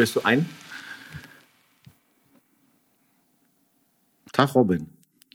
[0.00, 0.46] Moderierst du ein?
[4.32, 4.86] Tag, Robin.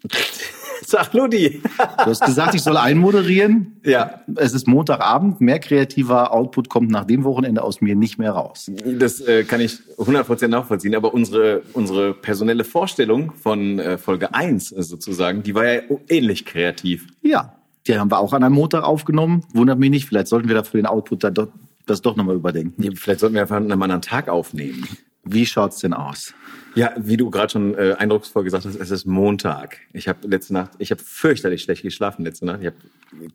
[0.88, 1.62] Sag Ludi.
[1.78, 3.80] Du hast gesagt, ich soll einmoderieren.
[3.84, 4.22] Ja.
[4.36, 5.40] Es ist Montagabend.
[5.40, 8.72] Mehr kreativer Output kommt nach dem Wochenende aus mir nicht mehr raus.
[8.84, 10.95] Das äh, kann ich 100% nachvollziehen.
[10.95, 16.45] Aber unsere, unsere personelle Vorstellung von äh, Folge 1 äh, sozusagen, die war ja ähnlich
[16.45, 17.05] kreativ.
[17.22, 17.54] Ja,
[17.88, 19.44] die haben wir auch an einem Montag aufgenommen.
[19.54, 20.08] Wundert mich nicht.
[20.08, 21.48] Vielleicht sollten wir dafür den Output dann doch,
[21.85, 22.81] das doch nochmal überdenken.
[22.84, 24.88] Ja, vielleicht sollten wir einfach an einem anderen Tag aufnehmen.
[25.23, 26.34] Wie schaut's denn aus?
[26.75, 29.80] Ja, wie du gerade schon äh, eindrucksvoll gesagt hast, es ist Montag.
[29.91, 32.61] Ich habe letzte Nacht, ich habe fürchterlich schlecht geschlafen letzte Nacht.
[32.61, 32.75] Ich, hab,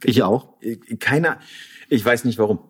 [0.04, 0.54] Ich auch.
[1.00, 1.40] Keiner,
[1.88, 2.60] ich weiß nicht warum.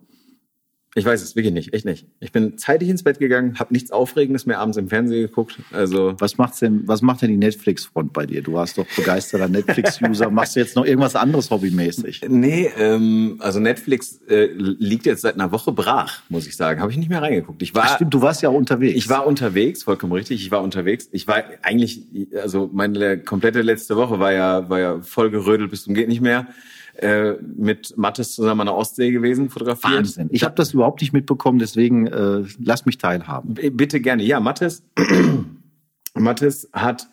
[0.96, 2.06] Ich weiß es wirklich nicht, echt nicht.
[2.18, 5.60] Ich bin zeitig ins Bett gegangen, habe nichts Aufregendes mehr abends im Fernsehen geguckt.
[5.70, 8.42] Also Was macht's denn, was macht denn die Netflix-Front bei dir?
[8.42, 10.30] Du warst doch begeisterter Netflix-User.
[10.30, 12.22] Machst du jetzt noch irgendwas anderes hobbymäßig?
[12.28, 16.80] Nee, ähm, also Netflix äh, liegt jetzt seit einer Woche brach, muss ich sagen.
[16.80, 17.62] Habe ich nicht mehr reingeguckt.
[17.62, 18.96] Ich war, Ach, stimmt, du warst ja auch unterwegs.
[18.96, 20.42] ich war unterwegs, vollkommen richtig.
[20.42, 21.08] Ich war unterwegs.
[21.12, 22.02] Ich war eigentlich,
[22.34, 26.20] also meine komplette letzte Woche war ja, war ja voll gerödelt bis zum geht nicht
[26.20, 26.48] mehr.
[26.96, 29.92] Äh, mit Mattes zusammen an der Ostsee gewesen, fotografiert.
[29.94, 30.28] Wahnsinn.
[30.32, 33.54] Ich habe das überhaupt nicht mitbekommen, deswegen äh, lass mich teilhaben.
[33.54, 34.22] B- Bitte gerne.
[34.22, 34.82] Ja, Mattes,
[36.14, 37.08] Mattes hat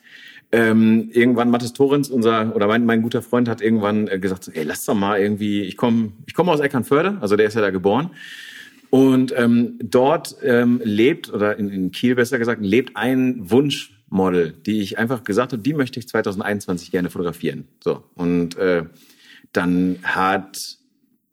[0.51, 4.51] ähm, irgendwann Mattes Torrens, unser oder mein, mein guter Freund, hat irgendwann äh, gesagt, so,
[4.51, 7.61] ey, lass doch mal irgendwie, ich komme ich komme aus Eckernförde, also der ist ja
[7.61, 8.11] da geboren.
[8.89, 14.79] Und ähm, dort ähm, lebt, oder in, in Kiel besser gesagt, lebt ein Wunschmodel, die
[14.81, 17.67] ich einfach gesagt habe, die möchte ich 2021 gerne fotografieren.
[17.83, 18.03] So.
[18.15, 18.83] Und äh,
[19.53, 20.77] dann hat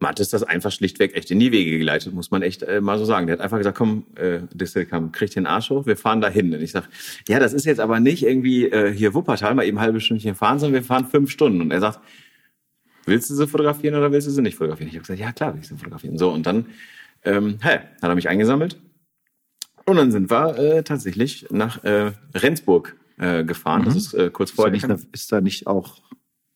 [0.01, 3.05] Mattes das einfach schlichtweg echt in die Wege geleitet, muss man echt äh, mal so
[3.05, 3.27] sagen.
[3.27, 6.53] Der hat einfach gesagt, komm, äh, Distelkamp, krieg den Arsch hoch, wir fahren da hin.
[6.53, 6.89] Und ich sag,
[7.27, 10.35] ja, das ist jetzt aber nicht irgendwie äh, hier Wuppertal, mal eben ein halbes Stündchen
[10.35, 11.61] fahren, sondern wir fahren fünf Stunden.
[11.63, 12.01] Und er sagt,
[13.07, 14.89] willst du sie fotografieren oder willst du sie nicht fotografieren?
[14.89, 16.19] Ich habe gesagt, ja klar, will ich sie fotografieren.
[16.19, 16.67] So, und dann
[17.25, 18.79] ähm, hey, hat er mich eingesammelt.
[19.87, 23.85] Und dann sind wir äh, tatsächlich nach äh, Rendsburg äh, gefahren.
[23.85, 26.01] Das ist äh, kurz Ist da, vor nicht eine, ist da nicht auch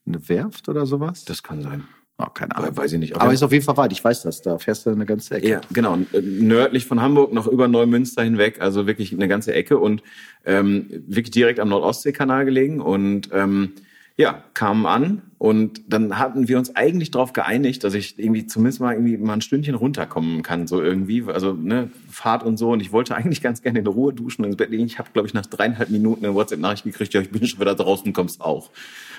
[0.08, 1.24] eine Werft oder sowas?
[1.24, 1.84] Das kann sein.
[2.20, 2.76] Oh, keine Ahnung.
[2.76, 3.14] Weiß ich nicht.
[3.14, 3.92] Aber ist auf jeden Fall weit.
[3.92, 4.42] Ich weiß das.
[4.42, 5.48] Da fährst du eine ganze Ecke.
[5.48, 5.98] Ja, genau.
[6.20, 10.02] Nördlich von Hamburg, noch über Neumünster hinweg, also wirklich eine ganze Ecke und
[10.44, 12.80] ähm, wirklich direkt am Nordostseekanal gelegen.
[12.80, 13.74] Und ähm,
[14.18, 18.80] ja, kamen an und dann hatten wir uns eigentlich darauf geeinigt, dass ich irgendwie zumindest
[18.80, 21.22] mal irgendwie mal ein Stündchen runterkommen kann, so irgendwie.
[21.22, 22.72] Also ne, Fahrt und so.
[22.72, 24.86] Und ich wollte eigentlich ganz gerne in Ruhe duschen und ins Bett liegen.
[24.86, 27.76] Ich habe, glaube ich, nach dreieinhalb Minuten eine WhatsApp-Nachricht gekriegt, ja, ich bin schon wieder
[27.76, 28.70] draußen, kommst auch.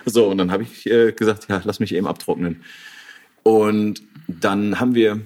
[0.05, 2.61] So, und dann habe ich äh, gesagt, ja, lass mich eben abtrocknen.
[3.43, 5.21] Und dann haben wir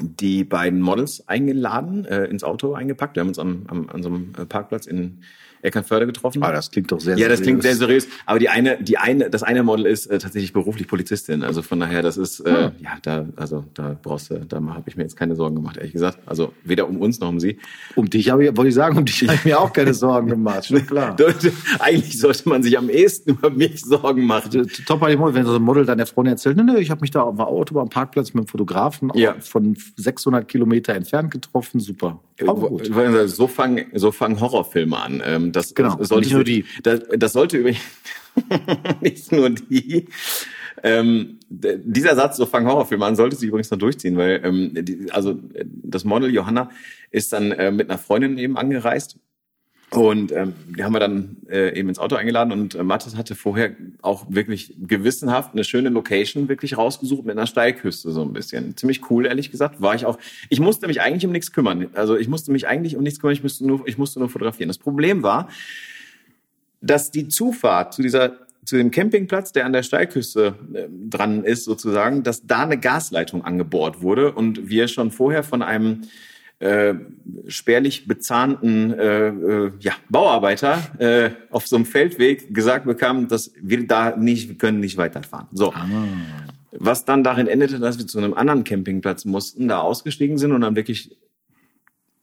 [0.00, 3.16] die beiden Models eingeladen, äh, ins Auto eingepackt.
[3.16, 5.22] Wir haben uns am, am, an so einem äh, Parkplatz in
[5.62, 6.42] Eckernförde getroffen.
[6.42, 8.04] Ah, das klingt doch sehr ja, das klingt sehr seriös.
[8.04, 8.18] seriös.
[8.26, 11.42] Aber die eine, die eine, das eine Model ist äh, tatsächlich beruflich Polizistin.
[11.42, 12.72] Also von daher, das ist äh, Hm.
[12.80, 15.92] ja da, also da brauchst du, da habe ich mir jetzt keine Sorgen gemacht, ehrlich
[15.92, 16.18] gesagt.
[16.26, 17.58] Also weder um uns noch um sie.
[17.94, 20.28] Um dich habe ich, wollte ich sagen, um dich habe ich mir auch keine Sorgen
[20.28, 20.66] gemacht.
[20.66, 21.16] Schon klar.
[21.78, 24.68] Eigentlich sollte man sich am ehesten über mich Sorgen machen.
[24.86, 27.00] Top bei dem Model, wenn so ein Model dann der Freundin erzählt, nö, ich habe
[27.00, 29.34] mich da auf dem Auto am Parkplatz mit dem Fotografen Ja.
[29.40, 31.80] von 600 Kilometer entfernt getroffen.
[31.80, 32.20] Super.
[32.48, 32.90] Aber gut.
[33.26, 35.22] So fangen, so fangen Horrorfilme an.
[35.24, 35.96] Ähm, Das, Genau.
[36.02, 36.64] sollte Nicht nur die.
[36.82, 37.80] Das, das sollte übrigens
[39.00, 40.06] nicht nur die.
[40.82, 45.06] Ähm, dieser Satz, so fangen Horrorfilme an, sollte sie übrigens noch durchziehen, weil ähm, die,
[45.10, 46.70] also äh, das Model Johanna
[47.10, 49.18] ist dann äh, mit einer Freundin eben angereist
[49.90, 53.34] und ähm, die haben wir dann äh, eben ins Auto eingeladen und äh, Mathis hatte
[53.34, 58.76] vorher auch wirklich gewissenhaft eine schöne Location wirklich rausgesucht mit einer Steilküste so ein bisschen.
[58.76, 59.80] Ziemlich cool, ehrlich gesagt.
[59.80, 60.18] War ich auch.
[60.48, 61.88] Ich musste mich eigentlich um nichts kümmern.
[61.94, 64.68] Also ich musste mich eigentlich um nichts kümmern, ich musste nur, ich musste nur fotografieren.
[64.68, 65.48] Das Problem war,
[66.80, 71.64] dass die Zufahrt zu dieser zu dem Campingplatz, der an der Steilküste äh, dran ist,
[71.64, 76.02] sozusagen, dass da eine Gasleitung angebohrt wurde und wir schon vorher von einem
[76.60, 76.94] äh,
[77.48, 83.86] spärlich bezahnten äh, äh, ja, Bauarbeiter äh, auf so einem Feldweg gesagt bekamen, dass wir
[83.86, 85.48] da nicht, wir können nicht weiterfahren.
[85.52, 85.72] So.
[86.72, 90.60] Was dann darin endete, dass wir zu einem anderen Campingplatz mussten, da ausgestiegen sind und
[90.60, 91.16] dann wirklich,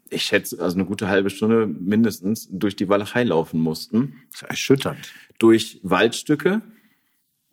[0.09, 4.49] ich schätze, also eine gute halbe Stunde mindestens durch die Walachei laufen mussten Das ist
[4.49, 5.11] erschütternd.
[5.39, 6.61] durch Waldstücke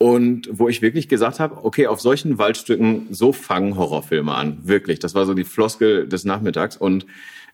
[0.04, 4.98] und wo ich wirklich gesagt habe, okay, auf solchen Waldstücken so fangen Horrorfilme an, wirklich.
[4.98, 7.06] Das war so die Floskel des Nachmittags und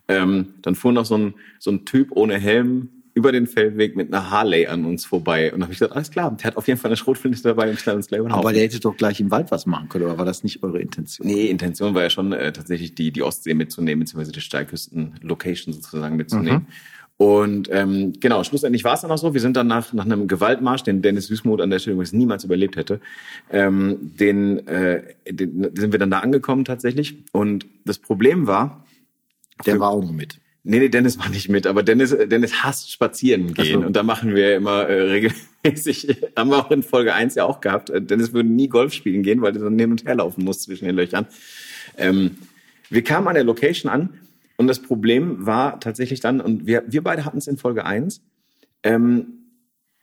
[0.09, 4.13] ähm, dann fuhr noch so ein so ein Typ ohne Helm über den Feldweg mit
[4.13, 6.77] einer Harley an uns vorbei und habe ich gesagt, alles klar, der hat auf jeden
[6.77, 9.31] Fall eine Schrotflinte dabei und schnell uns gleich über Aber der hätte doch gleich im
[9.31, 11.25] Wald was machen können, oder war das nicht eure Intention?
[11.25, 16.17] Nee, Intention war ja schon äh, tatsächlich die, die Ostsee mitzunehmen, beziehungsweise die Steilküsten-Location sozusagen
[16.17, 16.67] mitzunehmen.
[17.21, 19.35] Und ähm, genau, schlussendlich war es dann auch so.
[19.35, 22.43] Wir sind dann nach, nach einem Gewaltmarsch, den Dennis Süßmuth an der Stelle übrigens niemals
[22.43, 22.99] überlebt hätte,
[23.51, 27.23] ähm, den, äh, den sind wir dann da angekommen tatsächlich.
[27.31, 28.87] Und das Problem war,
[29.67, 30.39] Der war auch mit.
[30.63, 33.81] Nee, nee, Dennis war nicht mit, aber Dennis, Dennis hasst spazieren gehen.
[33.81, 33.85] so.
[33.85, 37.61] Und da machen wir immer äh, regelmäßig, haben wir auch in Folge 1 ja auch
[37.61, 37.91] gehabt.
[37.91, 40.63] Äh, Dennis würde nie Golf spielen gehen, weil er dann hin und her laufen muss
[40.63, 41.27] zwischen den Löchern.
[41.99, 42.31] Ähm,
[42.89, 44.09] wir kamen an der Location an
[44.61, 48.21] und das Problem war tatsächlich dann, und wir, wir beide hatten es in Folge 1,
[48.83, 49.25] ähm,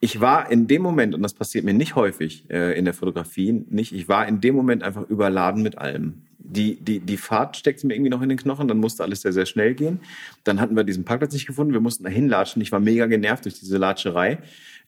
[0.01, 3.53] ich war in dem Moment, und das passiert mir nicht häufig äh, in der Fotografie,
[3.53, 6.25] nicht, ich war in dem Moment einfach überladen mit allem.
[6.39, 9.33] Die, die, die Fahrt steckte mir irgendwie noch in den Knochen, dann musste alles sehr,
[9.33, 10.01] sehr schnell gehen.
[10.43, 12.61] Dann hatten wir diesen Parkplatz nicht gefunden, wir mussten da hinlatschen.
[12.61, 14.39] Ich war mega genervt durch diese Latscherei.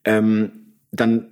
[0.05, 0.51] Ähm,
[0.91, 1.29] dann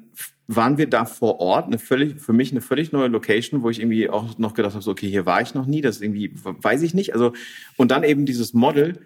[0.49, 3.81] waren wir da vor Ort, eine völlig, für mich eine völlig neue Location, wo ich
[3.81, 6.83] irgendwie auch noch gedacht habe, so, okay, hier war ich noch nie, das irgendwie, weiß
[6.83, 7.13] ich nicht.
[7.13, 7.35] Also,
[7.77, 8.99] und dann eben dieses Model,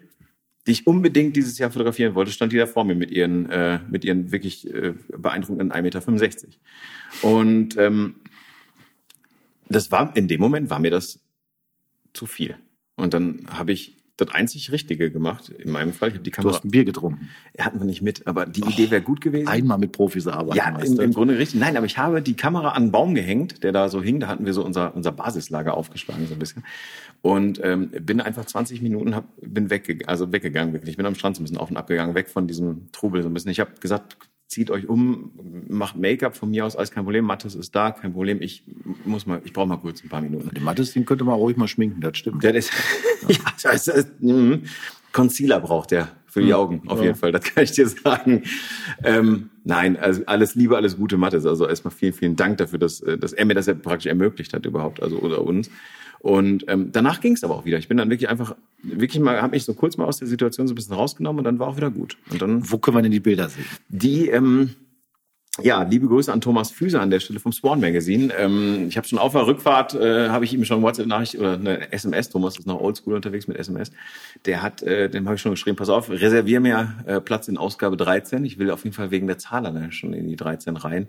[0.69, 3.81] die ich unbedingt dieses Jahr fotografieren wollte, stand die da vor mir mit ihren, äh,
[3.91, 6.49] mit ihren wirklich äh, beeindruckenden 1,65 Meter.
[7.23, 8.15] Und ähm,
[9.69, 11.19] das war, in dem Moment war mir das
[12.13, 12.57] zu viel.
[12.95, 16.09] Und dann habe ich das einzig Richtige gemacht, in meinem Fall.
[16.09, 17.31] Ich habe die Du Kamera, hast ein Bier getrunken.
[17.59, 19.49] hatten wir nicht mit, aber die Idee wäre gut gewesen.
[19.49, 20.57] Einmal mit Profis arbeiten.
[20.57, 21.03] Ja, im, du?
[21.03, 21.61] im Grunde richtig.
[21.61, 24.21] Nein, aber ich habe die Kamera an einen Baum gehängt, der da so hing.
[24.21, 26.65] Da hatten wir so unser, unser Basislager aufgeschlagen, so ein bisschen.
[27.21, 30.91] Und ähm, bin einfach 20 Minuten, hab, bin weggegangen, also weggegangen wirklich.
[30.91, 33.23] Ich bin am Strand so ein bisschen auf und ab gegangen, weg von diesem Trubel
[33.23, 33.51] so ein bisschen.
[33.51, 34.17] Ich habe gesagt,
[34.53, 35.33] zieht euch um,
[35.69, 37.25] macht Make-up von mir aus, alles kein Problem.
[37.25, 38.41] Mathis ist da, kein Problem.
[38.41, 38.63] Ich
[39.05, 40.51] muss mal, ich brauche mal kurz ein paar Minuten.
[40.55, 42.45] Den Mattes, den könnte man ruhig mal schminken, das stimmt.
[42.45, 42.71] Der ist,
[43.29, 44.65] ja, das ist, mhm.
[45.13, 47.07] Concealer braucht der für die Augen, auf Ja.
[47.07, 47.33] jeden Fall.
[47.33, 48.45] Das kann ich dir sagen.
[49.05, 51.45] Ähm, nein, also alles Liebe, alles Gute, Mathis.
[51.45, 54.55] Also erstmal vielen, vielen Dank dafür, dass, äh, dass er mir das ja praktisch ermöglicht
[54.55, 55.71] hat überhaupt, also oder uns.
[56.23, 57.79] Und ähm, danach ging es aber auch wieder.
[57.79, 60.69] Ich bin dann wirklich einfach, wirklich mal, habe mich so kurz mal aus der Situation
[60.69, 62.17] so ein bisschen rausgenommen und dann war auch wieder gut.
[62.31, 63.65] Und dann Wo können wir denn die Bilder sehen?
[63.89, 64.71] die, ähm,
[65.61, 68.33] ja, liebe Grüße an Thomas Füser an der Stelle vom Spawn Magazine.
[68.39, 71.93] Ähm, ich habe schon auf der Rückfahrt, äh, habe ich ihm schon WhatsApp-Nachricht oder eine
[71.93, 73.91] SMS, Thomas ist noch oldschool unterwegs mit SMS,
[74.47, 77.59] der hat, äh, dem habe ich schon geschrieben, pass auf, reservier mir äh, Platz in
[77.59, 78.45] Ausgabe 13.
[78.47, 81.09] Ich will auf jeden Fall wegen der Zahl dann schon in die 13 rein.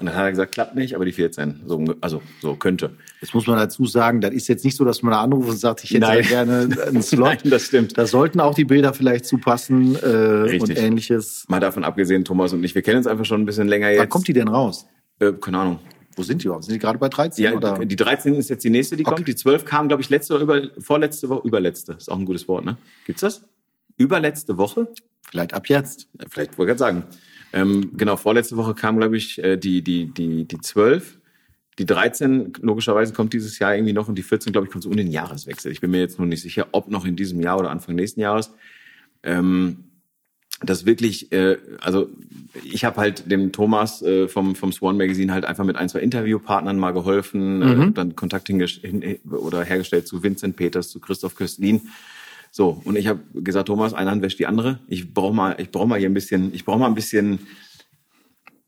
[0.00, 2.96] Und dann hat er gesagt, klappt nicht, aber die 14, so, also so könnte.
[3.20, 5.56] Jetzt muss man dazu sagen, das ist jetzt nicht so, dass man da anruft und
[5.56, 6.22] sagt, ich hätte Nein.
[6.22, 7.40] gerne einen Slot.
[7.42, 7.98] Nein, das stimmt.
[7.98, 10.62] Da sollten auch die Bilder vielleicht zupassen äh, Richtig.
[10.62, 11.44] und ähnliches.
[11.48, 14.00] Mal davon abgesehen, Thomas und ich, wir kennen uns einfach schon ein bisschen länger jetzt.
[14.00, 14.86] Wann kommt die denn raus?
[15.18, 15.78] Äh, keine Ahnung.
[16.16, 16.64] Wo sind die überhaupt?
[16.64, 17.44] Sind die gerade bei 13?
[17.44, 17.78] Ja, oder?
[17.84, 19.28] die 13 ist jetzt die nächste, die kommt.
[19.28, 21.92] Die 12 kam, glaube ich, letzte oder über, vorletzte Woche, überletzte.
[21.92, 22.76] Ist auch ein gutes Wort, ne?
[23.06, 23.44] Gibt's das?
[23.96, 24.88] Überletzte Woche?
[25.30, 26.08] Vielleicht ab jetzt.
[26.18, 27.04] Ja, Vielleicht wollte ich gerade sagen.
[27.52, 31.18] Ähm, genau, vorletzte Woche kam, glaube ich, äh, die, die, die, die 12.
[31.78, 34.90] Die 13, logischerweise, kommt dieses Jahr irgendwie noch und die 14, glaube ich, kommt so
[34.90, 35.72] um den Jahreswechsel.
[35.72, 38.20] Ich bin mir jetzt nur nicht sicher, ob noch in diesem Jahr oder Anfang nächsten
[38.20, 38.52] Jahres.
[39.22, 39.84] Ähm,
[40.62, 42.10] das wirklich, äh, also
[42.64, 46.00] ich habe halt dem Thomas äh, vom, vom Swan Magazine halt einfach mit ein, zwei
[46.00, 48.60] Interviewpartnern mal geholfen, äh, dann Kontakt hin,
[49.30, 51.88] oder hergestellt zu Vincent Peters, zu Christoph Köstlin.
[52.50, 54.80] So, und ich habe gesagt, Thomas, eine Hand wäscht die andere.
[54.88, 57.38] Ich brauche mal, ich brauche mal hier ein bisschen, ich brauche mal ein bisschen,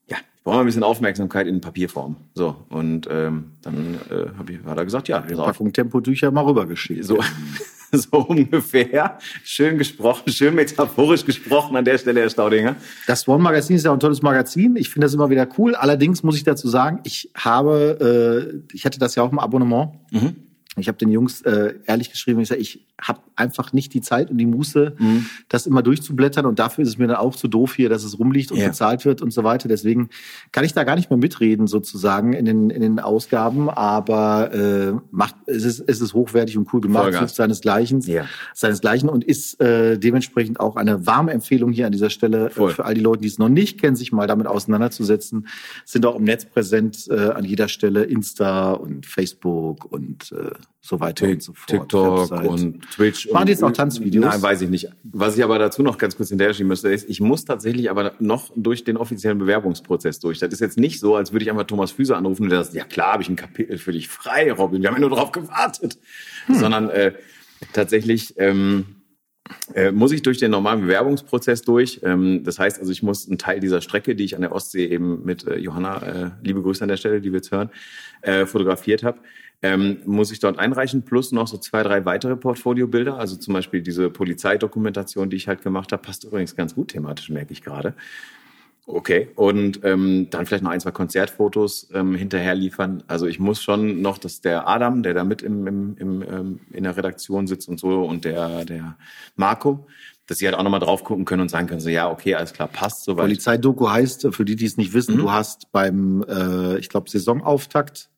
[0.09, 2.17] ja, ich brauche mal ein bisschen Aufmerksamkeit in Papierform.
[2.35, 5.47] So, und ähm, dann äh, hab ich, hat er gesagt, ja, auf.
[5.47, 7.05] Packung Tempotücher mal rübergeschickt.
[7.05, 7.19] So,
[7.93, 9.19] so ungefähr.
[9.43, 12.77] Schön gesprochen, schön metaphorisch gesprochen an der Stelle, Herr Staudinger.
[13.09, 14.77] Das One Magazin ist ja auch ein tolles Magazin.
[14.77, 15.75] Ich finde das immer wieder cool.
[15.75, 19.99] Allerdings muss ich dazu sagen, ich habe, äh, ich hatte das ja auch im Abonnement.
[20.79, 24.31] Ich habe den Jungs äh, ehrlich geschrieben, ich sage, ich habe einfach nicht die Zeit
[24.31, 24.95] und die Muße,
[25.51, 26.47] das immer durchzublättern.
[26.47, 28.69] Und dafür ist es mir dann auch zu doof hier, dass es rumliegt und Ja.
[28.69, 29.69] bezahlt wird und so weiter.
[29.69, 30.09] Deswegen
[30.51, 33.69] kann ich da gar nicht mehr mitreden sozusagen in den, in den Ausgaben.
[33.69, 38.25] Aber äh, macht, es, ist, es ist hochwertig und cool gemacht, seinesgleichen, Ja.
[38.55, 42.85] seinesgleichen und ist äh, dementsprechend auch eine warme Empfehlung hier an dieser Stelle äh, für
[42.87, 45.49] all die Leute, die es noch nicht kennen, sich mal damit auseinanderzusetzen.
[45.85, 50.99] Sind auch im Netz präsent äh, an jeder Stelle, Insta und Facebook und äh, so
[50.99, 51.69] weiter und so fort.
[51.69, 53.27] TikTok und Twitch.
[53.27, 54.25] Machen und, die jetzt auch Tanzvideos?
[54.25, 54.89] Nein, weiß ich nicht.
[55.05, 58.51] Was ich aber dazu noch ganz kurz hinterher müsste, ist, ich muss tatsächlich aber noch
[58.57, 60.39] durch den offiziellen Bewerbungsprozess durch.
[60.41, 62.75] Das ist jetzt nicht so, als würde ich einfach Thomas Füße anrufen und der sagt,
[62.75, 64.83] ja klar, habe ich ein Kapitel für dich frei, Robin.
[64.83, 65.99] Wir haben ja nur darauf gewartet.
[66.47, 66.55] Hm.
[66.57, 67.13] Sondern äh,
[67.73, 69.03] tatsächlich ähm,
[69.75, 72.01] äh, muss ich durch den normalen Bewerbungsprozess durch.
[72.03, 74.87] Ähm, das heißt also, ich muss einen Teil dieser Strecke, die ich an der Ostsee
[74.87, 77.71] eben mit äh, Johanna, äh, liebe Grüße an der Stelle, die wir jetzt hören,
[78.23, 79.19] äh, fotografiert habe,
[79.63, 83.17] ähm, muss ich dort einreichen, plus noch so zwei, drei weitere Portfoliobilder.
[83.19, 87.31] Also zum Beispiel diese Polizeidokumentation, die ich halt gemacht habe, passt übrigens ganz gut thematisch,
[87.31, 87.95] merke ich gerade.
[88.85, 93.05] Okay, und ähm, dann vielleicht noch ein, zwei Konzertfotos ähm, hinterher liefern.
[93.07, 96.61] Also ich muss schon noch, dass der Adam, der da mit im, im, im, ähm,
[96.73, 98.97] in der Redaktion sitzt und so, und der, der
[99.37, 99.87] Marco,
[100.27, 102.53] dass sie halt auch nochmal drauf gucken können und sagen können, so ja, okay, alles
[102.53, 103.23] klar, passt soweit.
[103.27, 104.95] Polizeidoku heißt, für die, die es nicht Mhm.
[104.95, 108.09] wissen, du hast beim, äh, ich glaube, Saisonauftakt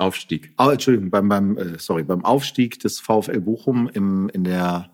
[0.00, 0.52] Aufstieg.
[0.58, 4.90] Oh, Entschuldigung, beim, beim, äh, sorry, beim Aufstieg des VfL Bochum im, in der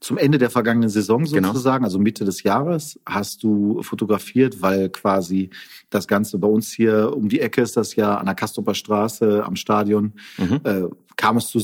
[0.00, 1.48] zum Ende der vergangenen Saison Genau.
[1.48, 5.50] sozusagen, also Mitte des Jahres, hast du fotografiert, weil quasi
[5.90, 9.44] das Ganze bei uns hier um die Ecke ist das ja an der Kastroper Straße
[9.44, 10.60] am Stadion, Mhm.
[10.64, 10.82] äh,
[11.16, 11.60] kam es zu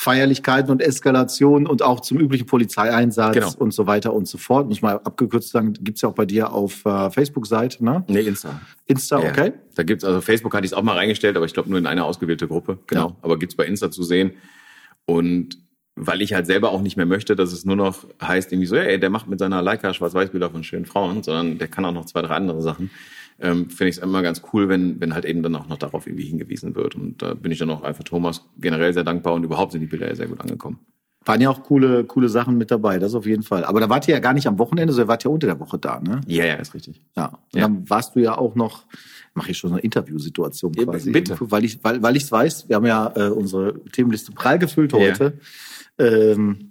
[0.00, 3.50] Siegesfeierlichkeiten und Eskalationen und auch zum üblichen Polizeieinsatz Genau.
[3.58, 4.68] und so weiter und so fort.
[4.68, 8.04] Muss mal abgekürzt sagen, gibt's ja auch bei dir auf äh, Facebook-Seite, ne?
[8.08, 8.60] Nee, Insta.
[8.86, 9.52] Insta, Ja, okay?
[9.74, 11.86] Da gibt's also Facebook hatte ich es auch mal reingestellt, aber ich glaube nur in
[11.86, 12.78] eine ausgewählte Gruppe.
[12.86, 13.08] Genau.
[13.08, 13.16] Ja.
[13.22, 14.32] Aber gibt's bei Insta zu sehen.
[15.04, 15.58] Und
[15.96, 18.76] weil ich halt selber auch nicht mehr möchte, dass es nur noch heißt, irgendwie so,
[18.76, 22.06] ey, der macht mit seiner Leica Schwarz-Weiß-Bilder von schönen Frauen, sondern der kann auch noch
[22.06, 22.90] zwei, drei andere Sachen.
[23.40, 26.06] Ähm, Finde ich es immer ganz cool, wenn, wenn halt eben dann auch noch darauf
[26.06, 26.94] irgendwie hingewiesen wird.
[26.94, 29.86] Und da bin ich dann auch einfach Thomas generell sehr dankbar und überhaupt sind die
[29.86, 30.78] Bilder ja sehr gut angekommen.
[31.24, 33.64] Waren ja auch coole, coole Sachen mit dabei, das auf jeden Fall.
[33.64, 35.78] Aber da wart ihr ja gar nicht am Wochenende, sondern wart ja unter der Woche
[35.78, 36.20] da, ne?
[36.26, 37.02] Ja, ja, ist richtig.
[37.16, 37.26] Ja.
[37.52, 37.62] Und Ja.
[37.62, 38.84] dann warst du ja auch noch,
[39.34, 41.10] mache ich schon eine Interviewsituation Ja, quasi.
[41.10, 41.36] bitte.
[41.40, 44.98] Weil ich, weil, weil ich's weiß, wir haben ja äh, unsere Themenliste prall gefüllt Ja.
[44.98, 45.34] heute.
[45.98, 46.69] Ähm,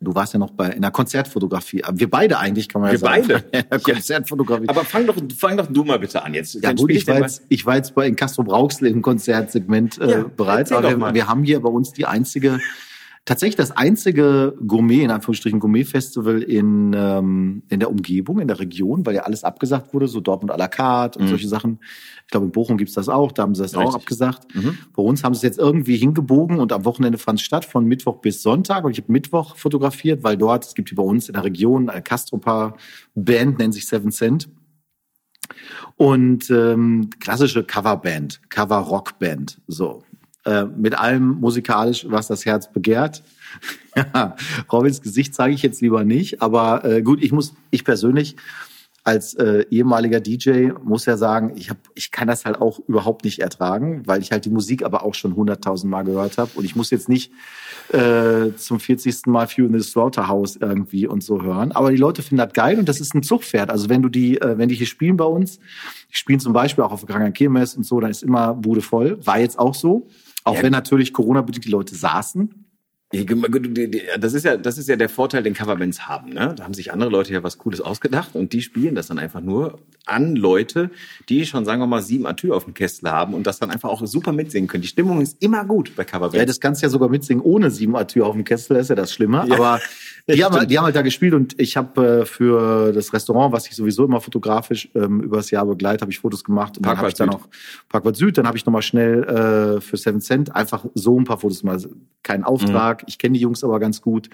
[0.00, 1.82] du warst ja noch bei in der Konzertfotografie.
[1.92, 3.26] Wir beide eigentlich, kann man ja Wir sagen.
[3.28, 3.44] beide?
[3.52, 4.68] In der Konzertfotografie.
[4.68, 6.54] Aber fang doch, fang doch du mal bitte an jetzt.
[6.54, 10.10] ja gut, ich war, jetzt, ich war jetzt bei in Castro Brauxel im Konzertsegment äh,
[10.10, 12.60] Ja, bereits, erzähl aber wir, wir haben hier bei uns die einzige,
[13.26, 19.06] tatsächlich das einzige Gourmet, in Anführungsstrichen Gourmet-Festival in, ähm, in der Umgebung, in der Region,
[19.06, 21.78] weil ja alles abgesagt wurde, so Dortmund à la carte und solche Sachen.
[22.24, 23.84] Ich glaube, in Bochum gibt's das auch, da haben sie das auch Mhm.
[23.86, 24.02] Richtig.
[24.02, 24.46] abgesagt.
[24.96, 27.84] Bei uns haben sie es jetzt irgendwie hingebogen und am Wochenende fand es statt, von
[27.84, 28.84] Mittwoch bis Sonntag.
[28.84, 31.88] Und ich habe Mittwoch fotografiert, weil dort, es gibt hier bei uns in der Region
[31.88, 32.76] eine Castropa
[33.14, 34.48] Band, nennt sich Seven Cent.
[35.96, 40.02] Und ähm, klassische Coverband, Cover-Rock-Band, so.
[40.46, 43.22] Äh, mit allem musikalisch, was das Herz begehrt.
[43.96, 44.36] ja,
[44.72, 48.36] Robins Gesicht zeige ich jetzt lieber nicht, aber äh, gut, ich muss, ich persönlich
[49.04, 53.24] als äh, ehemaliger DJ muss ja sagen, ich hab, ich kann das halt auch überhaupt
[53.24, 56.64] nicht ertragen, weil ich halt die Musik aber auch schon hunderttausend Mal gehört habe und
[56.64, 57.32] ich muss jetzt nicht
[57.92, 59.26] äh, zum 40.
[59.26, 61.72] Mal Few in the Slaughterhouse irgendwie und so hören.
[61.72, 63.70] Aber die Leute finden das geil und das ist ein Zugpferd.
[63.70, 65.58] Also wenn du die, äh, wenn die hier spielen bei uns,
[66.10, 68.82] die spielen zum Beispiel auch auf der Kranken Kirmes und so, dann ist immer Bude
[68.82, 69.18] voll.
[69.26, 70.08] War jetzt auch so.
[70.44, 70.62] Auch Ja.
[70.62, 72.66] wenn natürlich Corona-bedingt die Leute saßen.
[74.18, 76.30] Das ist ja, das ist ja der Vorteil, den Coverbands haben.
[76.30, 76.54] Ne?
[76.56, 79.40] Da haben sich andere Leute ja was Cooles ausgedacht und die spielen das dann einfach
[79.40, 80.90] nur an Leute,
[81.28, 83.88] die schon, sagen wir mal, sieben Atü auf dem Kessel haben und das dann einfach
[83.88, 84.82] auch super mitsingen können.
[84.82, 86.36] Die Stimmung ist immer gut bei Coverbands.
[86.36, 88.94] Ja, das kannst du ja sogar mitsingen ohne sieben Atür auf dem Kessel, ist ja
[88.96, 89.44] das Schlimme.
[89.48, 89.54] Ja.
[89.56, 89.80] Aber
[90.28, 93.52] die haben, halt- die haben halt da gespielt und ich habe äh, für das Restaurant,
[93.52, 96.76] was ich sowieso immer fotografisch ähm, übers Jahr begleite, habe ich Fotos gemacht.
[96.76, 97.40] Und dann habe Parkwart ich dann Süd.
[97.40, 101.24] auch Parkwart Süd, dann habe ich nochmal schnell äh, für Seven Cent einfach so ein
[101.24, 101.80] paar Fotos mal.
[102.22, 104.30] Kein Auftrag, ich kenne die Jungs aber ganz gut.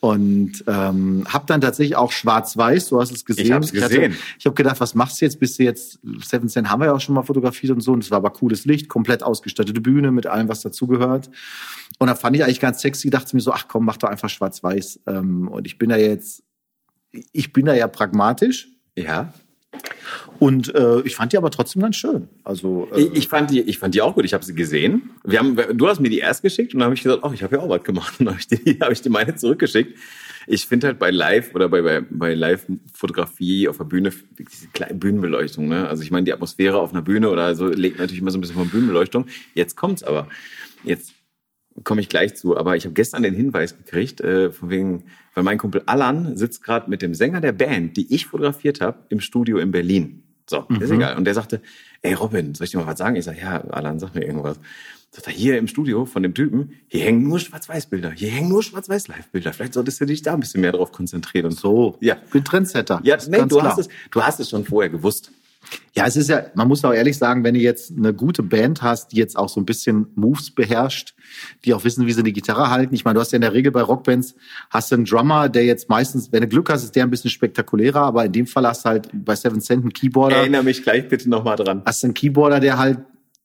[0.00, 3.46] Und ähm, habe dann tatsächlich auch schwarz-weiß, du hast es gesehen.
[3.46, 3.52] Ich
[3.82, 4.16] hatte- gesehen.
[4.38, 5.38] ich habe gedacht, was machst du jetzt?
[5.38, 8.02] Bist du jetzt, Seven Cent haben wir ja auch schon mal fotografiert und so, und
[8.04, 11.30] es war aber cooles Licht, komplett ausgestattete Bühne mit allem, was dazugehört.
[11.98, 14.28] Und da fand ich eigentlich ganz sexy, dachte mir so, ach komm, mach doch einfach
[14.30, 15.00] schwarz-weiß.
[15.06, 16.42] Ähm, und ich bin da jetzt,
[17.32, 19.32] ich bin da ja pragmatisch ja.
[20.42, 22.28] Und äh, ich fand die aber trotzdem ganz schön.
[22.42, 24.24] Also äh, Ich, ich, fand die, ich fand die auch gut.
[24.24, 25.10] Ich habe sie gesehen.
[25.24, 27.44] Wir haben, du hast mir die erst geschickt und dann habe ich gesagt, oh, ich
[27.44, 28.14] habe ja auch was gemacht.
[28.18, 29.96] Und dann habe ich, die- hab ich die meine zurückgeschickt.
[30.48, 34.94] Ich finde halt bei Live oder bei, bei, bei Live-Fotografie auf der Bühne diese kleine
[34.94, 35.68] Bühnenbeleuchtung.
[35.68, 35.88] Ne?
[35.88, 38.40] Also ich meine, die Atmosphäre auf einer Bühne oder so legt natürlich immer so ein
[38.40, 39.26] bisschen von Bühnenbeleuchtung.
[39.54, 40.26] Jetzt kommt's aber.
[40.82, 41.12] Jetzt
[41.84, 42.56] komme ich gleich zu.
[42.56, 46.64] Aber ich habe gestern den Hinweis gekriegt, äh, von wegen, weil mein Kumpel Alan sitzt
[46.64, 50.24] gerade mit dem Sänger der Band, die ich fotografiert habe, im Studio in Berlin.
[50.52, 51.16] So, ist egal.
[51.16, 51.60] Und der sagte,
[52.02, 53.16] ey Robin, soll ich dir mal was sagen?
[53.16, 54.58] Ich sag, ja, Alan, sag mir irgendwas.
[55.10, 58.62] Sagt er, hier im Studio von dem Typen, hier hängen nur Schwarz-Weiß-Bilder, hier hängen nur
[58.62, 59.52] Schwarz-Weiß-Live-Bilder.
[59.52, 61.46] Vielleicht solltest du dich da ein bisschen mehr drauf konzentrieren.
[61.46, 62.16] Und so, Ja.
[62.24, 63.00] ich bin Trendsetter.
[63.02, 63.64] Ja, nee, du klar.
[63.64, 65.30] hast, es, du hast es schon vorher gewusst.
[65.94, 68.82] Ja, es ist ja, man muss auch ehrlich sagen, wenn du jetzt eine gute Band
[68.82, 71.14] hast, die jetzt auch so ein bisschen Moves beherrscht,
[71.64, 72.94] die auch wissen, wie sie die Gitarre halten.
[72.94, 74.34] Ich meine, du hast ja in der Regel bei Rockbands,
[74.70, 77.30] hast du einen Drummer, der jetzt meistens, wenn du Glück hast, ist der ein bisschen
[77.30, 80.82] spektakulärer, aber in dem Fall hast du halt bei Seven Cent einen Keyboarder, Erinnere mich
[80.82, 81.82] gleich bitte nochmal dran.
[81.84, 82.98] hast du einen Keyboarder, der halt,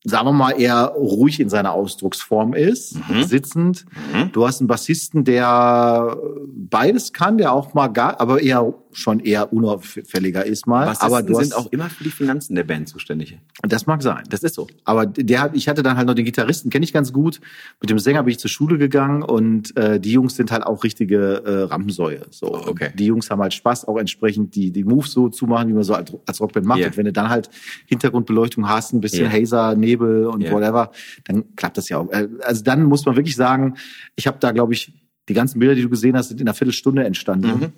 [0.04, 3.24] sagen wir mal, eher ruhig in seiner Ausdrucksform ist, Mhm.
[3.24, 3.86] sitzend.
[4.32, 9.54] Du hast einen Bassisten, der beides kann, der auch mal gar, aber eher schon eher
[9.54, 10.86] unauffälliger ist mal.
[10.88, 13.38] Bassisten aber du hast, sind auch immer für die Finanzen der Band zuständig.
[13.62, 14.24] das mag sein.
[14.30, 14.68] Das ist so.
[14.86, 17.39] Aber der ich hatte dann halt noch den Gitarristen, kenne ich ganz gut.
[17.80, 20.84] Mit dem Sänger bin ich zur Schule gegangen und äh, die Jungs sind halt auch
[20.84, 22.22] richtige äh, Rampensäue.
[22.32, 22.48] So.
[22.48, 22.89] Oh, okay.
[22.92, 25.74] Und Die Jungs haben halt Spaß, auch entsprechend die, die Moves so zu machen, wie
[25.74, 26.80] man so als, Rockband macht.
[26.80, 26.88] Ja.
[26.88, 27.50] Und wenn du dann halt
[27.86, 29.32] Hintergrundbeleuchtung hast, ein bisschen Ja.
[29.32, 30.51] Hazer, Nebel und Ja.
[30.51, 30.91] whatever,
[31.25, 32.12] dann klappt das ja auch.
[32.12, 33.75] Äh, Also dann muss man wirklich sagen,
[34.15, 34.94] ich habe da, glaube ich,
[35.29, 37.60] die ganzen Bilder, die du gesehen hast, sind in einer Viertelstunde entstanden.
[37.60, 37.74] Mhm.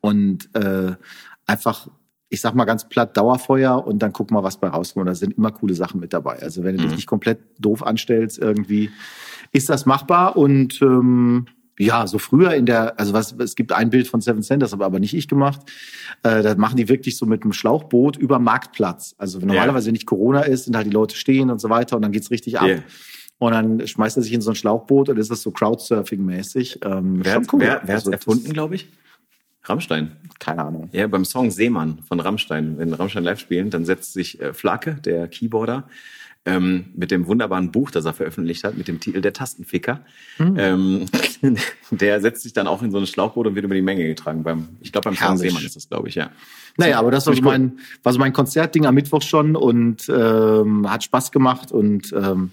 [0.00, 0.92] Und äh,
[1.46, 1.88] einfach,
[2.28, 5.08] ich sag mal ganz platt, Dauerfeuer und dann guck mal, was bei rauskommt.
[5.08, 6.40] Da sind immer coole Sachen mit dabei.
[6.42, 6.96] Also wenn du dich Mhm.
[6.96, 8.90] nicht komplett doof anstellst, irgendwie
[9.52, 11.46] ist das machbar und ähm,
[11.78, 14.72] ja, so früher in der, also was, es gibt ein Bild von Seven Cent, das
[14.72, 15.60] habe aber nicht ich gemacht.
[16.22, 19.14] Äh, da machen die wirklich so mit einem Schlauchboot über Marktplatz.
[19.18, 22.02] Also wenn normalerweise nicht Corona ist, sind halt die Leute stehen und so weiter und
[22.02, 22.66] dann geht's richtig ab.
[22.66, 22.82] Yeah.
[23.38, 26.84] Und dann schmeißt er sich in so ein Schlauchboot und ist das so Crowdsurfing-mäßig.
[26.84, 28.88] Ähm, Wer, hat- wer, wer hat's Also, erfunden, glaube ich?
[29.64, 30.12] Rammstein.
[30.38, 30.88] Keine Ahnung.
[30.92, 34.96] Ja, beim Song Seemann von Rammstein, wenn Rammstein live spielen, dann setzt sich äh, Flake,
[35.04, 35.88] der Keyboarder,
[36.44, 40.04] ähm, mit dem wunderbaren Buch, das er veröffentlicht hat, mit dem Titel Der Tastenficker.
[40.40, 41.06] Ähm,
[41.90, 44.42] der setzt sich dann auch in so ein Schlauchboot und wird über die Menge getragen.
[44.42, 45.40] Beim, ich glaube, beim Herrlich.
[45.40, 46.30] Seemann ist das, glaube ich, ja.
[46.76, 50.90] Naja, aber das war so mein, war so mein Konzertding am Mittwoch schon und ähm,
[50.90, 52.50] hat Spaß gemacht und ähm,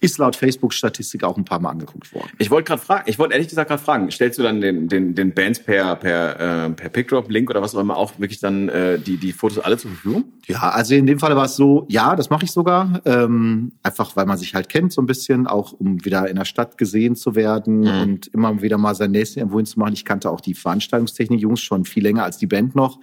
[0.00, 2.30] ist laut Facebook-Statistik auch ein paar Mal angeguckt worden.
[2.38, 5.14] Ich wollte gerade fragen, ich wollte ehrlich gesagt gerade fragen, stellst du dann den, den,
[5.14, 8.98] den Bands per, per, äh, per Pickdrop-Link oder was auch immer auch wirklich dann äh,
[8.98, 10.24] die, die Fotos alle zur Verfügung?
[10.46, 13.00] Ja, also in dem Fall war es so, ja, das mache ich sogar.
[13.04, 16.44] Ähm, einfach weil man sich halt kennt so ein bisschen, auch um wieder in der
[16.44, 19.94] Stadt gesehen zu werden und immer wieder mal sein nächstes irgendwo hinzumachen.
[19.94, 23.00] Ich kannte auch die Veranstaltungstechnik-Jungs schon viel länger als die Band noch.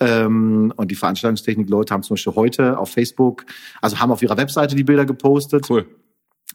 [0.00, 3.44] Ähm, und die Veranstaltungstechnik-Leute haben zum Beispiel heute auf Facebook,
[3.80, 5.86] also haben auf ihrer Webseite die Bilder gepostet Cool.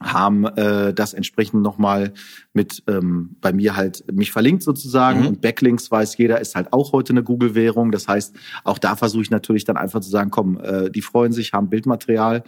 [0.02, 2.14] Haben äh, das entsprechend nochmal
[2.54, 5.28] mit ähm, bei mir halt mich verlinkt sozusagen Mhm.
[5.28, 7.92] und Backlinks weiß jeder ist halt auch heute eine Google-Währung.
[7.92, 11.32] Das heißt, auch da versuche ich natürlich dann einfach zu sagen, komm, äh, die freuen
[11.32, 12.44] sich, haben Bildmaterial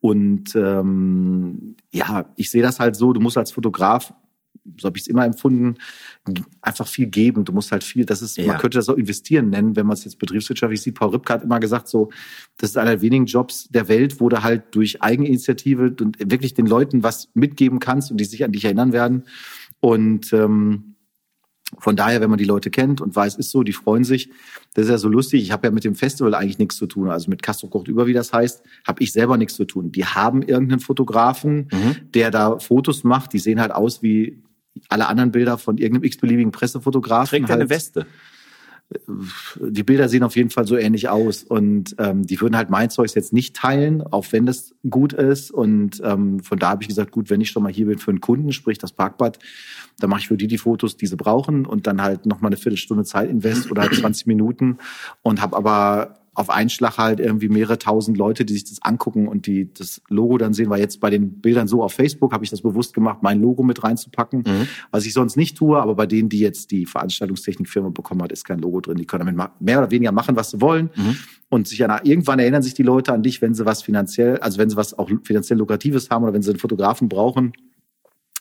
[0.00, 4.12] und ähm, ja, ich sehe das halt so, du musst als Fotograf
[4.78, 5.76] so habe ich es immer empfunden,
[6.60, 7.44] einfach viel geben.
[7.44, 8.46] Du musst halt viel, das ist, Ja.
[8.46, 10.94] man könnte das auch investieren nennen, wenn man es jetzt betriebswirtschaftlich sieht.
[10.96, 12.10] Paul Ripke hat immer gesagt, so,
[12.58, 16.54] das ist einer der wenigen Jobs der Welt, wo du halt durch Eigeninitiative und wirklich
[16.54, 19.24] den Leuten was mitgeben kannst und die sich an dich erinnern werden.
[19.80, 20.94] Und ähm,
[21.80, 24.30] von daher, wenn man die Leute kennt und weiß, ist so, die freuen sich.
[24.72, 25.42] Das ist ja so lustig.
[25.42, 27.10] Ich habe ja mit dem Festival eigentlich nichts zu tun.
[27.10, 29.92] Also mit Castro kocht über, wie das heißt, habe ich selber nichts zu tun.
[29.92, 31.68] Die haben irgendeinen Fotografen,
[32.14, 33.34] der da Fotos macht.
[33.34, 34.42] Die sehen halt aus wie
[34.88, 37.30] alle anderen Bilder von irgendeinem x-beliebigen Pressefotografen.
[37.30, 38.06] Trägt er eine halt Weste?
[39.60, 42.88] die Bilder sehen auf jeden Fall so ähnlich aus und ähm, die würden halt mein
[42.88, 46.88] Zeugs jetzt nicht teilen, auch wenn das gut ist und ähm, von da habe ich
[46.88, 49.38] gesagt, gut, wenn ich schon mal hier bin für einen Kunden, sprich das Parkbad,
[49.98, 52.48] dann mache ich für die die Fotos, die sie brauchen und dann halt noch mal
[52.48, 54.78] eine Viertelstunde Zeit invest oder halt 20 Minuten
[55.22, 59.26] und habe aber auf einen Schlag halt irgendwie mehrere tausend Leute, die sich das angucken
[59.26, 62.44] und die das Logo dann sehen, weil jetzt bei den Bildern so auf Facebook habe
[62.44, 64.44] ich das bewusst gemacht, mein Logo mit reinzupacken,
[64.92, 68.44] was ich sonst nicht tue, aber bei denen, die jetzt die Veranstaltungstechnikfirma bekommen hat, ist
[68.44, 68.96] kein Logo drin.
[68.96, 70.90] Die können damit mehr oder weniger machen, was sie wollen.
[71.48, 74.58] Und sich an, irgendwann erinnern sich die Leute an dich, wenn sie was finanziell, also
[74.58, 77.52] wenn sie was auch finanziell Lukratives haben oder wenn sie einen Fotografen brauchen.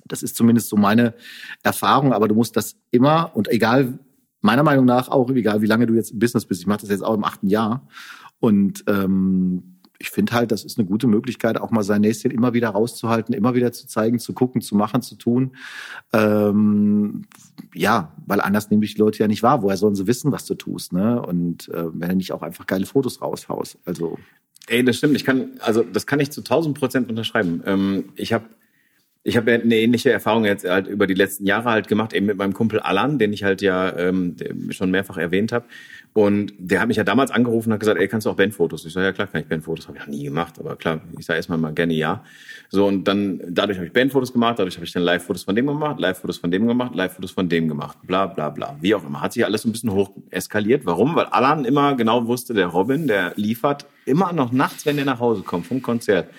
[0.06, 1.16] Das ist zumindest so meine
[1.64, 3.98] Erfahrung, aber du musst das immer und egal,
[4.42, 6.90] meiner Meinung nach auch, egal wie lange du jetzt im Business bist, ich mache das
[6.90, 7.88] jetzt auch im achten Jahr
[8.40, 12.54] und ähm, ich finde halt, das ist eine gute Möglichkeit, auch mal sein Näschen immer
[12.54, 15.56] wieder rauszuhalten, immer wieder zu zeigen, zu gucken, zu machen, zu tun.
[16.14, 17.24] Ähm,
[17.74, 19.64] ja, weil anders nehme ich die Leute ja nicht wahr.
[19.64, 20.94] Woher sollen sie wissen, was du tust?
[20.94, 21.22] Ne?
[21.22, 23.80] Und äh, wenn du nicht auch einfach geile Fotos raushaust.
[23.86, 24.18] Also
[24.68, 25.16] Ey, das stimmt.
[25.16, 27.64] Ich kann, also das kann ich zu 1000 Prozent unterschreiben.
[27.66, 28.46] Ähm, ich habe
[29.28, 32.38] ich habe eine ähnliche Erfahrung jetzt halt über die letzten Jahre halt gemacht, eben mit
[32.38, 34.38] meinem Kumpel Alan, den ich halt ja ähm,
[34.70, 35.66] schon mehrfach erwähnt habe.
[36.14, 38.86] Und der hat mich ja damals angerufen und hat gesagt, ey, kannst du auch Bandfotos?
[38.86, 39.90] Ich sage, ja klar, kann ich Bandfotos.
[39.90, 42.24] Habe ich noch nie gemacht, aber klar, ich sage erstmal mal gerne ja.
[42.70, 45.68] So, und dann, dadurch habe ich Bandfotos gemacht, dadurch habe ich dann Live-Fotos von dem
[45.68, 48.78] gemacht, Live-Fotos von dem gemacht, Live-Fotos von dem gemacht, bla bla bla.
[48.80, 49.20] Wie auch immer.
[49.20, 50.86] Hat sich alles ein bisschen hoch eskaliert.
[50.86, 51.16] Warum?
[51.18, 55.20] Weil Alan immer genau wusste, der Robin, der liefert immer noch nachts, wenn der nach
[55.20, 56.30] Hause kommt vom Konzert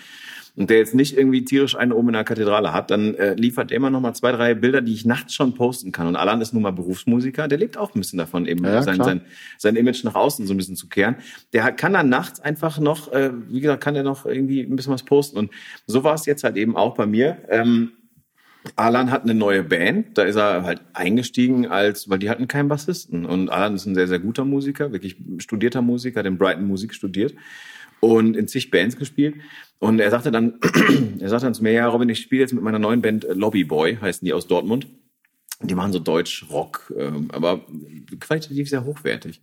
[0.59, 3.71] und der jetzt nicht irgendwie tierisch einen oben in der Kathedrale hat, dann äh, liefert
[3.71, 6.09] er immer noch mal zwei, drei Bilder, die ich nachts schon posten kann.
[6.09, 8.97] Und Alan ist nun mal Berufsmusiker, der lebt auch ein bisschen davon, eben Ja, sein,
[8.97, 9.07] klar.
[9.07, 9.21] sein,
[9.57, 11.15] sein Image nach außen so ein bisschen zu kehren.
[11.53, 14.93] Der kann dann nachts einfach noch, äh, wie gesagt, kann er noch irgendwie ein bisschen
[14.93, 15.39] was posten.
[15.39, 15.53] Und
[15.87, 17.39] so war es jetzt halt eben auch bei mir.
[17.49, 17.93] Ähm,
[18.75, 22.69] Alan hat eine neue Band, da ist er halt eingestiegen als, weil die hatten keinen
[22.69, 23.27] Bassisten.
[23.27, 27.35] Und Alan ist ein sehr, sehr guter Musiker, wirklich studierter Musiker, in Brighton Musik studiert
[28.01, 29.37] und in zig Bands gespielt.
[29.79, 30.59] Und er sagte dann,
[31.21, 33.33] er sagte dann zu mir, ja, Robin, ich spiele jetzt mit meiner neuen Band äh,
[33.33, 34.87] Lobby Boy, heißen die aus Dortmund.
[35.61, 37.67] Die machen so Deutsch-Rock, ähm, aber
[38.21, 39.41] qualitativ sehr hochwertig.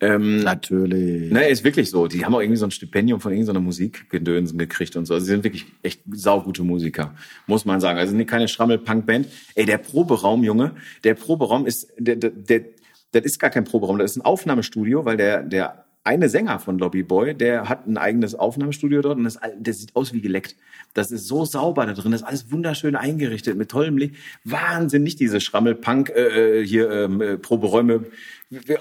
[0.00, 1.32] Ähm, natürlich.
[1.32, 2.06] Naja, ist wirklich so.
[2.06, 5.14] Die haben auch irgendwie so ein Stipendium von irgendeiner Musikgedönsen gekriegt und so.
[5.14, 7.14] Also sie sind wirklich echt saugute Musiker,
[7.46, 7.98] muss man sagen.
[7.98, 9.26] Also keine Schrammel-Punk-Band.
[9.56, 12.64] Ey, der Proberaum, Junge, der Proberaum ist, der, der, der,
[13.10, 16.78] das ist gar kein Proberaum, das ist ein Aufnahmestudio, weil der, der eine Sänger von
[16.78, 20.56] Lobby Boy, der hat ein eigenes Aufnahmestudio dort und das, das sieht aus wie geleckt.
[20.94, 24.14] Das ist so sauber da drin, das ist alles wunderschön eingerichtet mit tollem Licht.
[24.42, 28.06] Wahnsinn, nicht diese Schrammel-Punk, äh, hier ähm, äh, Proberäume.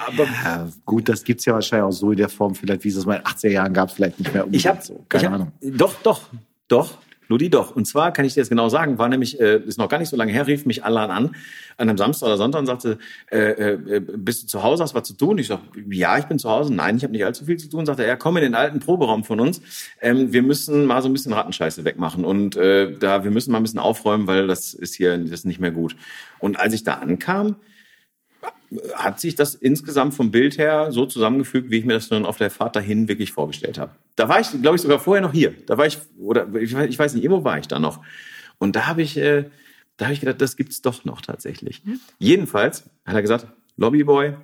[0.07, 2.95] Aber Ja, gut, das gibt's ja wahrscheinlich auch so in der Form, vielleicht wie es
[2.95, 5.05] es mal in den 80er Jahren gab, vielleicht nicht mehr Ich habe so.
[5.09, 5.51] Keine hab, Ahnung.
[5.61, 6.21] Doch, doch,
[6.69, 6.97] doch.
[7.27, 7.75] Ludi, doch.
[7.75, 10.09] Und zwar kann ich dir das genau sagen, war nämlich, äh, ist noch gar nicht
[10.09, 11.25] so lange her, rief mich Alan an,
[11.77, 12.97] an einem Samstag oder Sonntag und sagte,
[13.31, 15.37] äh, äh, bist du zu Hause, hast was zu tun?
[15.37, 15.59] Ich sag,
[15.89, 16.73] ja, ich bin zu Hause.
[16.73, 17.85] Nein, ich habe nicht allzu viel zu tun.
[17.85, 19.61] Sagte er, komm in den alten Proberaum von uns.
[20.01, 23.59] Ähm, wir müssen mal so ein bisschen Rattenscheiße wegmachen und äh, da wir müssen mal
[23.59, 25.95] ein bisschen aufräumen, weil das ist hier das ist nicht mehr gut.
[26.39, 27.57] Und als ich da ankam,
[28.95, 32.37] hat sich das insgesamt vom Bild her so zusammengefügt, wie ich mir das dann auf
[32.37, 33.91] der Fahrt dahin wirklich vorgestellt habe.
[34.15, 35.53] Da war ich, glaube ich, sogar vorher noch hier.
[35.65, 38.03] Da war ich, oder ich, ich weiß nicht, irgendwo war ich da noch.
[38.57, 39.45] Und da habe ich, äh,
[39.95, 41.83] da habe ich gedacht, das gibt's doch noch tatsächlich.
[41.85, 41.99] Mhm.
[42.19, 44.35] Jedenfalls hat er gesagt, Lobbyboy,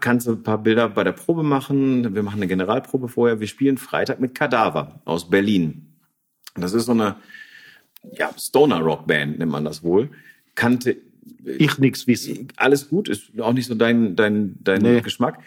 [0.00, 2.14] kannst du ein paar Bilder bei der Probe machen.
[2.14, 3.38] Wir machen eine Generalprobe vorher.
[3.38, 5.94] Wir spielen Freitag mit Kadaver aus Berlin.
[6.54, 7.16] Das ist so eine
[8.12, 10.10] ja, Stoner Rock Band, nennt man das wohl.
[10.54, 10.96] Kannte
[11.44, 12.48] ich nichts wissen.
[12.56, 15.00] Alles gut, ist auch nicht so dein, dein, dein nee.
[15.00, 15.38] Geschmack.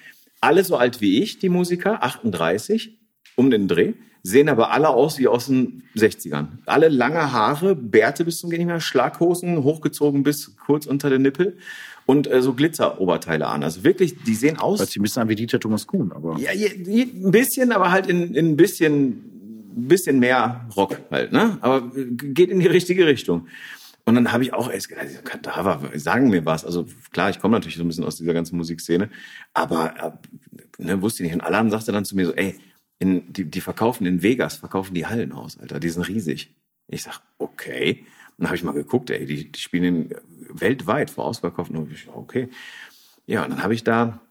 [0.42, 2.98] Alle so alt wie ich, die Musiker, 38,
[3.36, 6.48] um den Dreh, sehen aber alle aus wie aus den 60ern.
[6.66, 11.58] Alle lange Haare, Bärte bis zum Gehen mehr, Schlaghosen, hochgezogen bis kurz unter den Nippel
[12.06, 13.64] und äh, so Glitzeroberteile an.
[13.64, 14.80] Also wirklich, die sehen aus.
[14.80, 16.38] Hört sich ein bisschen an wie Dieter Thomas Kuhn, aber.
[16.40, 19.24] Ja, ein bisschen, aber halt in, in ein bisschen,
[19.76, 21.58] bisschen mehr Rock halt, ne?
[21.62, 23.48] Aber geht in die richtige Richtung.
[24.10, 26.66] Und dann habe ich auch erst gedacht, Kadaver, sagen mir was.
[26.66, 29.12] Also klar, ich komme natürlich so ein bisschen aus dieser ganzen Musikszene,
[29.54, 30.18] aber
[30.80, 31.40] äh, ne, wusste ich nicht.
[31.40, 32.60] Und Alan sagte dann zu mir so, ey,
[32.98, 36.56] in, die, die verkaufen in Vegas, verkaufen die Hallen aus, Alter, die sind riesig.
[36.88, 38.04] Ich sag, okay.
[38.40, 40.10] Dann habe ich mal geguckt, ey, die, die spielen
[40.52, 41.70] weltweit vor ausverkauft.
[41.70, 42.50] Und ich, okay.
[43.28, 44.22] Ja, und dann habe ich da,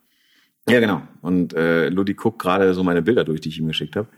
[0.69, 1.03] ja genau.
[1.23, 4.09] Und äh, Ludi guckt gerade so meine Bilder durch, die ich ihm geschickt habe.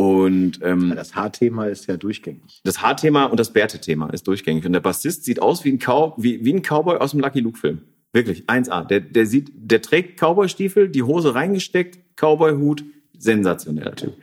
[0.00, 2.62] Und ähm, das Haarthema ist ja durchgängig.
[2.64, 4.64] Das Haarthema und das Bärtethema ist durchgängig.
[4.64, 7.40] Und der Bassist sieht aus wie ein, Cow wie, wie ein Cowboy aus dem Lucky
[7.40, 7.82] Luke-Film.
[8.14, 8.86] Wirklich, 1A.
[8.86, 12.82] Der, der sieht, der trägt Cowboy-Stiefel, die Hose reingesteckt, Cowboy-Hut,
[13.18, 14.14] sensationeller Typ.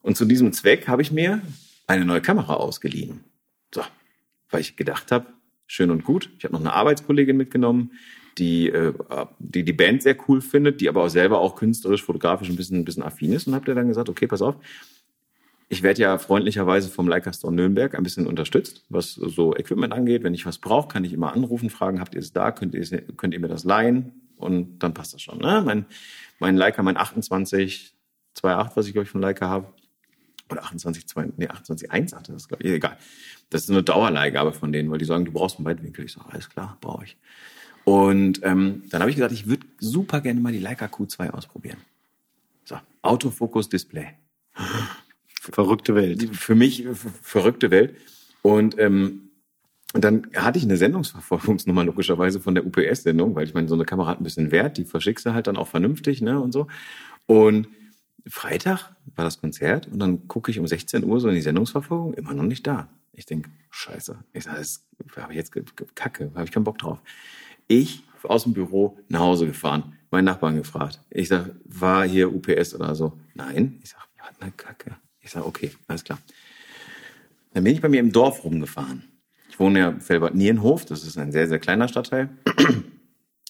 [0.00, 1.42] Und zu diesem Zweck habe ich mir
[1.86, 3.20] eine neue Kamera ausgeliehen.
[3.74, 3.82] So,
[4.48, 5.26] weil ich gedacht habe,
[5.66, 6.30] schön und gut.
[6.38, 7.90] Ich habe noch eine Arbeitskollegin mitgenommen,
[8.38, 8.92] die, äh,
[9.38, 12.78] die die Band sehr cool findet, die aber auch selber auch künstlerisch, fotografisch ein bisschen,
[12.78, 14.56] ein bisschen affin ist und habt ihr dann gesagt, okay, pass auf,
[15.68, 20.22] ich werde ja freundlicherweise vom Leica Store Nürnberg ein bisschen unterstützt, was so Equipment angeht.
[20.22, 22.84] Wenn ich was brauche, kann ich immer anrufen, fragen, habt ihr es da, könnt ihr,
[23.16, 24.12] könnt ihr mir das leihen?
[24.36, 25.38] Und dann passt das schon.
[25.38, 25.62] Ne?
[25.64, 25.86] Mein,
[26.38, 27.94] mein Leica, mein 28,
[28.36, 29.68] 2.8, was ich glaube ich von Leica habe,
[30.50, 32.98] oder 28, 2, nee, 28, 1 hatte das, glaube ich, egal.
[33.50, 36.04] Das ist eine Dauerleihgabe von denen, weil die sagen, du brauchst einen Weitwinkel.
[36.04, 37.16] Ich sage, alles klar, brauche ich.
[37.84, 41.78] Und ähm, dann habe ich gesagt, ich würde super gerne mal die Leica Q2 ausprobieren.
[42.64, 44.08] So, Autofokus Display.
[45.28, 46.34] Verrückte Welt.
[46.34, 46.86] Für mich
[47.22, 47.96] verrückte Welt.
[48.42, 49.24] Und ähm,
[49.92, 54.08] dann hatte ich eine Sendungsverfolgungsnummer logischerweise von der UPS-Sendung, weil ich meine, so eine Kamera
[54.08, 56.66] hat ein bisschen Wert, die verschickst du halt dann auch vernünftig, ne, und so.
[57.26, 57.68] Und
[58.26, 62.14] Freitag war das Konzert und dann gucke ich um 16 Uhr so in die Sendungsverfolgung,
[62.14, 62.88] immer noch nicht da.
[63.12, 64.18] Ich denke, scheiße.
[64.32, 64.84] Ich sage, das
[65.16, 65.52] habe ich jetzt
[65.94, 67.00] Kacke, habe ich keinen Bock drauf.
[67.68, 71.00] Ich aus dem Büro nach Hause gefahren, meinen Nachbarn gefragt.
[71.10, 73.18] Ich sag, war hier UPS oder so?
[73.34, 73.80] Nein.
[73.82, 74.96] Ich sag, ja, na Kacke.
[75.20, 76.18] Ich sag, okay, alles klar.
[77.52, 79.04] Dann bin ich bei mir im Dorf rumgefahren.
[79.48, 82.30] Ich wohne ja Felbert Nierenhof, das ist ein sehr, sehr kleiner Stadtteil.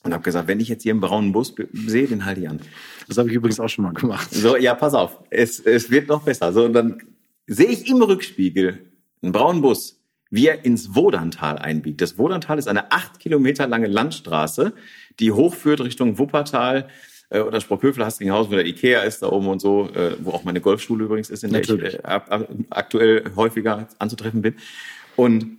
[0.03, 2.61] Und habe gesagt, wenn ich jetzt hier einen braunen Bus sehe, den halte ich an.
[3.09, 4.31] Das habe ich übrigens auch schon mal gemacht.
[4.31, 5.19] So, ja, pass auf.
[5.31, 6.53] Es, es wird noch besser.
[6.53, 7.03] So, und dann
[7.47, 8.85] sehe ich im Rückspiegel
[9.23, 10.04] einen braunen Bus
[10.35, 12.01] wie er ins Wodantal einbiegt.
[12.01, 14.73] Das Wodantal ist eine acht Kilometer lange Landstraße,
[15.21, 16.89] die hochführt Richtung Wuppertal
[17.31, 20.43] äh, oder Sprockhövel, Hastinghaus, wo der Ikea ist da oben und so, äh, wo auch
[20.43, 21.95] meine Golfschule übrigens ist, in der Natürlich.
[21.95, 22.21] ich äh,
[22.71, 24.57] aktuell häufiger anzutreffen bin.
[25.15, 25.59] Und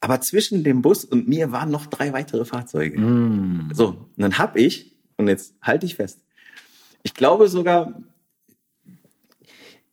[0.00, 3.00] aber zwischen dem Bus und mir waren noch drei weitere Fahrzeuge.
[3.00, 3.70] Mm.
[3.72, 6.20] So, und dann hab ich, und jetzt halte ich fest,
[7.02, 7.94] ich glaube sogar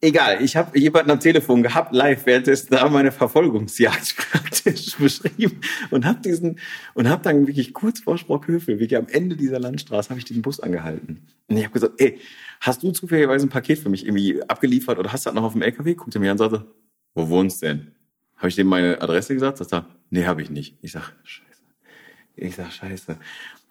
[0.05, 6.05] Egal, ich habe jemanden am Telefon gehabt, live, währenddessen da meine Verfolgungsjagd praktisch beschrieben und
[6.05, 6.59] habe diesen
[6.93, 10.43] und habe dann wirklich kurz vor Sprockhövel, wirklich am Ende dieser Landstraße, habe ich diesen
[10.43, 11.25] Bus angehalten.
[11.47, 12.19] Und ich habe gesagt, ey,
[12.59, 15.53] hast du zufälligerweise ein Paket für mich irgendwie abgeliefert oder hast du das noch auf
[15.53, 15.95] dem LKW?
[15.95, 16.67] Guckt er mir an und sagte,
[17.15, 17.91] wo wohnst denn?
[18.35, 19.57] Habe ich dem meine Adresse gesagt?
[19.57, 20.77] Sagt er, nee, habe ich nicht.
[20.83, 21.63] Ich sag, scheiße.
[22.35, 23.17] Ich sag, scheiße.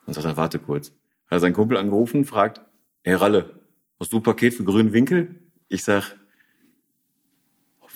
[0.07, 0.89] Und sagt er, warte kurz.
[0.89, 2.61] Hat er seinen Kumpel angerufen, fragt,
[3.05, 3.61] ey Ralle,
[4.01, 5.37] hast du ein Paket für grünen Winkel?
[5.69, 6.17] Ich sag,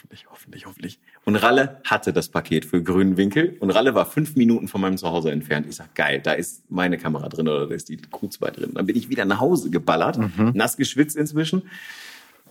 [0.08, 0.98] hoffentlich, hoffentlich, hoffentlich.
[1.24, 4.96] Und Ralle hatte das Paket für grünen Winkel und Ralle war fünf Minuten von meinem
[4.96, 5.66] Zuhause entfernt.
[5.68, 8.70] Ich sag, geil, da ist meine Kamera drin oder da ist die Q2 drin.
[8.74, 10.52] Dann bin ich wieder nach Hause geballert, mhm.
[10.54, 11.62] nass geschwitzt inzwischen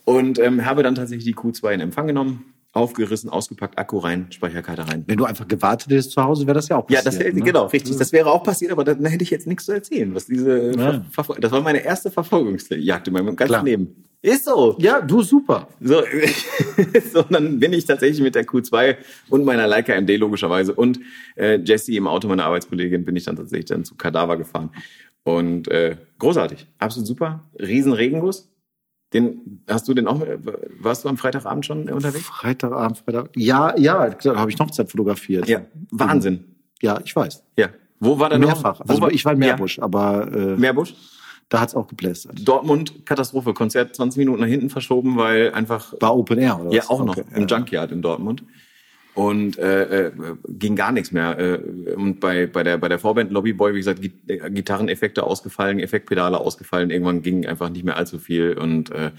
[0.05, 4.87] und ähm, habe dann tatsächlich die Q2 in Empfang genommen, aufgerissen, ausgepackt, Akku rein, Speicherkarte
[4.87, 5.03] rein.
[5.07, 7.27] Wenn du einfach gewartet hättest zu Hause, wäre das ja auch Ja, passiert.
[7.27, 7.41] das ne?
[7.41, 7.97] genau, richtig.
[7.97, 10.13] Das wäre auch passiert, aber dann hätte ich jetzt nichts zu erzählen.
[10.15, 11.03] Was diese, Ja.
[11.39, 13.63] Das war meine erste Verfolgungsjagd in meinem ganzen Klar.
[13.63, 14.03] Leben.
[14.21, 14.75] Ist so.
[14.79, 15.67] Ja, du super.
[15.79, 16.01] So,
[17.13, 18.95] so, dann bin ich tatsächlich mit der Q2
[19.29, 20.99] und meiner Leica MD logischerweise und
[21.35, 24.71] äh, Jessie im Auto, meiner Arbeitskollegin, bin ich dann tatsächlich dann zu Kadaver gefahren.
[25.23, 27.43] Und äh, großartig, absolut super.
[27.59, 28.49] Riesen Regenguss.
[29.13, 30.21] Den hast du den auch?
[30.81, 32.25] Warst du am Freitagabend schon unterwegs?
[32.25, 33.29] Freitagabend, Freitag.
[33.35, 35.47] Ja, ja, da habe ich noch Zeit fotografiert.
[35.47, 36.43] Ja, Wahnsinn.
[36.81, 37.43] Ja, ich weiß.
[37.57, 37.67] Ja.
[37.99, 38.79] Wo war der Mehrfach.
[38.79, 38.89] Noch?
[38.89, 39.47] Also ich war in Ja.
[39.47, 40.93] Meerbusch, aber äh, Meerbusch?
[41.49, 42.45] da hat's auch geplästert.
[42.47, 43.53] Dortmund, Katastrophe.
[43.53, 46.89] Konzert 20 Minuten nach hinten verschoben, weil einfach War Open Air, oder Ja, was?
[46.89, 47.57] auch noch Okay, im ja.
[47.57, 48.43] Junkyard in Dortmund.
[49.17, 50.11] Und äh, äh,
[50.47, 51.39] ging gar nichts mehr.
[51.39, 56.37] Äh, und bei, bei der, bei der Vorband Lobbyboy, wie gesagt, äh, Gitarreneffekte ausgefallen, Effektpedale
[56.37, 56.91] ausgefallen.
[56.91, 58.55] Irgendwann ging einfach nicht mehr allzu viel.
[58.55, 59.09] Und äh,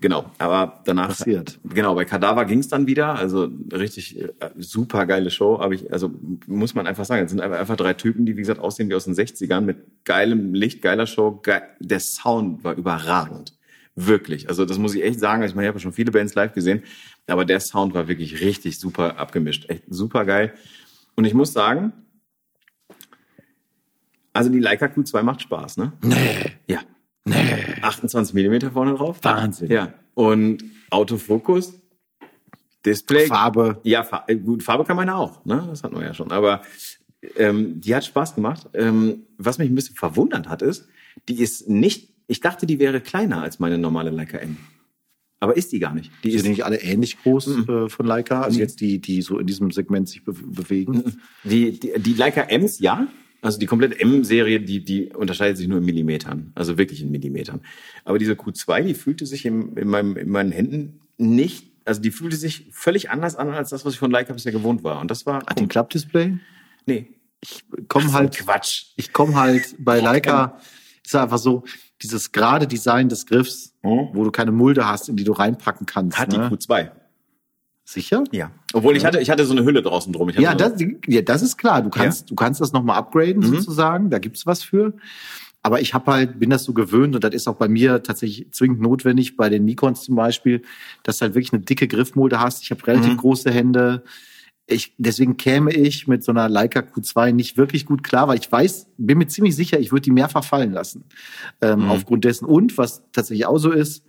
[0.00, 1.08] genau, aber danach.
[1.08, 1.58] Passiert.
[1.62, 3.16] Genau, bei Kadaver ging es dann wieder.
[3.16, 5.58] Also richtig äh, super geile Show.
[5.58, 6.10] Aber ich, also
[6.46, 8.94] muss man einfach sagen, es sind einfach, einfach drei Typen, die, wie gesagt, aussehen wie
[8.94, 11.32] aus den 60ern mit geilem Licht, geiler Show.
[11.42, 13.52] Ge der Sound war überragend.
[13.94, 14.48] Wirklich.
[14.48, 15.42] Also das muss ich echt sagen.
[15.42, 16.82] Also ich meine, ich habe schon viele Bands live gesehen,
[17.28, 19.68] aber der Sound war wirklich richtig super abgemischt.
[19.70, 20.54] Echt super geil.
[21.14, 21.92] Und ich muss sagen,
[24.32, 25.92] also die Leica Q2 macht Spaß, ne?
[26.02, 26.80] Nee, Ja.
[27.24, 27.34] nee.
[27.82, 29.18] 28 Millimeter vorne drauf.
[29.22, 29.70] Wahnsinn.
[29.70, 29.92] Ja.
[30.14, 31.74] Und Autofokus,
[32.86, 33.26] Display.
[33.26, 33.80] Farbe.
[33.82, 35.66] Ja, Fa äh, gut, Farbe kann man ja auch, ne?
[35.68, 36.30] Das hatten wir ja schon.
[36.30, 36.62] Aber
[37.36, 38.68] ähm, die hat Spaß gemacht.
[38.74, 40.88] Ähm, was mich ein bisschen verwundert hat, ist,
[41.28, 44.56] die ist nicht, ich dachte, die wäre kleiner als meine normale Leica M.
[45.40, 46.10] Aber ist die gar nicht.
[46.24, 48.60] Die Die ist sind nicht alle ähnlich groß äh, von Leica, also Mhm.
[48.60, 51.16] jetzt die, die so in diesem Segment sich be bewegen.
[51.44, 53.06] Die, die, die Leica M's, ja.
[53.40, 56.50] Also die komplette M-Serie, die, die unterscheidet sich nur in Millimetern.
[56.56, 57.60] Also wirklich in Millimetern.
[58.04, 62.10] Aber diese Q2, die fühlte sich im, in, meinem, in meinen Händen nicht, also die
[62.10, 65.00] fühlte sich völlig anders an als das, was ich von Leica bisher gewohnt war.
[65.00, 66.34] Und das war, Hat den Klappdisplay?
[66.86, 67.06] nee.
[67.86, 68.86] Komm So ein halt, Quatsch.
[68.96, 70.58] ich komme halt bei Leica,
[71.04, 71.62] ist einfach so,
[72.02, 74.08] dieses gerade Design des Griffs, Mhm.
[74.12, 76.18] wo du keine Mulde hast, in die du reinpacken kannst.
[76.18, 76.48] Hat ne?
[76.50, 76.90] die Q2.
[77.84, 78.22] Sicher?
[78.32, 78.50] Ja.
[78.74, 80.28] Obwohl ich hatte, ich hatte so eine Hülle draußen drum.
[80.30, 80.74] Ja, das,
[81.06, 81.80] ja, das ist klar.
[81.82, 83.46] Du kannst, du kannst das nochmal upgraden Mhm.
[83.56, 84.10] sozusagen.
[84.10, 84.92] Da gibt's was für.
[85.62, 88.52] Aber ich habe halt, bin das so gewöhnt und das ist auch bei mir tatsächlich
[88.52, 90.62] zwingend notwendig, bei den Nikons zum Beispiel,
[91.02, 92.62] dass du halt wirklich eine dicke Griffmulde hast.
[92.62, 93.16] Ich habe relativ Mhm.
[93.16, 94.04] große Hände.
[94.70, 98.52] Ich, deswegen käme ich mit so einer Leica Q2 nicht wirklich gut klar, weil ich
[98.52, 101.04] weiß, bin mir ziemlich sicher, ich würde die mehrfach fallen lassen.
[101.62, 101.90] Ähm, Mhm.
[101.90, 102.44] Aufgrund dessen.
[102.44, 104.04] Und was tatsächlich auch so ist,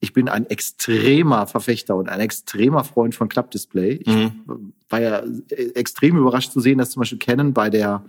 [0.00, 3.92] ich bin ein extremer Verfechter und ein extremer Freund von Klappdisplay.
[4.04, 4.72] Ich Mhm.
[4.88, 8.04] war ja äh, extrem überrascht zu sehen, dass zum Beispiel Canon bei der,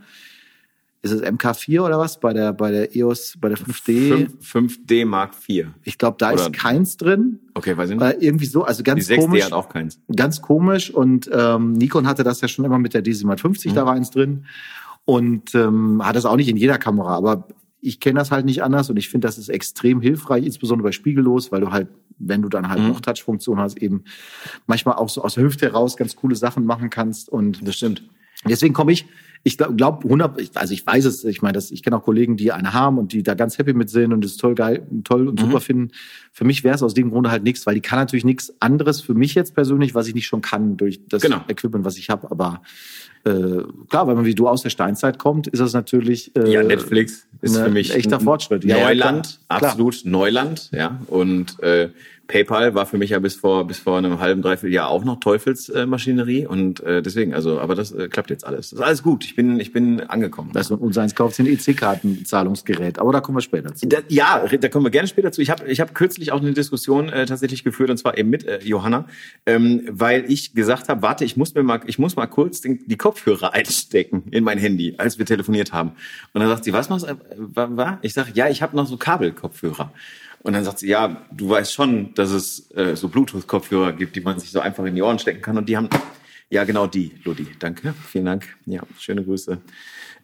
[1.03, 2.19] ist es MK4 oder was?
[2.19, 4.29] Bei der, bei der EOS, bei der 5D.
[4.41, 5.67] 5, 5D Mark IV.
[5.83, 7.39] Ich glaube, da Oder- ist keins drin.
[7.53, 8.03] Okay, weiß ich nicht.
[8.05, 9.43] Äh, irgendwie so, also Die ganz 6D komisch.
[9.45, 9.99] hat auch keins.
[10.15, 10.89] Ganz komisch.
[10.91, 13.75] Und ähm, Nikon hatte das ja schon immer mit der D750, Mhm.
[13.75, 14.45] da war eins drin.
[15.05, 17.47] Und ähm, hat das auch nicht in jeder Kamera, aber
[17.81, 20.91] ich kenne das halt nicht anders und ich finde, das ist extrem hilfreich, insbesondere bei
[20.93, 22.87] Spiegellos, weil du halt, wenn du dann halt Mhm.
[22.87, 24.05] noch Touch-Funktion hast, eben
[24.67, 27.27] manchmal auch so aus der Hüfte heraus ganz coole Sachen machen kannst.
[27.27, 28.03] Und Das stimmt.
[28.47, 29.05] Deswegen komme ich,
[29.45, 32.37] ich glaube, glaub 100, ich- also ich weiß es, ich meine, ich kenne auch Kollegen,
[32.37, 35.27] die eine haben und die da ganz happy mit sind und es toll geil, toll
[35.27, 35.91] und super finden.
[36.31, 39.01] Für mich wäre es aus dem Grunde halt nichts, weil die kann natürlich nichts anderes
[39.01, 41.41] für mich jetzt persönlich, was ich nicht schon kann durch das Genau.
[41.49, 42.31] Equipment, was ich habe.
[42.31, 42.61] Aber
[43.25, 46.63] äh, klar, wenn man wie du aus der Steinzeit kommt, ist das natürlich äh, Ja,
[46.63, 48.63] Netflix ist ne, für mich ein echter Fortschritt.
[48.63, 49.59] Ja, ja, Neuland, klar.
[49.59, 49.71] Klar.
[49.71, 50.99] absolut Neuland, ja.
[51.07, 51.89] Und äh,
[52.27, 55.19] PayPal war für mich ja bis vor bis vor einem halben dreiviertel Jahr auch noch
[55.19, 58.69] Teufelsmaschinerie äh, und äh, deswegen also, aber das äh, klappt jetzt alles.
[58.69, 59.25] Das ist alles gut.
[59.25, 60.51] Ich bin ich bin angekommen.
[60.53, 62.99] Das und unseres kauft sich ein EC-Kartenzahlungsgerät.
[62.99, 63.87] Aber da kommen wir später zu.
[63.87, 65.41] Da, ja, da kommen wir gerne später zu.
[65.41, 68.45] Ich habe ich hab kürzlich auch eine Diskussion äh, tatsächlich geführt und zwar eben mit
[68.45, 69.05] äh, Johanna,
[69.45, 72.79] ähm, weil ich gesagt habe, warte, ich muss mir mal, ich muss mal kurz den,
[72.87, 75.91] die Kopfhörer einstecken in mein Handy, als wir telefoniert haben.
[76.33, 77.11] Und dann sagt sie, was machst du?
[77.11, 77.99] Äh, wa- wa?
[78.01, 79.91] Ich sage, ja, ich habe noch so Kabelkopfhörer.
[80.43, 84.21] Und dann sagt sie, ja, du weißt schon, dass es äh, so Bluetooth-Kopfhörer gibt, die
[84.21, 85.57] man sich so einfach in die Ohren stecken kann.
[85.57, 85.89] Und die haben,
[86.49, 87.47] ja, genau die, Ludi.
[87.59, 88.45] Danke, vielen Dank.
[88.65, 89.57] Ja, schöne Grüße.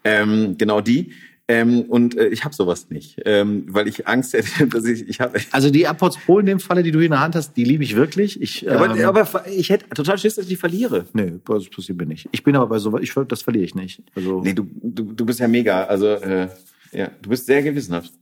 [0.04, 1.14] Ähm, genau die.
[1.48, 5.20] Ähm, und äh, ich habe sowas nicht, ähm, weil ich Angst hätte, dass ich, ich
[5.20, 5.40] habe.
[5.50, 7.64] Also die AirPods Pro in dem Falle, die du hier in der Hand hast, die
[7.64, 8.40] liebe ich wirklich.
[8.40, 11.06] Ich, Aber, ähm, aber ich hätte total Schiss, dass ich die verliere.
[11.14, 12.30] Nee, das passiert mir nicht.
[12.32, 14.04] Ich bin aber bei sowas, ich, das verliere ich nicht.
[14.16, 15.86] Also, Nee, du, du, du bist ja mega.
[15.86, 16.50] Also, äh,
[16.92, 18.14] ja, du bist sehr gewissenhaft.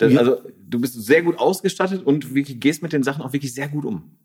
[0.00, 0.20] Das, Ja.
[0.20, 3.68] Also, du bist sehr gut ausgestattet und wirklich gehst mit den Sachen auch wirklich sehr
[3.68, 4.16] gut um.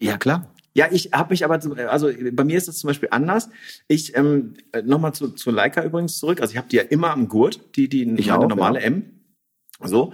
[0.00, 0.52] ja, klar.
[0.72, 3.50] Ja, ich habe mich aber, also bei mir ist es zum Beispiel anders.
[3.88, 6.40] Ich ähm, nochmal zu, zu Leica übrigens zurück.
[6.40, 8.86] Also ich habe die ja immer am Gurt, die die Ich meine auch, normale ja.
[8.86, 9.20] M.
[9.82, 10.12] So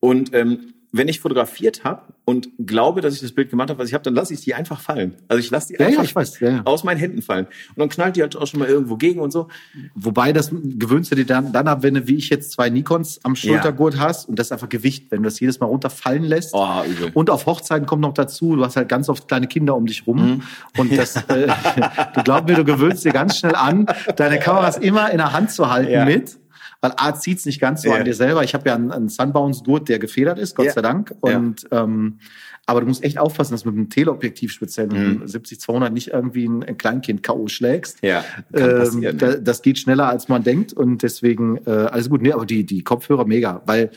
[0.00, 3.88] und ähm, wenn ich fotografiert habe und glaube, dass ich das Bild gemacht habe, was
[3.88, 5.14] ich habe, dann lasse ich die einfach fallen.
[5.28, 6.62] Also ich lasse die Ja, ja, einfach ich weiß, ja, ja.
[6.64, 7.44] aus meinen Händen fallen.
[7.46, 9.48] Und dann knallt die halt auch schon mal irgendwo gegen und so.
[9.94, 13.20] Wobei das gewöhnst du dir dann, dann ab, wenn du wie ich jetzt zwei Nikons
[13.22, 16.54] am Schultergurt hast und das ist einfach Gewicht, wenn du das jedes Mal runterfallen lässt.
[16.54, 17.10] Oh, übel.
[17.12, 20.06] Und auf Hochzeiten kommt noch dazu, du hast halt ganz oft kleine Kinder um dich
[20.06, 20.16] rum.
[20.36, 20.42] Mhm.
[20.78, 21.48] Und das, äh,
[22.14, 25.50] du glaub mir, du gewöhnst dir ganz schnell an, deine Kameras immer in der Hand
[25.50, 26.04] zu halten Ja.
[26.06, 26.38] mit.
[26.80, 27.96] Weil A zieht's nicht ganz so Ja.
[27.96, 28.44] an dir selber.
[28.44, 30.72] Ich habe ja einen, einen Sunbounce-Gurt, der gefedert ist, Gott Ja.
[30.72, 31.14] sei Dank.
[31.20, 32.18] Und ähm,
[32.66, 36.08] aber du musst echt aufpassen, dass du mit einem Teleobjektiv speziell mit einem 70-200 nicht
[36.08, 37.48] irgendwie ein, ein Kleinkind K.O.
[37.48, 37.98] schlägst.
[38.02, 42.20] Ja, Ähm, da, das geht schneller, als man denkt und deswegen äh, alles gut.
[42.22, 43.90] Nee, aber die, die Kopfhörer mega, weil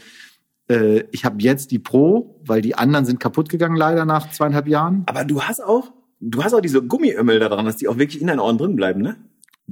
[0.70, 4.68] äh, ich habe jetzt die Pro, weil die anderen sind kaputt gegangen leider nach zweieinhalb
[4.68, 5.04] Jahren.
[5.06, 5.92] Aber du hast auch,
[6.22, 8.76] du hast auch diese Gummiömmel da dran, dass die auch wirklich in deinen Ohren drin
[8.78, 9.18] bleiben, ne?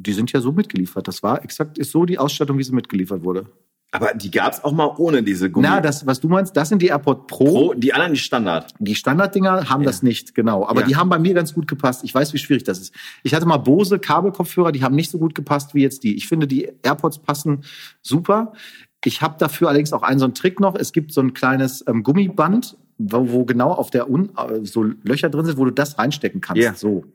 [0.02, 1.08] Die sind ja so mitgeliefert.
[1.08, 3.48] Das war exakt ist so die Ausstattung, wie sie mitgeliefert wurde.
[3.92, 5.68] Aber die gab's auch mal ohne diese Gummi.
[5.68, 7.46] Na, das, was du meinst, das sind die AirPod Pro.
[7.46, 8.72] Pro, die anderen die Standard.
[8.78, 10.68] Die Standarddinger haben das nicht, genau.
[10.68, 10.88] Aber Ja.
[10.88, 12.04] die haben bei mir ganz gut gepasst.
[12.04, 12.94] Ich weiß, wie schwierig das ist.
[13.24, 16.16] Ich hatte mal Bose Kabelkopfhörer, die haben nicht so gut gepasst wie jetzt die.
[16.16, 17.64] Ich finde, die AirPods passen
[18.04, 18.54] super.
[19.04, 20.76] Ich habe dafür allerdings auch einen so einen Trick noch.
[20.76, 24.84] Es gibt so ein kleines ähm, Gummiband, wo, wo genau auf der Un äh, so
[25.04, 26.62] Löcher drin sind, wo du das reinstecken kannst.
[26.62, 26.76] Ja.
[26.76, 27.06] So.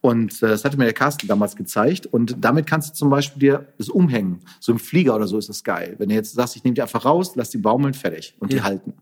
[0.00, 2.06] Und äh, das hatte mir der Carsten damals gezeigt.
[2.06, 4.40] Und damit kannst du zum Beispiel dir das umhängen.
[4.60, 5.96] So im Flieger oder so ist das geil.
[5.98, 8.36] Wenn du jetzt sagst, ich nehme die einfach raus, lass die baumeln, fertig.
[8.38, 8.64] Und die Ja.
[8.64, 8.92] halten.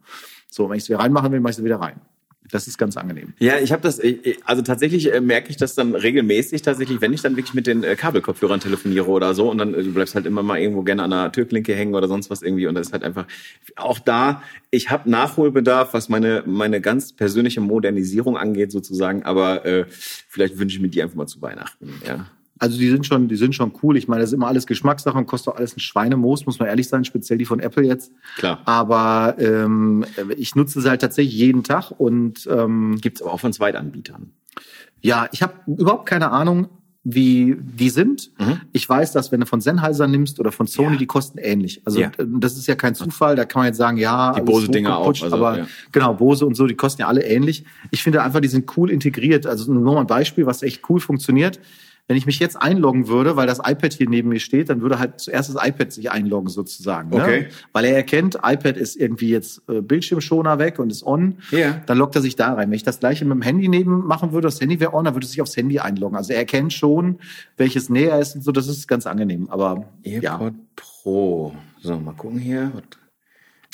[0.49, 2.01] So, wenn ich sie wieder reinmachen will, mache ich sie wieder rein.
[2.53, 3.33] Das ist ganz angenehm.
[3.39, 7.01] Ja, ich habe das, ich- ich- also tatsächlich äh, merke ich das dann regelmäßig tatsächlich,
[7.01, 9.93] wenn ich dann wirklich mit den äh, Kabelkopfhörern telefoniere oder so und dann äh, du
[9.93, 12.75] bleibst halt immer mal irgendwo gerne an einer Türklinke hängen oder sonst was irgendwie und
[12.75, 13.27] das ist halt einfach
[13.77, 19.85] auch da, ich habe Nachholbedarf, was meine meine ganz persönliche Modernisierung angeht sozusagen, aber äh,
[19.89, 22.27] vielleicht wünsche ich mir die einfach mal zu Weihnachten, ja.
[22.61, 23.97] Also die sind schon, die sind schon cool.
[23.97, 26.69] Ich meine, das ist immer alles Geschmackssache und kostet auch alles ein Schweinemoos, muss man
[26.69, 28.13] ehrlich sein, speziell die von Apple jetzt.
[28.37, 28.61] Klar.
[28.67, 30.05] Aber ähm,
[30.37, 34.31] ich nutze sie halt tatsächlich jeden Tag und ähm, Gibt's aber auch von Zweitanbietern.
[35.01, 36.69] ja, ich habe überhaupt keine Ahnung,
[37.03, 38.31] wie die sind.
[38.75, 40.93] Ich weiß, dass wenn du von Sennheiser nimmst oder von Sony, Mhm.
[40.93, 40.99] Ja.
[40.99, 41.81] die kosten ähnlich.
[41.87, 42.09] Also Ja.
[42.19, 43.37] äh, das ist ja kein Zufall.
[43.37, 45.67] Da kann man jetzt sagen, ja, Die Bose-Dinger hochgeputscht, auch, also, aber ja.
[45.93, 47.65] genau Bose und so, die kosten ja alle ähnlich.
[47.91, 49.47] Ich finde einfach, die sind cool integriert.
[49.47, 51.59] Also nur mal ein Beispiel, was echt cool funktioniert.
[52.11, 54.99] Wenn ich mich jetzt einloggen würde, weil das iPad hier neben mir steht, dann würde
[54.99, 57.15] halt zuerst das iPad sich einloggen sozusagen.
[57.15, 57.43] Okay.
[57.43, 57.49] Ne?
[57.73, 61.37] Weil er erkennt, iPad ist irgendwie jetzt äh, Bildschirmschoner weg und ist on.
[61.53, 61.81] Ja.
[61.87, 62.69] Dann loggt er sich da rein.
[62.69, 65.15] Wenn ich das gleiche mit dem Handy neben machen würde, das Handy wäre on, dann
[65.15, 66.17] würde es sich aufs Handy einloggen.
[66.17, 67.21] Also er erkennt schon,
[67.57, 68.51] welches näher ist und so.
[68.51, 69.49] Das ist ganz angenehm.
[69.49, 70.33] Aber ja.
[70.33, 71.55] AirPod Pro.
[71.81, 72.73] So, mal gucken hier.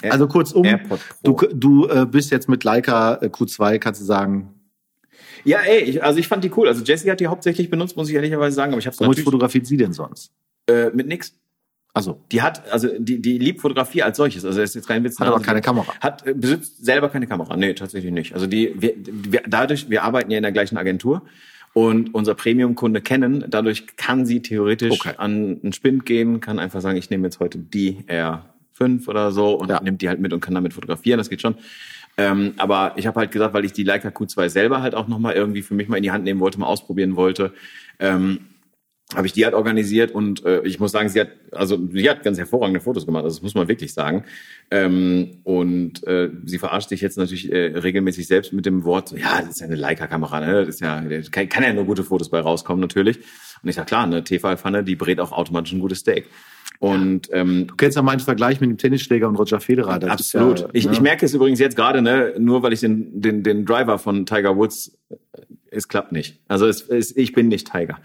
[0.03, 0.67] Also kurzum,
[1.23, 4.56] du, du äh, bist jetzt mit Leica äh, Q2, kannst du sagen,
[5.47, 6.69] Ja, ey, ich, also ich fand die cool.
[6.69, 9.67] Also Jesse hat die hauptsächlich benutzt, muss ich ehrlicherweise sagen, aber ich habe womit fotografiert
[9.67, 10.33] sie denn sonst?
[10.69, 11.33] äh, mit nix.
[11.95, 14.45] Also, Die hat, also die, die liebt Fotografie als solches.
[14.45, 15.19] Also das ist jetzt kein Witz.
[15.19, 15.87] Hat aber also keine Kamera.
[16.01, 17.57] Hat äh, besitzt selber keine Kamera.
[17.57, 18.35] Nee, tatsächlich nicht.
[18.35, 21.23] Also die, wir, wir, dadurch, wir arbeiten ja in der gleichen Agentur
[21.73, 23.47] und unser Premium-Kunde kennen.
[23.49, 25.15] Dadurch kann sie theoretisch Okay.
[25.17, 29.55] an einen Spind gehen, kann einfach sagen, ich nehme jetzt heute die R5 oder so
[29.55, 29.81] und Ja.
[29.81, 31.17] nimmt die halt mit und kann damit fotografieren.
[31.17, 31.55] Das geht schon.
[32.17, 35.35] Ähm, aber ich habe halt gesagt, weil ich die Leica Q2 selber halt auch nochmal
[35.35, 37.53] irgendwie für mich mal in die Hand nehmen wollte, mal ausprobieren wollte,
[37.99, 38.41] ähm,
[39.15, 42.25] habe ich die halt organisiert und äh, ich muss sagen, sie hat also sie hat
[42.25, 44.25] ganz hervorragende Fotos gemacht, also das muss man wirklich sagen.
[44.71, 49.17] Ähm, und äh, sie verarscht sich jetzt natürlich äh, regelmäßig selbst mit dem Wort, so,
[49.17, 50.67] ja, das ist ja eine Leica-Kamera, ne?
[50.67, 53.19] Das ist ja, kann, kann ja nur gute Fotos bei rauskommen natürlich.
[53.63, 56.27] Und ich sag klar, eine Tefal-Pfanne, die brät auch automatisch ein gutes Steak.
[56.79, 59.99] Und ähm, du kennst ja meinen Vergleich mit dem Tennisschläger und Roger Federer.
[59.99, 60.61] Das Absolut.
[60.61, 60.93] Ja, ich, ne?
[60.93, 64.27] ich merke es übrigens jetzt gerade, ne, nur weil ich den, den, den Driver von
[64.27, 65.17] Tiger Woods, äh,
[65.71, 66.41] es klappt nicht.
[66.49, 67.99] Also es, es, ich bin nicht Tiger.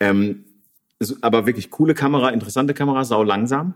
[0.00, 0.44] Ähm,
[0.98, 3.74] es, aber wirklich coole Kamera, interessante Kamera, sau langsam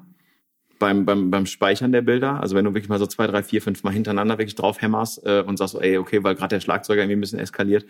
[0.81, 2.41] beim, beim, beim Speichern der Bilder.
[2.41, 5.25] Also wenn du wirklich mal so zwei, drei, vier, fünf Mal hintereinander wirklich drauf hämmerst
[5.25, 7.87] äh, und sagst so, ey, okay, weil gerade der Schlagzeuger irgendwie ein bisschen eskaliert.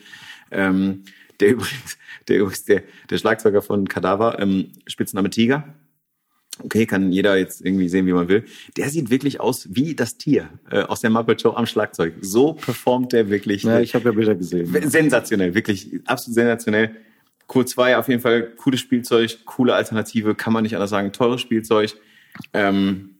[0.50, 1.04] Ähm,
[1.38, 1.96] der übrigens,
[2.28, 5.64] der übrigens, der, der Schlagzeuger von Kadaver, ähm, Spitzname Tiger.
[6.62, 8.44] Okay, kann jeder jetzt irgendwie sehen, wie man will.
[8.76, 12.14] Der sieht wirklich aus wie das Tier äh, aus der Muppet Show am Schlagzeug.
[12.20, 13.62] So performt der wirklich.
[13.62, 14.66] Ja, ich habe ja Bilder gesehen.
[14.90, 16.96] Sensationell, wirklich absolut sensationell.
[17.46, 21.40] Q 2 auf jeden Fall cooles Spielzeug, coole Alternative, kann man nicht anders sagen, teures
[21.40, 21.94] Spielzeug.
[22.52, 23.16] Ähm,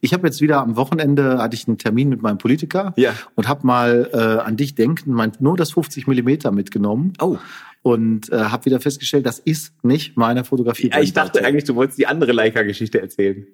[0.00, 3.14] Ich habe jetzt wieder am Wochenende hatte ich einen Termin mit meinem Politiker Ja.
[3.34, 7.36] und habe mal äh, an dich denken, mein, nur das 50 Millimeter mitgenommen oh,
[7.82, 10.90] und äh, habe wieder festgestellt, das ist nicht meine Fotografie.
[10.90, 13.46] ja, ich dachte eigentlich, du wolltest die andere Leica-Geschichte erzählen.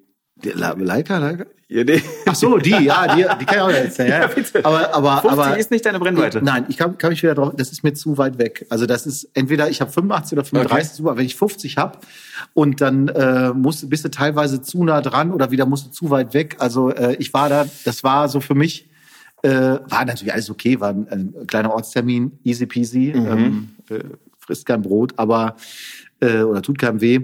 [0.45, 1.47] Die Leica, Leica?
[1.69, 4.09] Ja, die, Ach so, die, ja, die, die kann ich auch erzählen.
[4.09, 4.21] Ja,
[4.55, 4.65] Ja.
[4.65, 6.41] Aber, aber, 50 aber ist nicht deine Brennweite.
[6.43, 7.53] Nein, ich kann, kann mich wieder drauf.
[7.57, 8.65] Das ist mir zu weit weg.
[8.71, 10.97] Also das ist entweder ich habe 85 oder 35 Okay.
[10.97, 11.17] super.
[11.17, 11.99] Wenn ich 50 habe
[12.55, 16.09] und dann äh, musst, bist du teilweise zu nah dran oder wieder musst du zu
[16.11, 16.57] weit weg.
[16.61, 17.67] Also äh, ich war da.
[17.85, 18.89] Das war so für mich.
[19.43, 19.51] Äh,
[19.89, 23.27] war natürlich alles okay, war ein, ein kleiner Ortstermin, easy peasy, Mhm.
[23.27, 24.01] ähm, äh,
[24.39, 25.57] frisst kein Brot, aber
[26.21, 27.21] äh, oder tut keinem weh.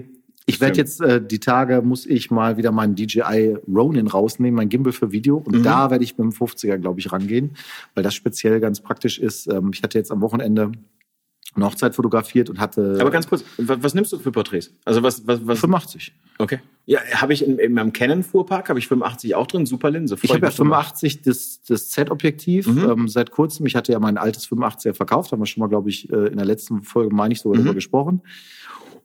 [0.47, 4.69] Ich werde jetzt äh, die Tage muss ich mal wieder meinen DJI Ronin rausnehmen, mein
[4.69, 5.63] Gimbal für Video und Mhm.
[5.63, 7.57] da werde ich mit dem 50er glaube ich rangehen,
[7.95, 9.47] weil das speziell ganz praktisch ist.
[9.51, 10.71] Ähm, ich hatte jetzt am Wochenende
[11.55, 14.71] eine Hochzeit fotografiert und hatte Aber ganz kurz, was, was nimmst du für Porträts?
[14.83, 15.59] Also was, was, was?
[15.59, 16.13] 85.
[16.37, 16.59] Okay.
[16.85, 20.15] Ja, habe ich in, in meinem Canon-Fuhrpark, habe ich 85 auch drin, super Linse.
[20.21, 20.83] Ich habe ja mich drüber.
[20.83, 22.89] 85 das, das Z-Objektiv Mhm.
[22.89, 23.65] ähm, seit kurzem.
[23.65, 26.37] Ich hatte ja mein altes 85er verkauft, haben wir schon mal, glaube ich, äh, in
[26.37, 27.63] der letzten Folge, meine ich, sogar Mhm.
[27.63, 28.21] darüber gesprochen.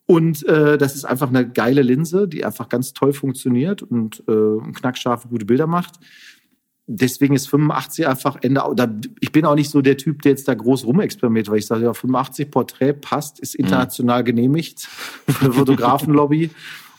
[0.07, 4.73] Und äh, das ist einfach eine geile Linse, die einfach ganz toll funktioniert und äh,
[4.73, 6.01] knackscharfe, gute Bilder macht.
[6.93, 8.63] Deswegen ist 85 einfach Ende.
[9.21, 11.85] Ich bin auch nicht so der Typ, der jetzt da groß rumexperimentiert, weil ich sage,
[11.85, 13.67] ja, 85 Porträt passt, ist Mhm.
[13.67, 14.89] international genehmigt,
[15.55, 16.51] Fotografenlobby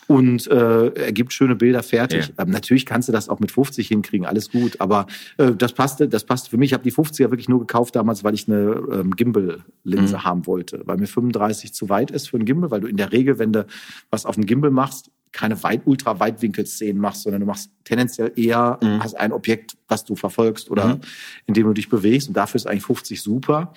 [0.08, 2.32] und äh, ergibt schöne Bilder fertig.
[2.36, 2.44] Ja.
[2.44, 5.06] Ähm, natürlich kannst du das auch mit 50 hinkriegen, alles gut, aber
[5.38, 6.70] äh, das passte, das passte für mich.
[6.70, 10.24] Ich habe die 50er wirklich nur gekauft damals, weil ich eine ähm, Gimbal-Linse Mhm.
[10.24, 13.12] haben wollte, weil mir 35 zu weit ist für ein Gimbal, weil du in der
[13.12, 13.66] Regel, wenn du
[14.10, 18.78] was auf dem Gimbal machst, keine weit, ultra Weitwinkelszenen machst, sondern du machst tendenziell eher
[18.82, 19.02] Mhm.
[19.02, 21.00] hast ein Objekt, was du verfolgst oder Mhm.
[21.46, 23.72] in dem du dich bewegst und dafür ist eigentlich 50 super.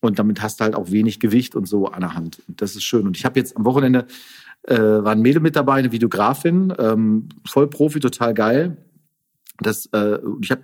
[0.00, 2.40] Und damit hast du halt auch wenig Gewicht und so an der Hand.
[2.48, 3.06] Und das ist schön.
[3.06, 4.06] Und ich habe jetzt am Wochenende
[4.66, 8.76] äh, war ein Mädel mit dabei, eine Videografin, ähm, voll Profi, total geil.
[9.58, 10.62] Das, äh, ich habe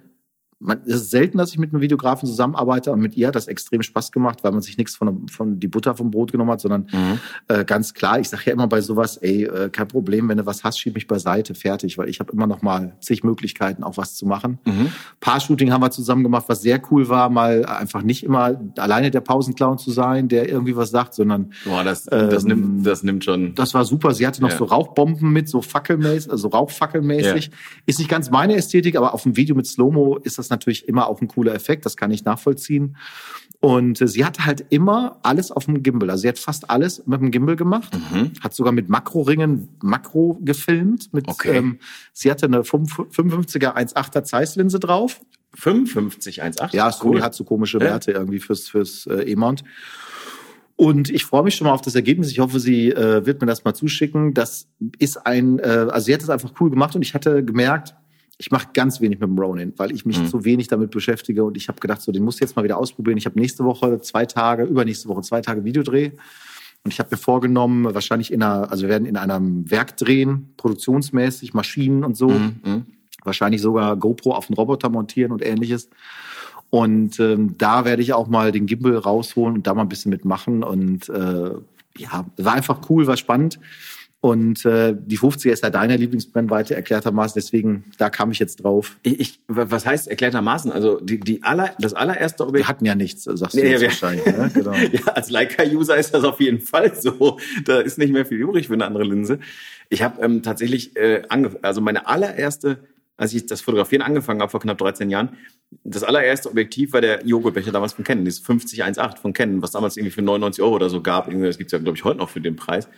[0.58, 3.46] man, es ist selten, dass ich mit einem Videografen zusammenarbeite, aber mit ihr hat das
[3.46, 6.60] extrem Spaß gemacht, weil man sich nichts von, von die Butter vom Brot genommen hat,
[6.62, 7.18] sondern Mhm.
[7.48, 10.46] äh, ganz klar, ich sage ja immer bei sowas, ey, äh, kein Problem, wenn du
[10.46, 13.96] was hast, schieb mich beiseite, fertig, weil ich habe immer noch mal zig Möglichkeiten, auch
[13.98, 14.58] was zu machen.
[14.64, 14.88] Mhm.
[15.20, 19.20] Paar-Shooting haben wir zusammen gemacht, was sehr cool war, mal einfach nicht immer alleine der
[19.20, 23.24] Pausenclown zu sein, der irgendwie was sagt, sondern Boah, das, das, Ähm, nimmt, das nimmt
[23.24, 23.54] schon.
[23.54, 24.14] das war super.
[24.14, 24.56] Sie hatte noch Ja.
[24.56, 27.50] so Rauchbomben mit, so fackelmäßig, also Rauchfackelmäßig.
[27.84, 31.06] Ist nicht ganz meine Ästhetik, aber auf dem Video mit Slow-Mo ist das natürlich immer
[31.08, 31.86] auch ein cooler Effekt.
[31.86, 32.96] Das kann ich nachvollziehen.
[33.60, 36.10] Und äh, sie hatte halt immer alles auf dem Gimbal.
[36.10, 37.96] Also sie hat fast alles mit dem Gimbal gemacht.
[38.12, 38.32] Mhm.
[38.40, 41.12] Hat sogar mit Makroringen Makro gefilmt.
[41.12, 41.56] Mit, Okay.
[41.56, 41.78] ähm,
[42.12, 45.20] sie hatte eine 55er 1.8er Zeiss-Linse drauf.
[45.54, 46.74] 55, 1,8.
[46.76, 47.84] Ja, Sony hat so komische Ja.
[47.84, 49.64] Werte irgendwie fürs, fürs äh, E-Mount.
[50.78, 52.30] Und ich freue mich schon mal auf das Ergebnis.
[52.30, 54.34] Ich hoffe, sie äh, wird mir das mal zuschicken.
[54.34, 54.68] Das
[54.98, 57.94] ist ein, äh, also sie hat es einfach cool gemacht und ich hatte gemerkt,
[58.38, 60.26] ich mache ganz wenig mit dem Ronin, weil ich mich Mhm.
[60.26, 62.76] zu wenig damit beschäftige und ich habe gedacht, so den musst du jetzt mal wieder
[62.78, 63.16] ausprobieren.
[63.16, 66.10] Ich habe nächste Woche zwei Tage, übernächste Woche zwei Tage Videodreh
[66.84, 70.50] und ich habe mir vorgenommen, wahrscheinlich in einer, also wir werden in einem Werk drehen,
[70.58, 72.60] produktionsmäßig, Maschinen und so Mhm.
[72.64, 72.86] Mhm.
[73.24, 75.88] wahrscheinlich sogar GoPro auf den Roboter montieren und ähnliches.
[76.70, 80.10] Und ähm, da werde ich auch mal den Gimbal rausholen und da mal ein bisschen
[80.10, 80.62] mitmachen.
[80.62, 81.50] Und äh,
[81.96, 83.58] ja, war einfach cool, war spannend.
[84.22, 88.96] Und äh, die 50er ist ja deine Lieblingsbrennweite erklärtermaßen, deswegen da kam ich jetzt drauf.
[89.02, 90.72] Ich, ich, was heißt erklärtermaßen?
[90.72, 92.64] Also die, die aller, das allererste Objekt.
[92.64, 94.26] Wir hatten ja nichts, sagst du Nee, jetzt wir- wahrscheinlich.
[94.26, 94.50] Ne?
[94.54, 94.72] Genau.
[94.72, 97.38] Ja, als Leica-User ist das auf jeden Fall so.
[97.66, 99.38] Da ist nicht mehr viel übrig für eine andere Linse.
[99.90, 102.78] Ich habe ähm, tatsächlich, äh, angef also meine allererste,
[103.18, 105.36] als ich das Fotografieren angefangen habe vor knapp 13 Jahren,
[105.84, 109.96] das allererste Objektiv war der Joghurtbecher damals von Canon, dieses 5018 von Canon, was damals
[109.96, 111.28] irgendwie für 99 Euro oder so gab.
[111.28, 112.88] Irgendwie, das gibt's ja, glaube ich, heute noch für den Preis.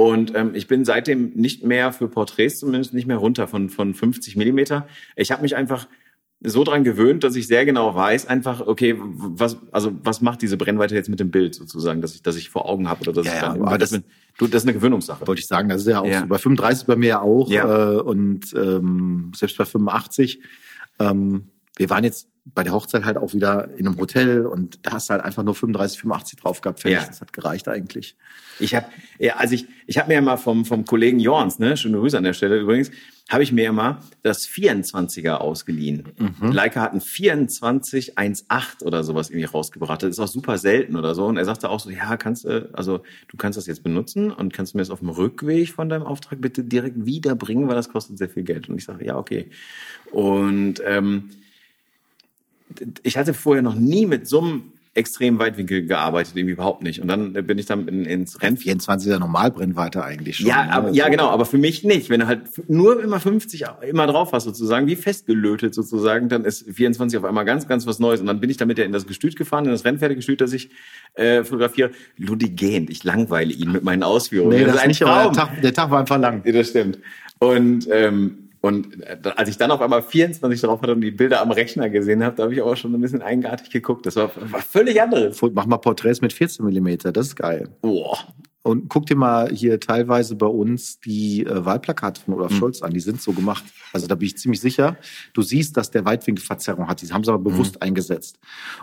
[0.00, 3.94] Und ähm, ich bin seitdem nicht mehr für Porträts zumindest nicht mehr runter von, von
[3.94, 4.86] 50 Millimeter.
[5.16, 5.88] Ich habe mich einfach
[6.40, 10.56] so dran gewöhnt, dass ich sehr genau weiß, einfach, okay, was, also was macht diese
[10.56, 13.26] Brennweite jetzt mit dem Bild sozusagen, dass ich, dass ich vor Augen habe oder dass
[13.26, 14.02] Ja, ich dann, aber das, das-
[14.38, 15.26] du, das ist eine Gewöhnungssache.
[15.26, 16.20] Wollte ich sagen, das ist ja auch Ja.
[16.20, 16.26] so.
[16.28, 17.94] Bei 35 bei mir auch Ja.
[17.94, 20.40] Äh, und ähm, selbst bei 85.
[21.00, 21.48] Ähm,
[21.78, 25.08] wir waren jetzt bei der Hochzeit halt auch wieder in einem Hotel und da hast
[25.08, 26.80] du halt einfach nur 35, 85 drauf gehabt.
[26.80, 27.00] Fertig.
[27.00, 27.06] Ja.
[27.06, 28.16] Das hat gereicht eigentlich.
[28.58, 28.86] Ich habe,
[29.18, 32.16] ja, also ich, ich habe mir ja mal vom vom Kollegen Jorns, ne, schöne Grüße
[32.16, 32.90] an der Stelle übrigens,
[33.28, 36.08] habe ich mir ja mal das 24er ausgeliehen.
[36.18, 36.50] Mhm.
[36.50, 40.02] Leica hat ein 24 1.8 oder sowas irgendwie rausgebracht.
[40.02, 41.26] Das ist auch super selten oder so.
[41.26, 44.54] Und er sagte auch so, ja, kannst du, also du kannst das jetzt benutzen und
[44.54, 47.90] kannst du mir das auf dem Rückweg von deinem Auftrag bitte direkt wiederbringen, weil das
[47.90, 48.70] kostet sehr viel Geld.
[48.70, 49.50] Und ich sage, ja, okay.
[50.10, 51.28] Und ähm,
[53.02, 54.62] ich hatte vorher noch nie mit so einem
[54.94, 57.00] extrem Weitwinkel gearbeitet, irgendwie überhaupt nicht.
[57.00, 60.48] Und dann bin ich dann in, ins Rennen 24 ist ja Normalbrennweite eigentlich schon.
[60.48, 60.72] ja, ne?
[60.72, 61.10] aber, ja, So.
[61.12, 62.10] genau, aber für mich nicht.
[62.10, 66.68] Wenn du halt nur immer 50 immer drauf hast, sozusagen, wie festgelötet sozusagen, dann ist
[66.68, 68.20] 24 auf einmal ganz, ganz was Neues.
[68.20, 70.70] Und dann bin ich damit ja in das Gestüt gefahren, in das Rennpferdegestüt, das ich
[71.14, 71.90] äh, fotografiere.
[72.16, 74.56] Ludi gähnt, ich langweile ihn mit meinen Ausführungen.
[74.56, 75.34] Nee, Das das, ist nicht, aber der Traum.
[75.34, 76.42] Tag, der Tag war einfach lang.
[76.44, 76.98] Ja, das stimmt.
[77.38, 81.40] Und ähm, und äh, als ich dann auf einmal 24 drauf hatte und die Bilder
[81.40, 84.06] am Rechner gesehen habe, da habe ich auch schon ein bisschen eigenartig geguckt.
[84.06, 85.40] Das war, war völlig anderes.
[85.52, 87.68] Mach mal Porträts mit 14 Millimeter, das ist geil.
[87.82, 88.18] Boah.
[88.62, 92.56] Und guck dir mal hier teilweise bei uns die äh, Wahlplakate von Olaf mhm.
[92.56, 92.92] Scholz an.
[92.92, 93.64] Die sind so gemacht.
[93.92, 94.96] Also da bin ich ziemlich sicher.
[95.32, 97.00] Du siehst, dass der Weitwinkelverzerrung hat.
[97.00, 97.82] Die haben sie aber bewusst mhm.
[97.82, 98.38] eingesetzt.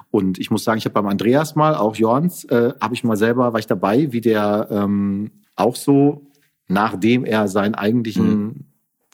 [0.09, 3.17] Und ich muss sagen, ich habe beim Andreas mal, auch Jorns, äh, habe ich mal
[3.17, 6.31] selber, war ich dabei, wie der ähm, auch so,
[6.67, 8.65] nachdem er seinen eigentlichen mhm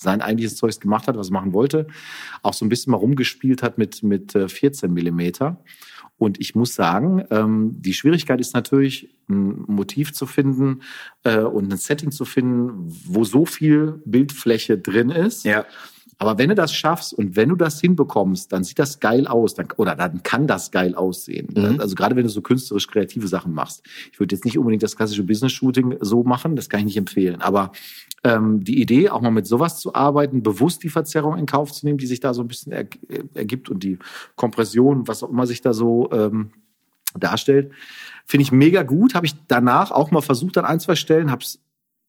[0.01, 1.87] sein eigentliches Zeugs gemacht hat, was er machen wollte,
[2.41, 5.63] auch so ein bisschen mal rumgespielt hat mit, mit 14 äh, Millimeter.
[6.17, 10.81] Und ich muss sagen, ähm, die Schwierigkeit ist natürlich, ein Motiv zu finden
[11.23, 12.73] äh, und ein Setting zu finden,
[13.05, 15.45] wo so viel Bildfläche drin ist.
[15.45, 15.65] Ja.
[16.21, 19.55] Aber wenn du das schaffst und wenn du das hinbekommst, dann sieht das geil aus,
[19.55, 21.47] dann, oder dann kann das geil aussehen.
[21.51, 21.79] Mhm.
[21.79, 23.81] Also gerade wenn du so künstlerisch kreative Sachen machst.
[24.13, 27.41] Ich würde jetzt nicht unbedingt das klassische Business-Shooting so machen, das kann ich nicht empfehlen.
[27.41, 27.71] Aber
[28.23, 31.87] ähm, die Idee, auch mal mit sowas zu arbeiten, bewusst die Verzerrung in Kauf zu
[31.87, 32.85] nehmen, die sich da so ein bisschen er,
[33.33, 33.97] ergibt und die
[34.35, 36.51] Kompression, was auch immer sich da so ähm,
[37.17, 37.71] darstellt,
[38.27, 39.15] finde ich mega gut.
[39.15, 41.57] Habe ich danach auch mal versucht an ein, zwei Stellen, habe es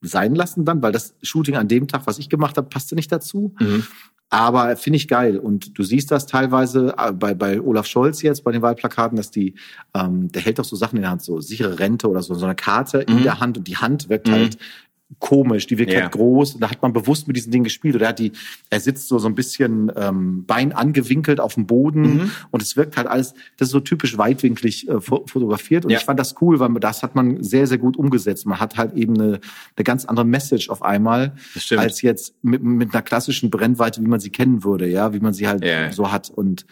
[0.03, 3.11] sein lassen dann, weil das Shooting an dem Tag, was ich gemacht habe, passte nicht
[3.11, 3.55] dazu.
[3.59, 3.85] Mhm.
[4.29, 5.39] Aber finde ich geil.
[5.39, 9.31] Und du siehst das teilweise äh, bei, bei Olaf Scholz jetzt, bei den Wahlplakaten, dass
[9.31, 9.55] die,
[9.95, 12.47] ähm, der hält doch so Sachen in der Hand, so sichere Rente oder so, so
[12.47, 13.19] eine Karte mhm.
[13.19, 14.33] in der Hand und die Hand wirkt mhm.
[14.33, 14.59] halt
[15.19, 16.03] komisch, die wirkt yeah.
[16.03, 16.59] halt groß.
[16.59, 17.95] Da hat man bewusst mit diesen Dingen gespielt.
[17.95, 18.33] Oder er hat die,
[18.71, 22.31] er sitzt so so ein bisschen ähm, Bein angewinkelt auf dem Boden mhm.
[22.51, 25.85] und es wirkt halt alles, das ist so typisch weitwinklig äh, fotografiert.
[25.85, 25.99] Und ja.
[25.99, 28.47] ich fand das cool, weil das hat man sehr, sehr gut umgesetzt.
[28.47, 29.41] Man hat halt eben eine,
[29.77, 31.33] eine ganz andere Message auf einmal,
[31.77, 35.33] als jetzt mit, mit einer klassischen Brennweite, wie man sie kennen würde, ja, wie man
[35.33, 35.93] sie halt yeah.
[35.93, 36.31] so hat.
[36.31, 36.67] Und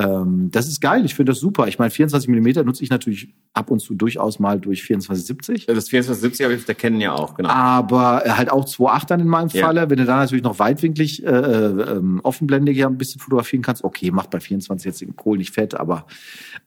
[0.00, 1.68] ähm, das ist geil, ich finde das super.
[1.68, 5.66] Ich meine, 24 Millimeter nutze ich natürlich ab und zu durchaus mal durch 2470.
[5.66, 7.50] Das 2470 habe ich der kennen ja auch, genau.
[7.50, 9.66] Aber halt auch 2.8 dann in meinem ja.
[9.66, 9.90] Falle.
[9.90, 14.10] Wenn du da natürlich noch weitwinklig äh, äh, offenblendig ja ein bisschen fotografieren kannst, okay,
[14.10, 16.06] macht bei 24 jetzt den Kohl nicht fett, aber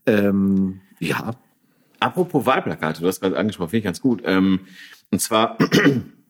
[0.06, 1.32] ähm, ja.
[2.00, 4.22] Apropos Wahlplakate, du hast gerade angesprochen, finde ich ganz gut.
[4.26, 4.60] Ähm,
[5.12, 5.58] und zwar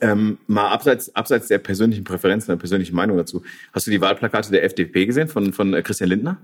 [0.00, 3.42] ähm, mal abseits, abseits der persönlichen Präferenzen, der persönlichen Meinung dazu.
[3.72, 6.38] Hast du die Wahlplakate der FDP gesehen von, von äh, Christian Lindner?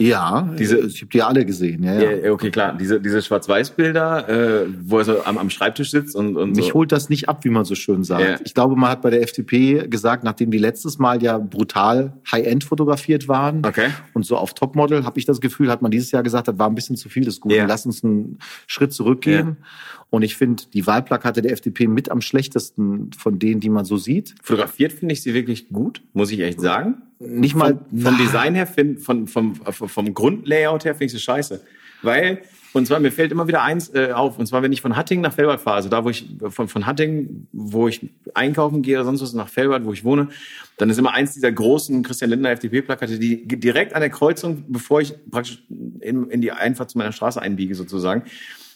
[0.00, 1.82] Ja, diese, ich habe die alle gesehen.
[1.82, 2.12] Ja, ja.
[2.12, 2.76] ja okay, klar.
[2.78, 6.74] Diese, diese Schwarz-Weiß-Bilder, äh, wo er so am, am Schreibtisch sitzt und, und Mich so.
[6.74, 8.22] holt das nicht ab, wie man so schön sagt.
[8.22, 8.36] Ja.
[8.44, 12.62] Ich glaube, man hat bei der FDP gesagt, nachdem die letztes Mal ja brutal High-End
[12.62, 13.88] fotografiert waren okay.
[14.14, 16.68] und so auf Topmodel, habe ich das Gefühl, hat man dieses Jahr gesagt, das war
[16.68, 17.56] ein bisschen zu viel des Guten.
[17.56, 17.66] Ja.
[17.66, 19.56] Lass uns einen Schritt zurückgehen.
[19.60, 19.66] Ja.
[20.10, 23.96] Und ich finde die Wahlplakate der FDP mit am schlechtesten von denen, die man so
[23.96, 24.34] sieht.
[24.42, 27.02] Fotografiert finde ich sie wirklich gut, muss ich echt sagen.
[27.18, 31.18] Nicht mal vom, vom Design her, find, von, vom, vom Grundlayout her finde ich sie
[31.18, 31.60] scheiße.
[32.02, 32.42] Weil
[32.74, 35.22] und zwar, mir fällt immer wieder eins äh, auf, und zwar, wenn ich von Hattingen
[35.22, 39.06] nach Fellbad fahre, also da, wo ich, von, von Hattingen, wo ich einkaufen gehe oder
[39.06, 40.28] sonst was, nach Fellbad, wo ich wohne,
[40.76, 45.00] dann ist immer eins dieser großen Christian Lindner FDP-Plakate, die direkt an der Kreuzung, bevor
[45.00, 45.62] ich praktisch
[46.00, 48.24] in, in die Einfahrt zu meiner Straße einbiege, sozusagen,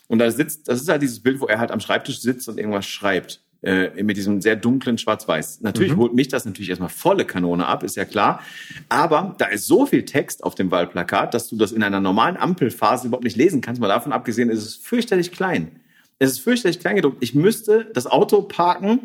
[0.08, 2.58] und da sitzt, das ist halt dieses Bild, wo er halt am Schreibtisch sitzt und
[2.58, 3.42] irgendwas schreibt.
[3.62, 5.60] Äh, mit diesem sehr dunklen Schwarz-Weiß.
[5.60, 5.98] Natürlich mhm.
[5.98, 8.42] holt mich das natürlich erstmal volle Kanone ab, ist ja klar.
[8.88, 12.36] Aber da ist so viel Text auf dem Wahlplakat, dass du das in einer normalen
[12.36, 13.80] Ampelphase überhaupt nicht lesen kannst.
[13.80, 15.78] Mal davon abgesehen, ist es fürchterlich klein.
[16.18, 17.18] Es ist fürchterlich klein gedruckt.
[17.20, 18.98] Ich müsste das Auto parken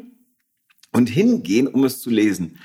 [0.92, 2.58] und hingehen, um es zu lesen.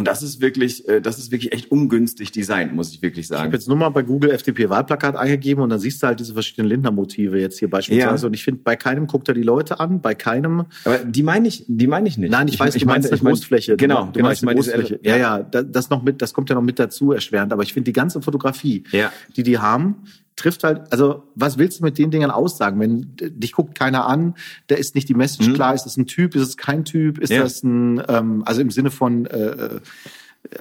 [0.00, 3.42] Und das ist wirklich, äh, das ist wirklich echt ungünstig designt, muss ich wirklich sagen.
[3.42, 6.32] Ich habe jetzt nur mal bei Google FDP-Wahlplakat eingegeben und dann siehst du halt diese
[6.32, 8.22] verschiedenen Lindner-Motive jetzt hier beispielsweise.
[8.22, 8.26] Ja.
[8.26, 10.64] Und ich finde, bei keinem guckt er die Leute an, bei keinem.
[10.86, 12.30] Aber die meine ich, die meine ich nicht.
[12.30, 13.76] Nein, ich, ich weiß, ich, du meinst eine Großfläche.
[13.76, 15.00] Genau, du, genau, ich meine Großfläche.
[15.02, 17.52] Ja, ja, das noch mit, das kommt ja noch mit dazu erschwerend.
[17.52, 19.12] Aber ich finde die ganze Fotografie, ja.
[19.36, 19.96] die die haben,
[20.40, 22.80] trifft halt, also was willst du mit den Dingern aussagen?
[22.80, 24.34] Wenn dich guckt keiner an,
[24.66, 25.54] da ist nicht die Message mhm.
[25.54, 27.42] klar, ist das ein Typ, ist es kein Typ, ist ja.
[27.42, 29.80] das ein, ähm, also im Sinne von äh, äh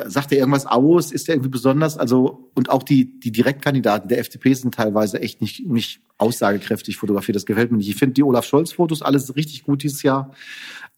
[0.07, 1.11] sagt er irgendwas aus?
[1.11, 1.97] Ist er irgendwie besonders?
[1.97, 7.37] Also, und auch die, die Direktkandidaten der FDP sind teilweise echt nicht, nicht aussagekräftig fotografiert.
[7.37, 7.89] Das gefällt mir nicht.
[7.89, 10.33] Ich finde die Olaf Scholz-Fotos alles richtig gut dieses Jahr.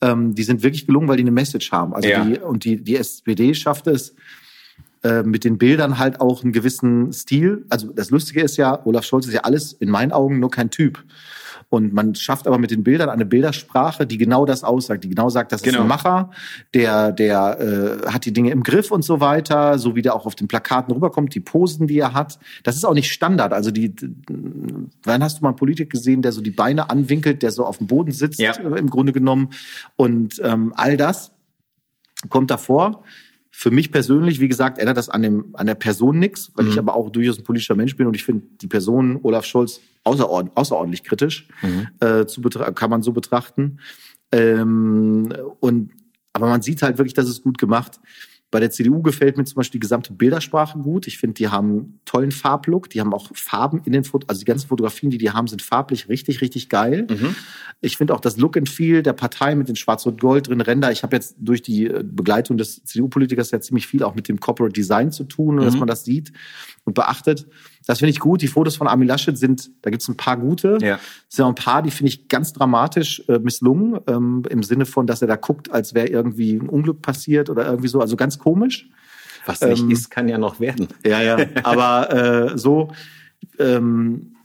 [0.02, 1.94] Ähm, die sind wirklich gelungen, weil die eine Message haben.
[1.94, 2.26] Also ja.
[2.26, 4.16] die, und die, die SPD schafft es,
[5.04, 7.66] äh, mit den Bildern halt auch einen gewissen Stil.
[7.70, 10.70] Also das Lustige ist ja, Olaf Scholz ist ja alles in meinen Augen nur kein
[10.70, 11.04] Typ.
[11.72, 15.30] Und man schafft aber mit den Bildern eine Bildersprache, die genau das aussagt, die genau
[15.30, 15.78] sagt, das genau.
[15.78, 16.32] ist ein Macher,
[16.74, 20.26] der, der äh, hat die Dinge im Griff und so weiter, so wie der auch
[20.26, 22.40] auf den Plakaten rüberkommt, die Posen, die er hat.
[22.64, 23.54] Das ist auch nicht Standard.
[23.54, 23.96] Also die,
[25.04, 27.78] wann hast du mal einen Politiker gesehen, der so die Beine anwinkelt, der so auf
[27.78, 28.52] dem Boden sitzt, ja.
[28.52, 29.52] äh, im Grunde genommen.
[29.96, 31.32] Und ähm, all das
[32.28, 33.06] kommt davor.
[33.54, 36.72] Für mich persönlich, wie gesagt, ändert das an, dem, an der Person nichts, weil mhm.
[36.72, 39.82] ich aber auch durchaus ein politischer Mensch bin und ich finde die Person Olaf Scholz
[40.06, 41.88] außerordentlich, außerordentlich kritisch, mhm.
[42.00, 43.80] äh, zu kann man so betrachten.
[44.32, 45.92] Ähm, und
[46.34, 48.00] aber man sieht halt wirklich, dass es gut gemacht.
[48.52, 51.08] Bei der CDU gefällt mir zum Beispiel die gesamte Bildersprache gut.
[51.08, 52.90] Ich finde, die haben einen tollen Farblook.
[52.90, 54.28] Die haben auch Farben in den Fotos.
[54.28, 57.08] Also die ganzen Fotografien, die die haben, sind farblich richtig, richtig geil.
[57.10, 57.36] Mhm.
[57.80, 60.92] Ich finde auch das Look and Feel der Partei mit den Schwarz-Rot-Gold drin Ränder.
[60.92, 64.42] Ich habe jetzt durch die äh, Begleitung des CDU-Politikers ja ziemlich viel auch mit dem
[64.42, 65.62] Corporate Design zu tun, mhm.
[65.62, 66.34] dass man das sieht
[66.84, 67.48] und beachtet.
[67.88, 68.42] Das finde ich gut.
[68.42, 70.78] Die Fotos von Armin Laschet sind, da gibt es ein paar gute.
[70.82, 71.00] Ja.
[71.30, 74.86] Es sind auch ein paar, die finde ich ganz dramatisch äh, misslungen, ähm, im Sinne
[74.86, 78.00] von, dass er da guckt, als wäre irgendwie ein Unglück passiert oder irgendwie so.
[78.00, 78.90] Also ganz komisch.
[79.46, 80.88] Was nicht ähm, ist, kann ja noch werden.
[81.06, 81.38] Ja, ja.
[81.64, 82.92] Aber äh, so,
[83.58, 84.36] ähm,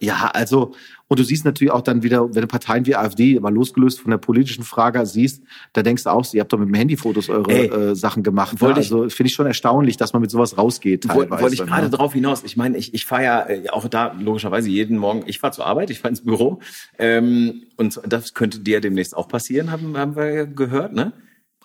[0.00, 0.74] ja, also
[1.10, 4.12] und du siehst natürlich auch dann wieder, wenn du Parteien wie AfD mal losgelöst von
[4.12, 5.42] der politischen Frage siehst,
[5.72, 8.62] da denkst du auch, ihr habt doch mit dem Handyfotos eure Ey, äh, Sachen gemacht.
[8.62, 8.76] Ne?
[8.76, 11.12] Also finde ich schon erstaunlich, dass man mit sowas rausgeht.
[11.12, 11.90] Wollte ich gerade ne?
[11.90, 12.44] drauf hinaus.
[12.44, 15.66] Ich meine, ich, ich fahre ja äh, auch da logischerweise jeden Morgen, ich fahre zur
[15.66, 16.60] Arbeit, ich fahre ins Büro.
[16.96, 21.12] Ähm, und das könnte dir demnächst auch passieren, haben, haben wir gehört, ne?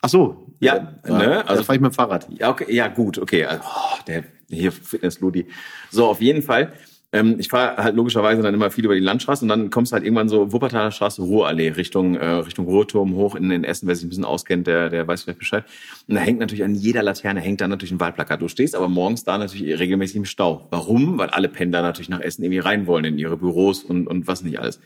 [0.01, 0.55] Ach so.
[0.59, 1.47] Ja, ja ne?
[1.47, 2.27] Also fahre ich mit dem Fahrrad.
[2.31, 3.45] Ja, okay, ja gut, okay.
[3.45, 5.45] Also, oh, der hier Fitness-Ludi.
[5.91, 6.73] So, auf jeden Fall
[7.11, 9.93] ähm, ich fahre halt logischerweise dann immer viel über die Landstraße und dann kommst du
[9.93, 13.95] halt irgendwann so Wuppertaler Straße, Ruhrallee, Richtung, äh, Richtung Ruhrturm hoch in den Essen, wer
[13.95, 15.63] sich ein bisschen auskennt, der, der weiß vielleicht Bescheid.
[16.07, 18.41] Und da hängt natürlich an jeder Laterne hängt da natürlich ein Wahlplakat.
[18.41, 20.67] Du stehst aber morgens da natürlich regelmäßig im Stau.
[20.71, 21.17] Warum?
[21.17, 24.43] Weil alle Pendler natürlich nach Essen irgendwie rein wollen in ihre Büros und, und was
[24.43, 24.79] nicht alles.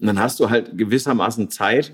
[0.00, 1.92] Und dann hast du halt gewissermaßen Zeit,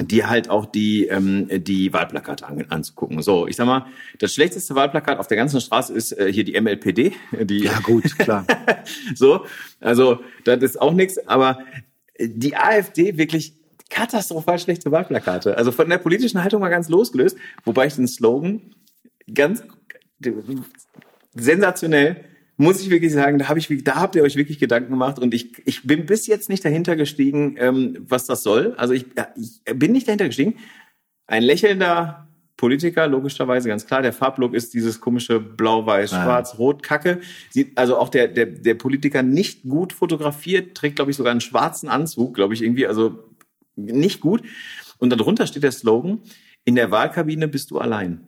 [0.00, 3.22] dir halt auch die, ähm, die Wahlplakate an, anzugucken.
[3.22, 3.86] So, ich sag mal,
[4.18, 7.12] das schlechteste Wahlplakat auf der ganzen Straße ist äh, hier die MLPD.
[7.42, 8.46] Die, ja gut, klar.
[9.14, 9.44] so,
[9.80, 11.58] also das ist auch nichts, aber
[12.18, 13.54] die AfD wirklich
[13.88, 15.56] katastrophal schlechte Wahlplakate.
[15.56, 18.74] Also von der politischen Haltung mal ganz losgelöst, wobei ich den Slogan
[19.32, 19.64] ganz
[21.34, 22.24] sensationell
[22.60, 25.32] muss ich wirklich sagen, da, hab ich, da habt ihr euch wirklich Gedanken gemacht und
[25.32, 28.74] ich, ich bin bis jetzt nicht dahinter gestiegen, ähm, was das soll.
[28.76, 30.56] Also ich, ich bin nicht dahinter gestiegen.
[31.26, 34.02] Ein lächelnder Politiker, logischerweise ganz klar.
[34.02, 37.20] Der Farblook ist dieses komische Blau-Weiß-Schwarz-Rot-Kacke.
[37.48, 41.40] Sieht also auch der, der, der Politiker nicht gut fotografiert, trägt, glaube ich, sogar einen
[41.40, 43.24] schwarzen Anzug, glaube ich, irgendwie, also
[43.74, 44.42] nicht gut.
[44.98, 46.20] Und darunter steht der Slogan,
[46.66, 48.20] in der Wahlkabine bist du allein.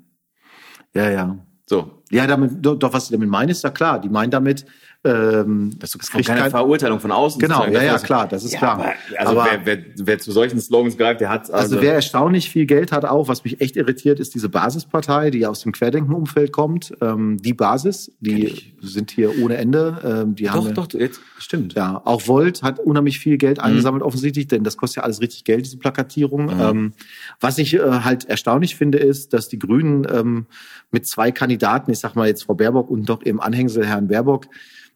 [0.94, 1.38] Ja, ja.
[1.72, 1.90] So.
[2.10, 3.98] Ja, damit, doch, was sie damit meinen, ist ja klar.
[3.98, 4.66] Die meinen damit,
[5.04, 7.40] ähm, das ist keine kein, Verurteilung von außen.
[7.40, 8.74] Genau, ja, ja, klar, das ist ja, klar.
[8.74, 11.94] Aber, also aber, wer, wer, wer zu solchen Slogans greift, der hat also, also wer
[11.94, 15.72] erstaunlich viel Geld hat, auch was mich echt irritiert, ist diese Basispartei, die aus dem
[15.72, 16.92] Querdenkenumfeld kommt.
[17.00, 19.98] Ähm, die Basis, die sind hier ohne Ende.
[20.04, 21.74] Ähm, die doch, haben doch, jetzt stimmt.
[21.74, 23.64] Ja, auch Volt hat unheimlich viel Geld mhm.
[23.64, 26.46] eingesammelt offensichtlich, denn das kostet ja alles richtig Geld, diese Plakatierung.
[26.46, 26.60] Mhm.
[26.60, 26.92] Ähm,
[27.40, 30.46] was ich äh, halt erstaunlich finde, ist, dass die Grünen ähm,
[30.90, 34.46] mit zwei Kandidaten, ich sag mal jetzt Frau Baerbock und doch eben Anhängsel Herrn Baerbock,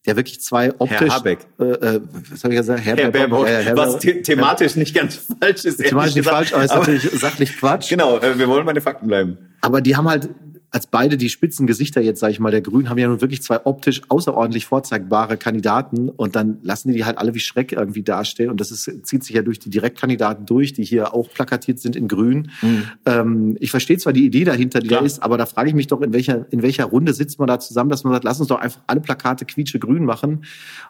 [0.07, 1.01] der wirklich zwei optisch.
[1.01, 1.47] Herr Habeck.
[1.59, 2.85] Äh, äh, was habe ich gesagt?
[2.85, 3.47] Herr, Herr Baerbock.
[3.47, 5.79] Herr, Herr was the thematisch Herr, nicht ganz falsch ist.
[5.79, 7.91] Thematisch nicht falsch, aber ist natürlich sachlich Quatsch.
[7.97, 9.39] Genau, äh, wir wollen bei den Fakten bleiben.
[9.61, 10.29] Aber die haben halt
[10.77, 13.65] als beide die Spitzengesichter jetzt, sage ich mal, der Grünen, haben ja nun wirklich zwei
[13.65, 18.51] optisch außerordentlich vorzeigbare Kandidaten und dann lassen die die halt alle wie Schreck irgendwie dastehen
[18.51, 21.97] und das ist, zieht sich ja durch die Direktkandidaten durch, die hier auch plakatiert sind
[21.97, 22.51] in Grün.
[22.61, 22.83] Mhm.
[23.07, 25.01] Ähm, ich verstehe zwar die Idee dahinter, die Klar.
[25.01, 27.49] da ist, aber da frage ich mich doch, in welcher, in welcher Runde sitzt man
[27.49, 30.45] da zusammen, dass man sagt, lass uns doch einfach alle Plakate quietsche grün machen,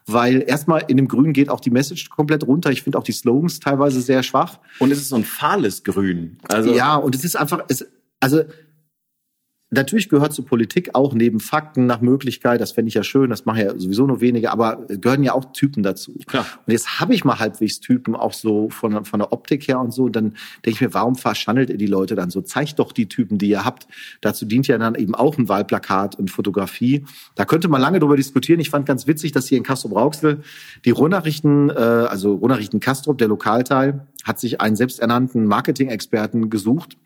[0.05, 2.73] weil erstmal in dem Grün geht auch die Message komplett runter.
[2.73, 4.59] Ich finde auch die Slogans teilweise sehr schwach.
[4.81, 6.39] Und es ist so ein fahles Grün.
[6.49, 7.87] Also ja, und es ist einfach, es,
[8.19, 8.43] also
[9.71, 13.47] Natürlich gehört zur Politik auch neben Fakten nach Möglichkeit, das fände ich ja schön, das
[13.47, 16.15] machen ja sowieso nur wenige, aber gehören ja auch Typen dazu.
[16.27, 16.47] Klar.
[16.65, 19.93] Und jetzt habe ich mal halbwegs Typen auch so von, von der Optik her und
[19.93, 20.05] so.
[20.05, 22.43] Und dann denke ich mir, warum verschandelt ihr die Leute dann so?
[22.43, 23.89] Zeigt doch die Typen, die ihr habt.
[24.21, 27.05] Dazu dient ja dann eben auch ein Wahlplakat und Fotografie.
[27.35, 28.61] Da könnte man lange drüber diskutieren.
[28.61, 30.43] Ich fand ganz witzig, dass hier in Castro-Brauxel
[30.85, 36.97] die Ruhrnachrichten, äh, also Ruhrnachrichten Kastrop, der Lokalteil, hat sich einen selbsternannten Marketing-Experten gesucht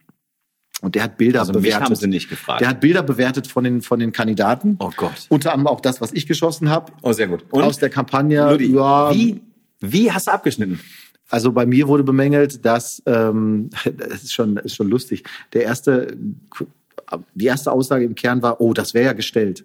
[0.81, 1.81] und der hat Bilder also bewertet.
[1.81, 2.61] Mich haben sie nicht gefragt.
[2.61, 4.77] Der hat Bilder bewertet von den, von den Kandidaten.
[4.79, 5.27] Oh Gott.
[5.29, 6.93] Unter anderem auch das, was ich geschossen habe.
[7.03, 7.45] Oh, sehr gut.
[7.51, 8.51] Und aus der Kampagne.
[8.51, 9.41] Ludi, ja, wie,
[9.81, 10.81] wie hast du abgeschnitten?
[11.29, 15.25] Also bei mir wurde bemängelt, dass ähm, das ist schon ist schon lustig.
[15.53, 16.17] Der erste
[17.35, 19.65] die erste Aussage im Kern war, oh, das wäre ja gestellt.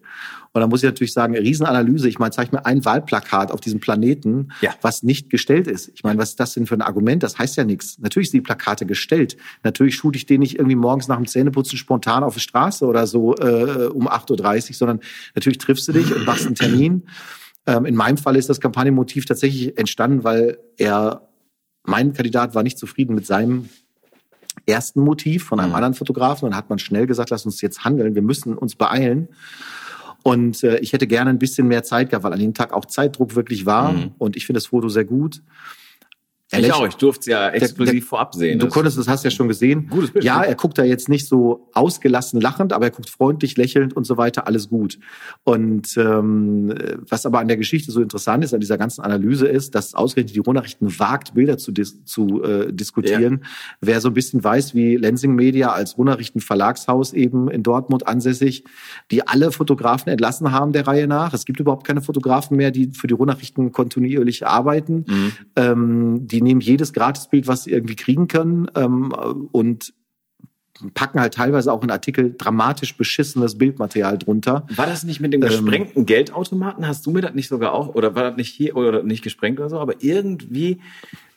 [0.55, 2.07] Und da muss ich natürlich sagen, Riesenanalyse.
[2.07, 4.73] Ich meine, zeig mir ein Wahlplakat auf diesem Planeten, ja.
[4.81, 5.91] was nicht gestellt ist.
[5.93, 7.23] Ich meine, was ist das denn für ein Argument?
[7.23, 7.99] Das heißt ja nichts.
[7.99, 9.35] Natürlich sind die Plakate gestellt.
[9.63, 13.05] Natürlich shoote ich den nicht irgendwie morgens nach dem Zähneputzen spontan auf der Straße oder
[13.05, 15.01] so äh, um 8.30 Uhr, sondern
[15.35, 17.03] natürlich triffst du dich und machst einen Termin.
[17.67, 21.27] Ähm, in meinem Fall ist das Kampagnenmotiv tatsächlich entstanden, weil er,
[21.83, 23.67] mein Kandidat war nicht zufrieden mit seinem
[24.65, 25.75] ersten Motiv von einem mhm.
[25.75, 26.49] anderen Fotografen.
[26.49, 29.29] Dann hat man schnell gesagt, lass uns jetzt handeln, wir müssen uns beeilen.
[30.23, 32.85] Und äh, ich hätte gerne ein bisschen mehr Zeit gehabt, weil an dem Tag auch
[32.85, 33.93] Zeitdruck wirklich war.
[33.93, 34.11] Mhm.
[34.17, 35.41] Und ich finde das Foto sehr gut.
[36.59, 38.59] Ich auch, ich durfte es ja exklusiv der, der, vorab sehen.
[38.59, 39.87] Du konntest, das hast du ja schon gesehen.
[39.89, 40.25] Gutes Bild.
[40.25, 44.05] Ja, er guckt da jetzt nicht so ausgelassen lachend, aber er guckt freundlich, lächelnd und
[44.05, 44.99] so weiter, alles gut.
[45.43, 46.73] Und ähm,
[47.09, 50.35] was aber an der Geschichte so interessant ist, an dieser ganzen Analyse ist, dass ausgerechnet
[50.35, 53.41] die Ruhrnachrichten wagt, Bilder zu, dis zu äh, diskutieren.
[53.41, 53.49] Ja.
[53.81, 58.63] Wer so ein bisschen weiß, wie Lensing Media als Ruhrnachrichten Verlagshaus eben in Dortmund ansässig,
[59.11, 61.33] die alle Fotografen entlassen haben der Reihe nach.
[61.33, 65.05] Es gibt überhaupt keine Fotografen mehr, die für die Ruhrnachrichten kontinuierlich arbeiten.
[65.07, 65.31] Mhm.
[65.55, 69.11] Ähm, die nehmen jedes Gratisbild, was sie irgendwie kriegen können ähm,
[69.51, 69.93] und
[70.93, 74.65] packen halt teilweise auch in Artikel dramatisch beschissenes Bildmaterial drunter.
[74.75, 76.87] War das nicht mit dem ähm, gesprengten ähm, Geldautomaten?
[76.87, 79.59] Hast du mir das nicht sogar auch, oder war das nicht hier oder nicht gesprengt
[79.59, 79.79] oder so?
[79.79, 80.81] Aber irgendwie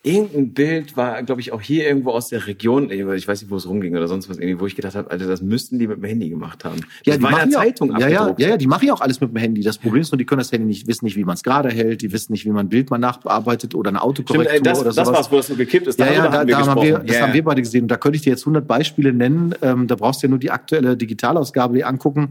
[0.09, 3.57] irgendein Bild war, glaube ich, auch hier irgendwo aus der Region, ich weiß nicht, wo
[3.57, 5.99] es rumging oder sonst was, irgendwie, wo ich gedacht habe, Alter, das müssten die mit
[5.99, 6.81] dem Handy gemacht haben.
[6.81, 9.21] Das ja, die in der Zeitung ja, ja, ja, ja, die machen ja auch alles
[9.21, 9.63] mit dem Handy.
[9.63, 11.69] Das Problem ist nur, die können das Handy nicht, wissen nicht, wie man es gerade
[11.69, 14.81] hält, die wissen nicht, wie man ein Bild mal nachbearbeitet oder eine Autokorrektur Stimmt, das,
[14.81, 15.09] oder sowas.
[15.09, 15.99] Das war's, wo das so gekippt ist.
[15.99, 17.89] Ja, ja, da, haben wir, da haben wir das ja, haben wir beide gesehen.
[17.89, 19.55] Da könnte ich dir jetzt 100 Beispiele nennen.
[19.63, 22.31] Ähm, da brauchst du ja nur die aktuelle Digitalausgabe dir angucken.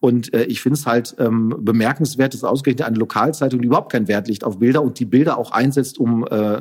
[0.00, 4.08] Und äh, ich finde es halt ähm, bemerkenswert, dass ausgerechnet eine Lokalzeitung, die überhaupt kein
[4.08, 6.60] Wert legt auf Bilder und die Bilder auch einsetzt, um äh,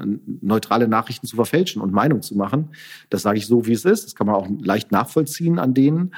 [0.49, 2.69] neutrale Nachrichten zu verfälschen und Meinung zu machen.
[3.09, 4.05] Das sage ich so, wie es ist.
[4.05, 6.13] Das kann man auch leicht nachvollziehen an denen,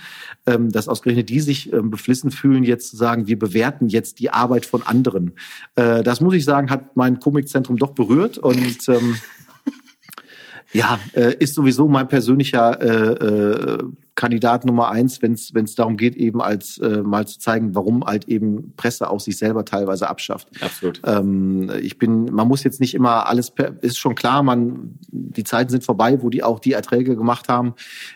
[0.48, 4.32] ähm, dass ausgerechnet die sich ähm, beflissen fühlen, jetzt zu sagen, wir bewerten jetzt die
[4.32, 5.34] Arbeit von anderen.
[5.76, 9.16] Äh, das muss ich sagen, hat mein Komikzentrum doch berührt und ähm,
[10.74, 13.84] ja, äh, ist sowieso mein persönlicher äh, äh,
[14.16, 18.28] Kandidat Nummer eins, wenn es darum geht, eben als äh, mal zu zeigen, warum halt
[18.28, 20.49] eben Presse auch sich selber teilweise abschafft.
[20.62, 21.01] Absolut.
[21.05, 25.45] Ähm, ich bin, man muss jetzt nicht immer alles, per, ist schon klar, man, die
[25.45, 27.74] Zeiten sind vorbei, wo die auch die Erträge gemacht haben,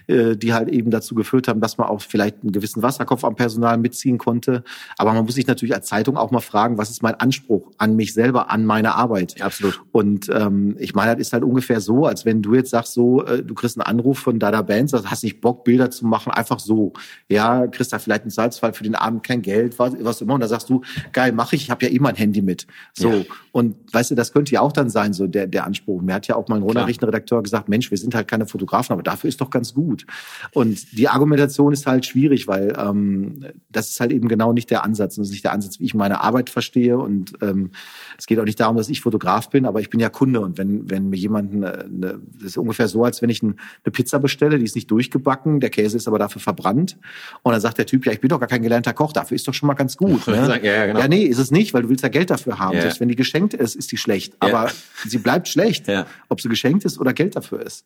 [0.07, 3.35] äh, die halt eben dazu geführt haben, dass man auch vielleicht einen gewissen Wasserkopf am
[3.35, 4.63] Personal mitziehen konnte.
[4.97, 7.95] Aber man muss sich natürlich als Zeitung auch mal fragen, was ist mein Anspruch an
[7.95, 9.39] mich selber, an meine Arbeit?
[9.39, 9.81] Ja, absolut.
[9.93, 13.23] Und ähm, ich meine, das ist halt ungefähr so, als wenn du jetzt sagst, so,
[13.23, 16.31] äh, du kriegst einen Anruf von Dada Bands, also hast nicht Bock, Bilder zu machen,
[16.31, 16.93] einfach so.
[17.29, 20.35] Ja, kriegst da vielleicht einen Salzfall für den Abend, kein Geld, was, was immer.
[20.35, 20.81] Und da sagst du,
[21.11, 22.67] geil, mache ich, ich habe ja immer ein Handy mit.
[22.93, 23.09] So.
[23.09, 23.23] Ja.
[23.51, 26.01] Und weißt du, das könnte ja auch dann sein, so der, der Anspruch.
[26.01, 29.03] Mir hat ja auch mal ein Ronachrichtenredakteur gesagt, Mensch, wir sind halt keine Fotografen, aber
[29.03, 30.05] dafür ist doch ganz gut.
[30.53, 34.83] Und die Argumentation ist halt schwierig, weil ähm, das ist halt eben genau nicht der
[34.83, 35.15] Ansatz.
[35.15, 36.97] das ist nicht der Ansatz, wie ich meine Arbeit verstehe.
[36.97, 37.71] Und ähm,
[38.17, 40.39] es geht auch nicht darum, dass ich Fotograf bin, aber ich bin ja Kunde.
[40.39, 43.55] Und wenn, wenn mir jemand, eine, eine, das ist ungefähr so, als wenn ich eine
[43.91, 46.97] Pizza bestelle, die ist nicht durchgebacken, der Käse ist aber dafür verbrannt.
[47.43, 49.47] Und dann sagt der Typ, ja, ich bin doch gar kein gelernter Koch, dafür ist
[49.47, 50.27] doch schon mal ganz gut.
[50.27, 50.35] Ne?
[50.65, 50.99] Ja, ja, genau.
[50.99, 52.75] ja, nee, ist es nicht, weil du willst ja Geld dafür haben.
[52.75, 52.81] Ja.
[52.81, 54.35] Selbst wenn die geschenkt ist, ist die schlecht.
[54.39, 54.69] Aber
[55.05, 56.05] sie bleibt schlecht, ja.
[56.29, 57.85] ob sie geschenkt ist oder Geld dafür ist.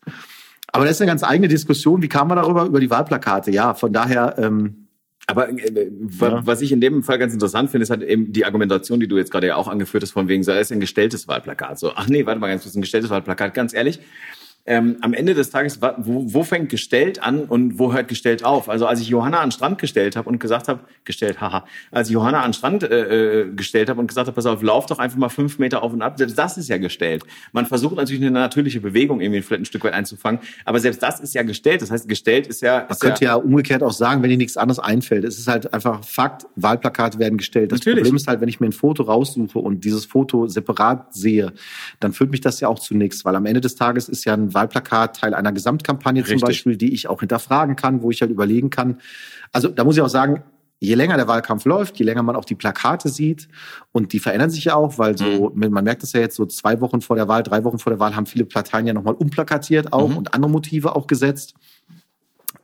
[0.72, 2.02] Aber das ist eine ganz eigene Diskussion.
[2.02, 2.66] Wie kam man darüber?
[2.66, 3.52] Über die Wahlplakate.
[3.52, 4.36] Ja, von daher.
[4.38, 4.89] Ähm,
[5.30, 6.46] aber äh, ja.
[6.46, 9.18] was ich in dem Fall ganz interessant finde, ist halt eben die Argumentation, die du
[9.18, 11.78] jetzt gerade ja auch angeführt hast, von wegen, so, ist ein gestelltes Wahlplakat.
[11.78, 13.54] So, ach nee, warte mal ganz kurz, ein gestelltes Wahlplakat.
[13.54, 14.00] Ganz ehrlich,
[14.66, 18.70] ähm, am Ende des Tages, wo, wo fängt gestellt an und wo hört gestellt auf?
[18.70, 22.10] Also als ich Johanna an den Strand gestellt habe und gesagt habe, gestellt, haha, als
[22.10, 24.86] ich Johanna an den Strand äh, äh gestellt habe und gesagt habe, pass auf, lauf
[24.86, 27.24] doch einfach mal fünf Meter auf und ab, das ist ja gestellt.
[27.52, 31.20] Man versucht natürlich eine natürliche Bewegung irgendwie vielleicht ein Stück weit einzufangen, aber selbst das
[31.20, 31.82] ist ja gestellt.
[31.82, 32.86] Das heißt, gestellt ist ja...
[32.88, 35.24] Man könnte ja, ja, umgekehrt auch sagen, wenn dir nichts anderes einfällt.
[35.24, 37.72] Es ist halt einfach Fakt, Wahlplakate werden gestellt.
[37.72, 38.04] Das natürlich.
[38.04, 41.54] Problem ist halt, wenn ich mir ein Foto raussuche und dieses Foto separat sehe,
[42.00, 44.34] dann führt mich das ja auch zu nichts, weil am Ende des Tages ist ja
[44.34, 46.40] ein Wahlplakat Teil einer Gesamtkampagne Richtig.
[46.40, 49.00] zum Beispiel, die ich auch hinterfragen kann, wo ich halt überlegen kann.
[49.52, 50.44] Also da muss ich auch sagen,
[50.80, 53.50] je länger der Wahlkampf läuft, je länger man auch die Plakate sieht
[53.92, 55.72] und die verändern sich ja auch, weil so, mhm.
[55.72, 58.00] man merkt es ja jetzt so zwei Wochen vor der Wahl, drei Wochen vor der
[58.00, 60.18] Wahl haben viele Parteien ja nochmal umplakatiert auch mhm.
[60.18, 61.54] und andere Motive auch gesetzt.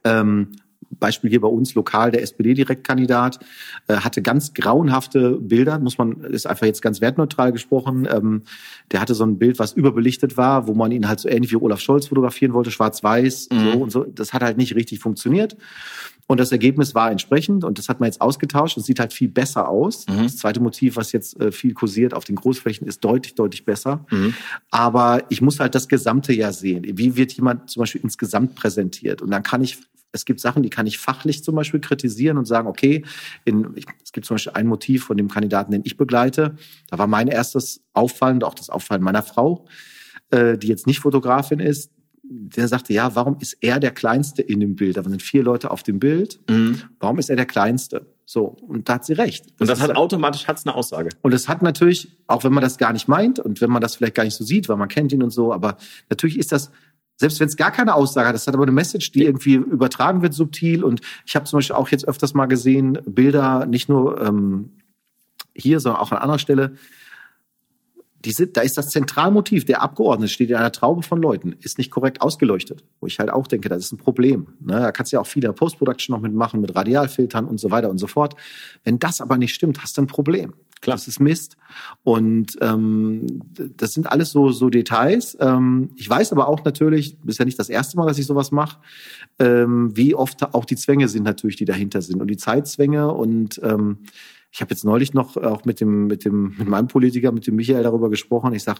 [0.04, 0.52] Ähm,
[0.92, 3.40] Beispiel hier bei uns lokal, der SPD-Direktkandidat,
[3.88, 8.08] äh, hatte ganz grauenhafte Bilder, muss man, ist einfach jetzt ganz wertneutral gesprochen.
[8.10, 8.44] Ähm,
[8.92, 11.58] der hatte so ein Bild, was überbelichtet war, wo man ihn halt so ähnlich wie
[11.58, 13.60] Olaf Scholz fotografieren wollte, schwarz-weiß, mhm.
[13.60, 14.04] so und so.
[14.04, 15.58] Das hat halt nicht richtig funktioniert.
[16.28, 19.28] Und das Ergebnis war entsprechend und das hat man jetzt ausgetauscht und sieht halt viel
[19.28, 20.08] besser aus.
[20.08, 20.24] Mhm.
[20.24, 24.06] Das zweite Motiv, was jetzt äh, viel kursiert auf den Großflächen, ist deutlich, deutlich besser.
[24.10, 24.34] Mhm.
[24.72, 26.84] Aber ich muss halt das Gesamte ja sehen.
[26.98, 29.22] Wie wird jemand zum Beispiel insgesamt präsentiert?
[29.22, 29.78] Und dann kann ich
[30.16, 33.04] es gibt Sachen, die kann ich fachlich zum Beispiel kritisieren und sagen, okay,
[33.44, 36.56] in, ich, es gibt zum Beispiel ein Motiv von dem Kandidaten, den ich begleite.
[36.90, 39.68] Da war mein erstes Auffallen, auch das Auffallen meiner Frau,
[40.32, 41.92] äh, die jetzt nicht Fotografin ist.
[42.28, 44.98] Der sagte, ja, warum ist er der Kleinste in dem Bild?
[44.98, 46.40] Da sind vier Leute auf dem Bild.
[46.50, 46.82] Mhm.
[47.00, 48.08] Warum ist er der Kleinste?
[48.26, 49.46] So, und da hat sie recht.
[49.46, 51.10] Das und das hat automatisch hat's eine Aussage.
[51.22, 53.96] Und es hat natürlich, auch wenn man das gar nicht meint und wenn man das
[53.96, 55.78] vielleicht gar nicht so sieht, weil man kennt ihn und so, aber
[56.10, 56.72] natürlich ist das
[57.18, 60.22] selbst wenn es gar keine Aussage hat, das hat aber eine Message, die irgendwie übertragen
[60.22, 60.84] wird subtil.
[60.84, 64.72] Und ich habe zum Beispiel auch jetzt öfters mal gesehen, Bilder, nicht nur ähm,
[65.56, 66.76] hier, sondern auch an anderer Stelle,
[68.26, 71.92] diese, da ist das Zentralmotiv, der Abgeordnete steht in einer Traube von Leuten, ist nicht
[71.92, 72.84] korrekt ausgeleuchtet.
[73.00, 74.48] Wo ich halt auch denke, das ist ein Problem.
[74.60, 74.74] Ne?
[74.74, 78.00] Da kannst du ja auch viele Post-Production noch mitmachen, mit Radialfiltern und so weiter und
[78.00, 78.36] so fort.
[78.84, 80.54] Wenn das aber nicht stimmt, hast du ein Problem.
[80.82, 80.98] Klar.
[80.98, 81.58] Das ist Mist.
[82.04, 83.42] Und ähm,
[83.78, 85.38] das sind alles so, so Details.
[85.40, 88.52] Ähm, ich weiß aber auch natürlich, ist ja nicht das erste Mal, dass ich sowas
[88.52, 88.80] mache,
[89.40, 92.22] ähm, wie oft auch die Zwänge sind natürlich, die dahinter sind.
[92.22, 94.00] Und die Zeitzwänge und ähm,
[94.56, 97.58] ich habe jetzt neulich noch auch mit dem, mit dem, mit meinem Politiker, mit dem
[97.58, 98.54] Michael darüber gesprochen.
[98.54, 98.80] Ich sage,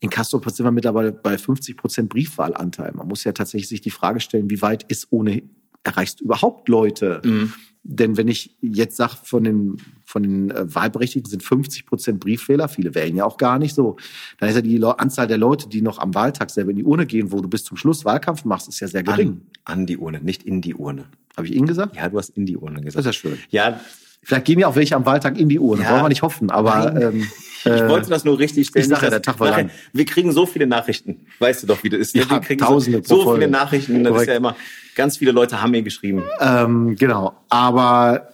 [0.00, 2.92] in Castro sind wir mittlerweile bei 50 Prozent Briefwahlanteil.
[2.92, 5.42] Man muss ja tatsächlich sich die Frage stellen, wie weit ist ohne,
[5.82, 7.22] erreichst du überhaupt Leute?
[7.24, 7.54] Mhm.
[7.84, 12.68] Denn wenn ich jetzt sage, von den, von den äh, Wahlberechtigten sind 50 Prozent Briefwähler,
[12.68, 13.96] viele wählen ja auch gar nicht so,
[14.40, 17.06] dann ist ja die Anzahl der Leute, die noch am Wahltag selber in die Urne
[17.06, 19.40] gehen, wo du bis zum Schluss Wahlkampf machst, ist ja sehr gering.
[19.64, 21.06] An, an die Urne, nicht in die Urne.
[21.34, 21.96] Habe ich Ihnen gesagt?
[21.96, 23.06] Ja, du hast in die Urne gesagt.
[23.06, 23.38] Das ist ja schön.
[23.48, 23.80] Ja,
[24.24, 25.82] Vielleicht gehen ja auch welche am Wahltag in die Urne.
[25.82, 26.50] Ja, Wollen wir nicht hoffen.
[26.50, 27.28] Aber ähm,
[27.64, 28.84] ich äh, wollte das nur richtig stellen.
[28.84, 29.70] Ich sage ja, der Tag war lang.
[29.92, 31.26] Wir kriegen so viele Nachrichten.
[31.38, 32.14] Weißt du doch, wie das ist.
[32.14, 34.02] Ja, wir kriegen Tausende so, so viele Nachrichten.
[34.04, 34.56] Das ist ja immer,
[34.94, 36.22] ganz viele Leute haben mir geschrieben.
[36.40, 37.34] Ähm, genau.
[37.48, 38.28] Aber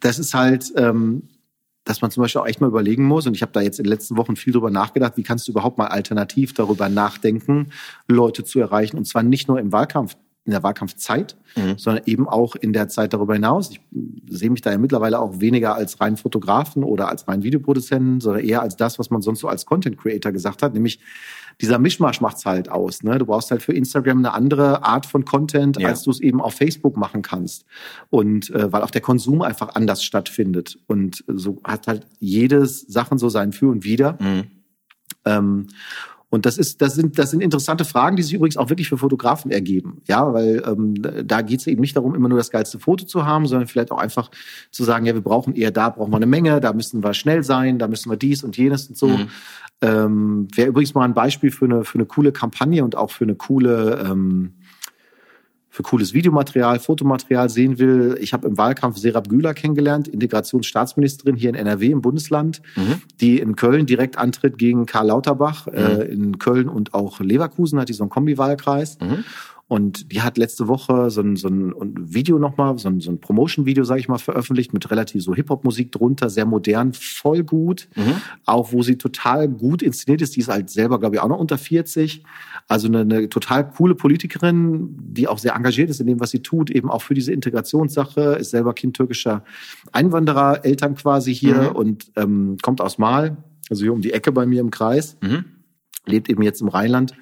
[0.00, 1.28] das ist halt, ähm,
[1.84, 3.84] dass man zum Beispiel auch echt mal überlegen muss, und ich habe da jetzt in
[3.84, 7.70] den letzten Wochen viel drüber nachgedacht, wie kannst du überhaupt mal alternativ darüber nachdenken,
[8.08, 8.96] Leute zu erreichen.
[8.96, 11.78] Und zwar nicht nur im Wahlkampf in der Wahlkampfzeit, mhm.
[11.78, 13.70] sondern eben auch in der Zeit darüber hinaus.
[13.70, 13.80] Ich
[14.28, 18.44] sehe mich da ja mittlerweile auch weniger als rein Fotografen oder als rein Videoproduzenten, sondern
[18.44, 21.00] eher als das, was man sonst so als Content Creator gesagt hat, nämlich
[21.60, 23.02] dieser Mischmasch macht's halt aus.
[23.02, 23.18] Ne?
[23.18, 25.88] Du brauchst halt für Instagram eine andere Art von Content, ja.
[25.88, 27.64] als du es eben auf Facebook machen kannst.
[28.10, 30.78] Und äh, weil auch der Konsum einfach anders stattfindet.
[30.86, 34.18] Und so hat halt jedes Sachen so sein Für und Wider.
[34.20, 34.44] Mhm.
[35.24, 35.66] Ähm,
[36.34, 38.98] und das ist, das sind, das sind interessante Fragen, die sich übrigens auch wirklich für
[38.98, 40.02] Fotografen ergeben.
[40.06, 40.94] Ja, weil ähm,
[41.26, 43.92] da geht es eben nicht darum, immer nur das geilste Foto zu haben, sondern vielleicht
[43.92, 44.30] auch einfach
[44.70, 47.42] zu sagen, ja, wir brauchen eher da brauchen wir eine Menge, da müssen wir schnell
[47.42, 49.08] sein, da müssen wir dies und jenes und so.
[49.08, 49.28] Mhm.
[49.80, 53.24] Ähm, Wäre übrigens mal ein Beispiel für eine, für eine coole Kampagne und auch für
[53.24, 54.54] eine coole ähm,
[55.74, 58.16] für cooles Videomaterial, Fotomaterial sehen will.
[58.20, 63.02] Ich habe im Wahlkampf Serap Güler kennengelernt, Integrationsstaatsministerin hier in NRW im Bundesland, mhm.
[63.20, 65.66] die in Köln direkt antritt gegen Karl Lauterbach.
[65.66, 65.72] Mhm.
[65.72, 68.98] Äh, in Köln und auch Leverkusen hat die so einen Kombi-Wahlkreis.
[69.00, 69.24] Mhm.
[69.66, 73.18] Und die hat letzte Woche so ein, so ein Video nochmal, so ein, so ein
[73.18, 77.88] Promotion-Video, sage ich mal, veröffentlicht mit relativ so Hip-Hop-Musik drunter, sehr modern, voll gut.
[77.96, 78.14] Mhm.
[78.44, 80.36] Auch wo sie total gut inszeniert ist.
[80.36, 82.22] Die ist halt selber, glaube ich, auch noch unter 40.
[82.66, 86.40] Also eine, eine total coole Politikerin, die auch sehr engagiert ist in dem, was sie
[86.40, 89.44] tut, eben auch für diese Integrationssache, ist selber Kind türkischer
[89.92, 91.76] Einwanderer, Eltern quasi hier mhm.
[91.76, 93.36] und ähm, kommt aus Mal,
[93.68, 95.18] also hier um die Ecke bei mir im Kreis.
[95.20, 95.44] Mhm.
[96.06, 97.14] Lebt eben jetzt im Rheinland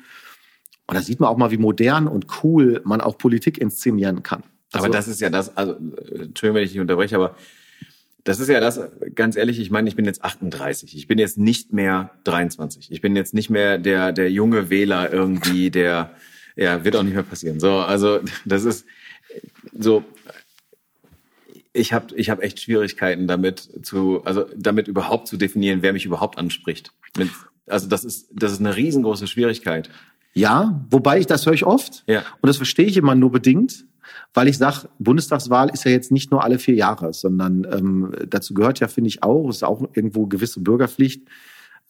[0.86, 4.42] und da sieht man auch mal, wie modern und cool man auch Politik inszenieren kann.
[4.72, 7.36] Also, aber das ist ja das, also, Entschuldigung, wenn ich dich unterbreche, aber
[8.24, 8.80] das ist ja das,
[9.14, 10.96] ganz ehrlich, ich meine, ich bin jetzt 38.
[10.96, 12.90] Ich bin jetzt nicht mehr 23.
[12.90, 16.10] Ich bin jetzt nicht mehr der, der junge Wähler irgendwie, der,
[16.54, 17.58] ja, wird auch nicht mehr passieren.
[17.58, 18.86] So, also, das ist
[19.76, 20.04] so,
[21.72, 26.04] ich habe ich hab echt Schwierigkeiten damit zu, also damit überhaupt zu definieren, wer mich
[26.04, 26.92] überhaupt anspricht.
[27.66, 29.88] Also das ist, das ist eine riesengroße Schwierigkeit.
[30.34, 32.20] Ja, wobei ich das höre ich oft ja.
[32.40, 33.84] und das verstehe ich immer nur bedingt,
[34.34, 38.54] weil ich sage, Bundestagswahl ist ja jetzt nicht nur alle vier Jahre, sondern ähm, dazu
[38.54, 41.22] gehört ja, finde ich auch, ist auch irgendwo gewisse Bürgerpflicht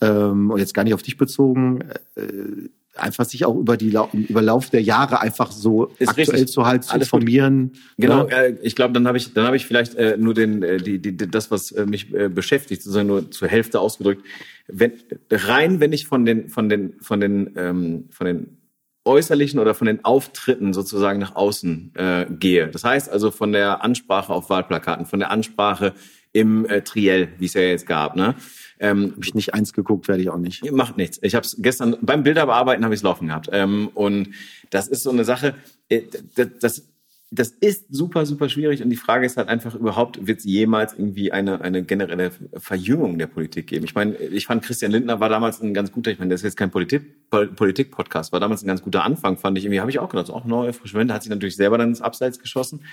[0.00, 1.80] ähm, und jetzt gar nicht auf dich bezogen,
[2.16, 6.52] äh, einfach sich auch über die über Lauf der Jahre einfach so ist aktuell richtig.
[6.52, 7.68] zu halt zu Alles informieren.
[7.68, 7.80] Gut.
[7.98, 8.42] Genau, ja.
[8.42, 10.98] äh, ich glaube, dann habe ich dann habe ich vielleicht äh, nur den äh, die,
[10.98, 14.24] die das was äh, mich äh, beschäftigt, sozusagen nur zur Hälfte ausgedrückt.
[14.68, 14.92] Wenn
[15.30, 18.58] rein, wenn ich von den von den von den ähm, von den
[19.04, 22.68] äußerlichen oder von den Auftritten sozusagen nach außen äh, gehe.
[22.68, 25.94] Das heißt also von der Ansprache auf Wahlplakaten, von der Ansprache
[26.32, 28.34] im äh, Triell, wie es ja jetzt gab, ne?
[28.78, 30.68] Ähm, habe ich nicht eins geguckt, werde ich auch nicht.
[30.72, 31.18] Macht nichts.
[31.22, 33.48] Ich habe es gestern beim Bilderbearbeiten habe ich es laufen gehabt.
[33.52, 34.30] Ähm, und
[34.70, 35.54] das ist so eine Sache.
[35.88, 36.02] Äh,
[36.34, 36.91] das, das
[37.34, 38.82] das ist super, super schwierig.
[38.82, 43.16] Und die Frage ist halt einfach überhaupt, wird es jemals irgendwie eine, eine generelle Verjüngung
[43.16, 43.86] der Politik geben?
[43.86, 46.44] Ich meine, ich fand Christian Lindner war damals ein ganz guter, ich meine, das ist
[46.44, 50.10] jetzt kein Politik-Podcast, war damals ein ganz guter Anfang, fand ich irgendwie, habe ich auch
[50.10, 52.84] gedacht, auch neue frische Wende, hat sich natürlich selber dann ins Abseits geschossen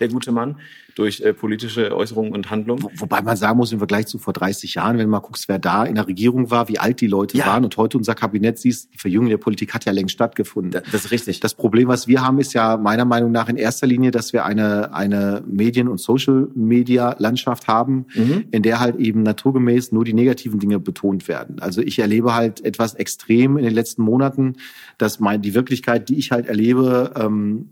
[0.00, 0.56] der gute Mann,
[0.94, 2.82] durch äh, politische Äußerungen und Handlungen.
[2.82, 5.48] Wo, wobei man sagen muss, im Vergleich zu vor 30 Jahren, wenn du mal guckst,
[5.48, 7.46] wer da in der Regierung war, wie alt die Leute ja.
[7.46, 10.82] waren und heute unser Kabinett siehst, die Verjüngung der Politik hat ja längst stattgefunden.
[10.92, 11.40] Das ist richtig.
[11.40, 14.44] Das Problem, was wir haben, ist ja meiner Meinung nach in erster Linie, dass wir
[14.44, 18.44] eine, eine Medien- und Social-Media-Landschaft haben, mhm.
[18.50, 21.60] in der halt eben naturgemäß nur die negativen Dinge betont werden.
[21.60, 24.56] Also ich erlebe halt etwas extrem in den letzten Monaten,
[24.98, 27.70] dass mein, die Wirklichkeit, die ich halt erlebe, ähm,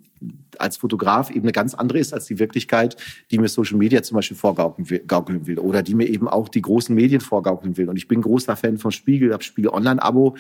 [0.59, 2.97] als Fotograf eben eine ganz andere ist als die Wirklichkeit,
[3.31, 6.95] die mir Social Media zum Beispiel vorgaukeln will oder die mir eben auch die großen
[6.95, 7.89] Medien vorgaukeln will.
[7.89, 10.37] Und ich bin großer Fan von Spiegel, habe Spiegel Online-Abo.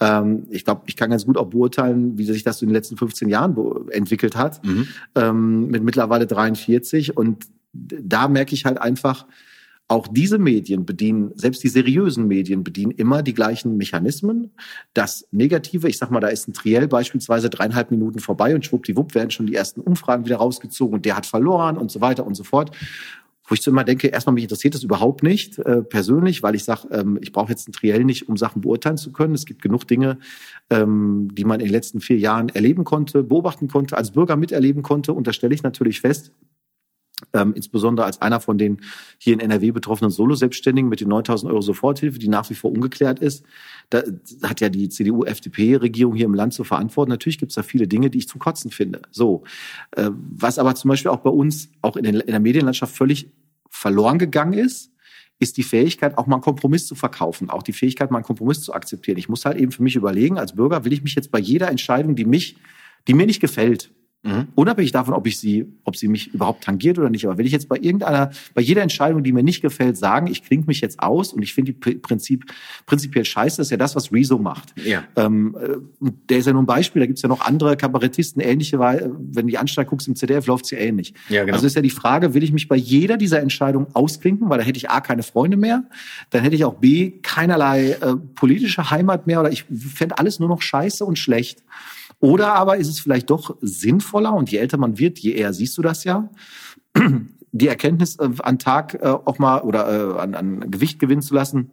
[0.00, 2.96] Ähm, ich glaube, ich kann ganz gut auch beurteilen, wie sich das in den letzten
[2.96, 3.56] 15 Jahren
[3.90, 4.88] entwickelt hat, mhm.
[5.14, 7.16] ähm, mit mittlerweile 43.
[7.16, 9.26] Und da merke ich halt einfach,
[9.88, 14.52] auch diese Medien bedienen, selbst die seriösen Medien bedienen immer die gleichen Mechanismen.
[14.94, 19.14] Das Negative, ich sag mal, da ist ein Triell beispielsweise dreieinhalb Minuten vorbei und schwuppdiwupp
[19.14, 22.34] werden schon die ersten Umfragen wieder rausgezogen und der hat verloren und so weiter und
[22.34, 22.74] so fort.
[23.44, 26.64] Wo ich so immer denke, erstmal mich interessiert das überhaupt nicht äh, persönlich, weil ich
[26.64, 29.34] sage, ähm, ich brauche jetzt ein Triell nicht, um Sachen beurteilen zu können.
[29.34, 30.18] Es gibt genug Dinge,
[30.70, 34.82] ähm, die man in den letzten vier Jahren erleben konnte, beobachten konnte, als Bürger miterleben
[34.82, 35.12] konnte.
[35.12, 36.32] Und da stelle ich natürlich fest,
[37.32, 38.80] ähm, insbesondere als einer von den
[39.18, 43.18] hier in NRW betroffenen Solo-Selbstständigen mit den 9000 Euro Soforthilfe, die nach wie vor ungeklärt
[43.20, 43.44] ist.
[43.90, 44.02] Da
[44.42, 47.10] hat ja die CDU-FDP-Regierung hier im Land zu verantworten.
[47.10, 49.02] Natürlich gibt es da viele Dinge, die ich zum Kotzen finde.
[49.10, 49.44] So,
[49.92, 53.30] äh, was aber zum Beispiel auch bei uns, auch in, den, in der Medienlandschaft völlig
[53.68, 54.92] verloren gegangen ist,
[55.38, 58.62] ist die Fähigkeit, auch mal einen Kompromiss zu verkaufen, auch die Fähigkeit, mal einen Kompromiss
[58.62, 59.18] zu akzeptieren.
[59.18, 61.68] Ich muss halt eben für mich überlegen, als Bürger will ich mich jetzt bei jeder
[61.68, 62.56] Entscheidung, die mich,
[63.08, 63.90] die mir nicht gefällt,
[64.24, 64.48] Mhm.
[64.54, 67.26] Unabhängig davon, ob ich sie, ob sie mich überhaupt tangiert oder nicht.
[67.26, 70.44] Aber will ich jetzt bei irgendeiner, bei jeder Entscheidung, die mir nicht gefällt, sagen, ich
[70.44, 72.44] klinge mich jetzt aus und ich finde die Prinzip,
[72.86, 74.74] prinzipiell scheiße, das ist ja das, was Rezo macht.
[74.84, 75.02] Ja.
[75.16, 78.78] Ähm, äh, der ist ja nur ein Beispiel, da gibt's ja noch andere Kabarettisten, ähnliche,
[78.78, 81.14] weil, wenn du die Anstalt guckst im ZDF, läuft's ja ähnlich.
[81.28, 81.54] Ja, genau.
[81.54, 84.64] Also ist ja die Frage, will ich mich bei jeder dieser Entscheidungen ausklinken, weil da
[84.64, 85.84] hätte ich A, keine Freunde mehr,
[86.30, 90.48] dann hätte ich auch B, keinerlei äh, politische Heimat mehr oder ich fände alles nur
[90.48, 91.64] noch scheiße und schlecht.
[92.22, 95.76] Oder aber ist es vielleicht doch sinnvoller und je älter man wird, je eher siehst
[95.76, 96.30] du das ja,
[97.52, 101.34] die Erkenntnis äh, an Tag äh, auch mal oder äh, an, an Gewicht gewinnen zu
[101.34, 101.72] lassen.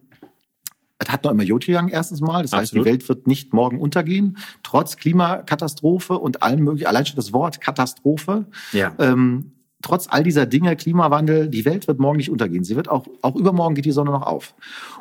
[0.98, 2.42] Es hat noch immer gegangen, erstens mal.
[2.42, 2.60] Das Absolut.
[2.62, 7.32] heißt, die Welt wird nicht morgen untergehen, trotz Klimakatastrophe und allem möglichen, allein schon das
[7.32, 8.46] Wort Katastrophe.
[8.72, 8.92] Ja.
[8.98, 12.64] Ähm, trotz all dieser Dinge, Klimawandel, die Welt wird morgen nicht untergehen.
[12.64, 14.56] Sie wird auch, auch übermorgen geht die Sonne noch auf.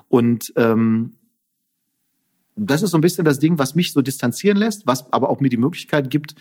[0.09, 1.13] Und ähm,
[2.67, 5.39] das ist so ein bisschen das Ding, was mich so distanzieren lässt, was aber auch
[5.39, 6.35] mir die Möglichkeit gibt,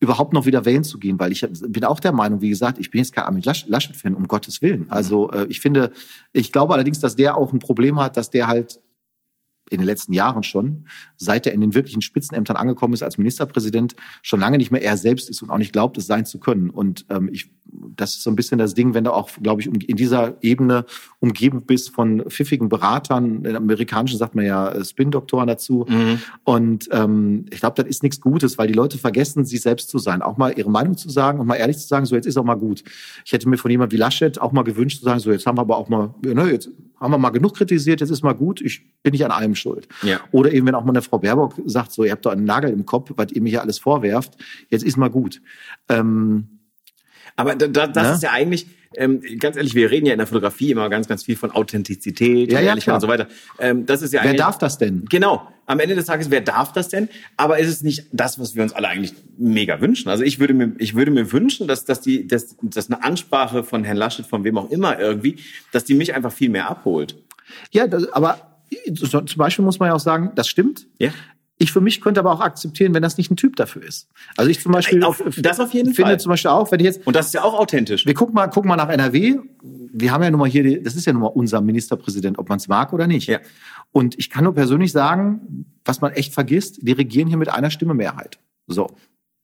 [0.00, 2.90] überhaupt noch wieder wählen zu gehen, weil ich bin auch der Meinung, wie gesagt, ich
[2.90, 4.86] bin jetzt kein Armin Laschet-Fan, um Gottes Willen.
[4.90, 5.92] Also äh, ich finde,
[6.32, 8.80] ich glaube allerdings, dass der auch ein Problem hat, dass der halt
[9.72, 10.84] in den letzten Jahren schon,
[11.16, 14.96] seit er in den wirklichen Spitzenämtern angekommen ist als Ministerpräsident, schon lange nicht mehr er
[14.96, 16.70] selbst ist und auch nicht glaubt, es sein zu können.
[16.70, 17.50] Und ähm, ich,
[17.96, 20.36] das ist so ein bisschen das Ding, wenn du auch, glaube ich, um, in dieser
[20.42, 20.84] Ebene
[21.20, 23.44] umgeben bist von pfiffigen Beratern.
[23.44, 25.86] In amerikanischen sagt man ja äh, Spin-Doktoren dazu.
[25.88, 26.18] Mhm.
[26.44, 29.98] Und ähm, ich glaube, das ist nichts Gutes, weil die Leute vergessen, sie selbst zu
[29.98, 32.36] sein, auch mal ihre Meinung zu sagen und mal ehrlich zu sagen, so jetzt ist
[32.36, 32.84] auch mal gut.
[33.24, 35.56] Ich hätte mir von jemandem wie Laschet auch mal gewünscht zu sagen, so jetzt haben
[35.56, 36.70] wir aber auch mal, ne, jetzt
[37.02, 39.88] haben wir mal genug kritisiert, jetzt ist mal gut, ich bin nicht an allem schuld.
[40.02, 40.20] Ja.
[40.30, 42.70] Oder eben, wenn auch mal eine Frau Baerbock sagt, so, ihr habt doch einen Nagel
[42.70, 44.36] im Kopf, was ihr mir hier alles vorwerft,
[44.68, 45.42] jetzt ist mal gut.
[45.88, 46.60] Ähm,
[47.36, 48.14] aber da, da, das ne?
[48.14, 51.24] ist ja eigentlich, ähm, ganz ehrlich, wir reden ja in der Fotografie immer ganz, ganz
[51.24, 52.96] viel von Authentizität, ja, ja, klar.
[52.96, 53.28] und so weiter.
[53.58, 55.04] Ähm, das ist ja wer darf das denn?
[55.08, 55.48] Genau.
[55.66, 57.08] Am Ende des Tages, wer darf das denn?
[57.36, 60.08] Aber ist es nicht das, was wir uns alle eigentlich mega wünschen?
[60.08, 63.62] Also ich würde mir, ich würde mir wünschen, dass, dass die, dass, dass eine Ansprache
[63.62, 65.36] von Herrn Laschet, von wem auch immer irgendwie,
[65.70, 67.16] dass die mich einfach viel mehr abholt.
[67.70, 68.60] Ja, das, aber
[68.94, 70.86] zum Beispiel muss man ja auch sagen, das stimmt.
[70.98, 71.10] Ja.
[71.58, 74.08] Ich für mich könnte aber auch akzeptieren, wenn das nicht ein Typ dafür ist.
[74.36, 76.20] Also ich zum Beispiel auf, das auf jeden finde Fall.
[76.20, 78.06] zum Beispiel auch, wenn ich jetzt und das ist ja auch authentisch.
[78.06, 79.36] Wir gucken mal, gucken mal nach NRW.
[79.62, 82.58] Wir haben ja nun mal hier, das ist ja nun mal unser Ministerpräsident, ob man
[82.58, 83.28] es mag oder nicht.
[83.28, 83.40] Ja.
[83.92, 87.70] Und ich kann nur persönlich sagen, was man echt vergisst: Die regieren hier mit einer
[87.70, 88.38] Stimme Mehrheit.
[88.66, 88.90] So.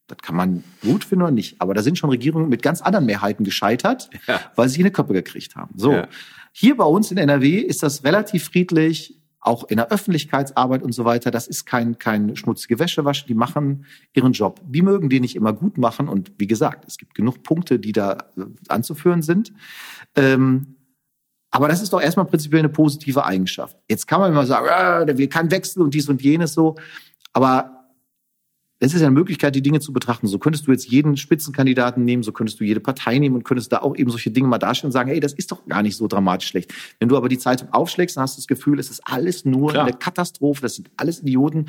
[0.09, 1.61] Das kann man gut finden oder nicht.
[1.61, 4.40] Aber da sind schon Regierungen mit ganz anderen Mehrheiten gescheitert, ja.
[4.56, 5.74] weil sie eine Köppe gekriegt haben.
[5.76, 5.92] So.
[5.92, 6.09] Ja.
[6.52, 11.05] Hier bei uns in NRW ist das relativ friedlich auch in der Öffentlichkeitsarbeit und so
[11.05, 14.61] weiter, das ist kein, kein schmutzige Wäschewaschen, die machen ihren Job.
[14.66, 17.93] Die mögen den nicht immer gut machen und wie gesagt, es gibt genug Punkte, die
[17.93, 19.53] da äh, anzuführen sind.
[20.16, 20.76] Ähm,
[21.51, 23.76] aber das ist doch erstmal prinzipiell eine positive Eigenschaft.
[23.89, 26.74] Jetzt kann man immer sagen, äh, der will keinen Wechsel und dies und jenes so.
[27.32, 27.78] Aber
[28.81, 30.26] es ist ja eine Möglichkeit, die Dinge zu betrachten.
[30.29, 33.72] So könntest du jetzt jeden Spitzenkandidaten nehmen, so könntest du jede Partei nehmen und könntest
[33.72, 35.97] da auch eben solche Dinge mal darstellen und sagen, hey, das ist doch gar nicht
[35.97, 36.72] so dramatisch schlecht.
[37.01, 39.72] Wenn du aber die Zeitung aufschlägst, dann hast du das Gefühl, es ist alles nur
[39.72, 39.87] Klar.
[39.87, 41.66] eine Katastrophe, das sind alles Idioten.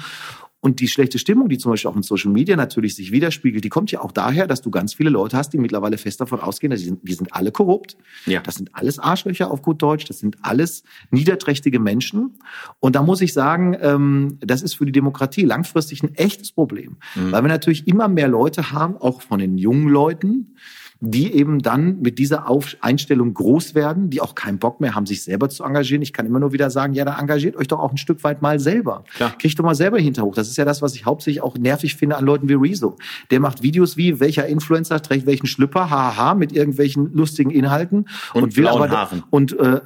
[0.62, 3.70] Und die schlechte Stimmung, die zum Beispiel auch in Social Media natürlich sich widerspiegelt, die
[3.70, 6.72] kommt ja auch daher, dass du ganz viele Leute hast, die mittlerweile fest davon ausgehen,
[6.72, 7.96] dass die sind, die sind alle korrupt.
[8.26, 8.42] Ja.
[8.42, 10.06] Das sind alles Arschlöcher auf gut Deutsch.
[10.06, 12.40] Das sind alles niederträchtige Menschen.
[12.80, 16.98] Und da muss ich sagen, ähm, das ist für die Demokratie langfristig ein echtes Problem.
[17.16, 17.32] Mhm.
[17.32, 20.56] Weil wir natürlich immer mehr Leute haben, auch von den jungen Leuten,
[21.02, 25.06] die eben dann mit dieser Auf Einstellung groß werden, die auch keinen Bock mehr haben,
[25.06, 26.02] sich selber zu engagieren.
[26.02, 28.42] Ich kann immer nur wieder sagen, ja, dann engagiert euch doch auch ein Stück weit
[28.42, 29.06] mal selber.
[29.16, 29.34] Klar.
[29.38, 30.36] Kriegt doch mal selber hinterhoch.
[30.36, 32.98] Das ist ja das, was ich hauptsächlich auch nervig finde an Leuten wie Rezo.
[33.32, 38.44] Der macht Videos wie, welcher Influencer trägt welchen Schlüpper, haha, mit irgendwelchen lustigen Inhalten und,
[38.44, 39.24] und will aber Haaren.
[39.30, 39.80] und äh,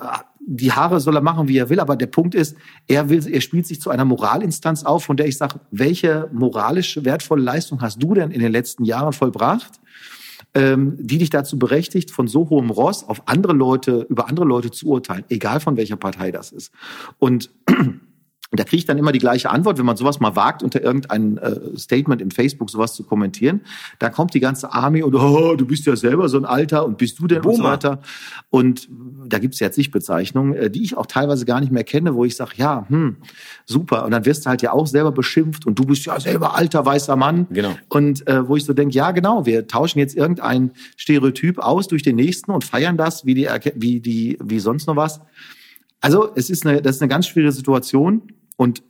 [0.46, 2.58] die Haare soll er machen, wie er will, aber der Punkt ist,
[2.88, 7.00] er will, er spielt sich zu einer Moralinstanz auf, von der ich sage, welche moralisch
[7.04, 9.80] wertvolle Leistung hast du denn in den letzten Jahren vollbracht,
[10.56, 14.72] ähm, die dich dazu berechtigt, von so hohem Ross auf andere Leute, über andere Leute
[14.72, 16.72] zu urteilen, egal von welcher Partei das ist.
[17.20, 17.50] Und
[18.54, 20.80] und da kriege ich dann immer die gleiche Antwort, wenn man sowas mal wagt, unter
[20.80, 23.62] irgendein äh, Statement im Facebook sowas zu kommentieren.
[23.98, 27.00] Da kommt die ganze Army und oh, du bist ja selber so ein Alter und
[27.00, 27.56] bist du denn Boomer.
[27.56, 28.02] und so weiter.
[28.52, 28.88] Und
[29.26, 32.26] da gibt's jetzt nicht Bezeichnungen, äh, die ich auch teilweise gar nicht mehr kenne, wo
[32.26, 33.18] ich sage, ja, hm,
[33.66, 34.06] super.
[34.06, 36.86] Und dann wirst du halt ja auch selber beschimpft und du bist ja selber alter
[36.86, 37.48] weißer Mann.
[37.50, 37.76] Genau.
[37.90, 42.04] Und äh, wo ich so denke, ja, genau, wir tauschen jetzt irgendein Stereotyp aus durch
[42.04, 45.22] den nächsten und feiern das wie die, wie die, wie sonst noch was.
[46.04, 48.24] Also es ist eine, das ist eine ganz schwierige Situation.
[48.56, 48.84] Und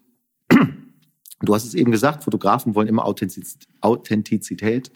[1.41, 4.91] du hast es eben gesagt, Fotografen wollen immer Authentizität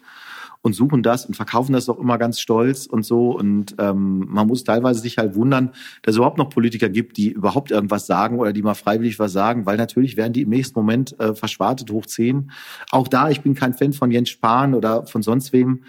[0.62, 3.30] und suchen das und verkaufen das auch immer ganz stolz und so.
[3.30, 5.70] Und ähm, man muss teilweise sich halt wundern,
[6.02, 9.32] dass es überhaupt noch Politiker gibt, die überhaupt irgendwas sagen oder die mal freiwillig was
[9.32, 12.50] sagen, weil natürlich werden die im nächsten Moment äh, verschwartet hoch zehn.
[12.90, 15.84] Auch da, ich bin kein Fan von Jens Spahn oder von sonst wem.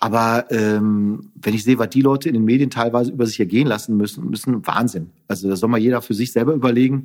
[0.00, 3.66] Aber ähm, wenn ich sehe, was die Leute in den Medien teilweise über sich ergehen
[3.66, 5.10] lassen müssen, müssen Wahnsinn.
[5.26, 7.04] Also da soll mal jeder für sich selber überlegen,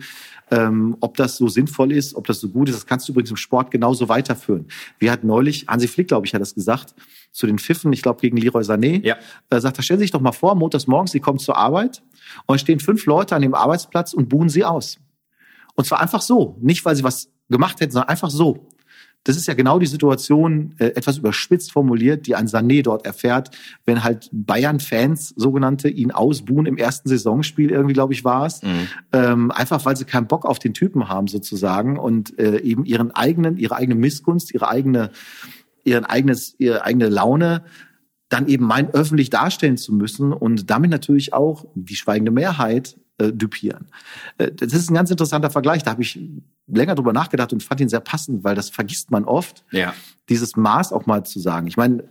[0.52, 2.76] ähm, ob das so sinnvoll ist, ob das so gut ist.
[2.76, 4.68] Das kannst du übrigens im Sport genauso weiterführen.
[5.00, 6.94] Wir hatten neulich, Hansi Flick, glaube ich, hat das gesagt,
[7.32, 9.18] zu den Pfiffen, ich glaube gegen Leroy Sané, ja.
[9.50, 12.04] äh, sagt, da stellen Sie sich doch mal vor, montags morgens, Sie kommen zur Arbeit
[12.46, 15.00] und stehen fünf Leute an dem Arbeitsplatz und buhen Sie aus.
[15.76, 18.68] Und zwar einfach so, nicht weil sie was gemacht hätten, sondern einfach so.
[19.24, 23.52] Das ist ja genau die Situation, äh, etwas überspitzt formuliert, die ein Sané dort erfährt,
[23.86, 28.62] wenn halt Bayern-Fans, sogenannte, ihn ausbuhen im ersten Saisonspiel, irgendwie, glaube ich, war es.
[28.62, 28.88] Mhm.
[29.14, 33.12] Ähm, einfach weil sie keinen Bock auf den Typen haben, sozusagen, und äh, eben ihren
[33.12, 35.12] eigenen, ihre eigene Missgunst, ihre eigene,
[35.84, 37.64] ihren eigenes, ihre eigene Laune
[38.30, 43.32] dann eben meinen, öffentlich darstellen zu müssen und damit natürlich auch die schweigende Mehrheit äh,
[43.32, 43.88] düpieren.
[44.40, 45.84] Äh, das ist ein ganz interessanter Vergleich.
[45.84, 46.20] Da habe ich
[46.68, 49.94] länger drüber nachgedacht und fand ihn sehr passend, weil das vergisst man oft, ja.
[50.30, 51.68] dieses Maß auch mal zu sagen.
[51.68, 52.04] Ich meine,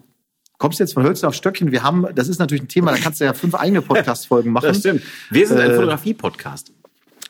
[0.59, 1.73] kommst du jetzt von Hölzchen auf Stöckchen.
[1.73, 4.67] Wir haben, das ist natürlich ein Thema, da kannst du ja fünf eigene Podcast-Folgen machen.
[4.67, 5.03] Das stimmt.
[5.31, 6.73] Wir sind ein äh, Fotografie-Podcast.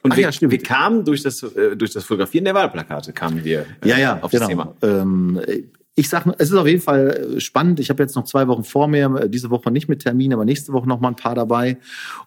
[0.02, 3.66] Und wir, ja, wir kamen durch das, äh, durch das Fotografieren der Wahlplakate, kamen wir
[3.82, 4.40] äh, ja, ja, auf genau.
[4.40, 4.74] das Thema.
[4.82, 5.40] Ähm,
[5.94, 7.78] ich sag, es ist auf jeden Fall spannend.
[7.78, 10.72] Ich habe jetzt noch zwei Wochen vor mir, diese Woche nicht mit Termin, aber nächste
[10.72, 11.78] Woche noch mal ein paar dabei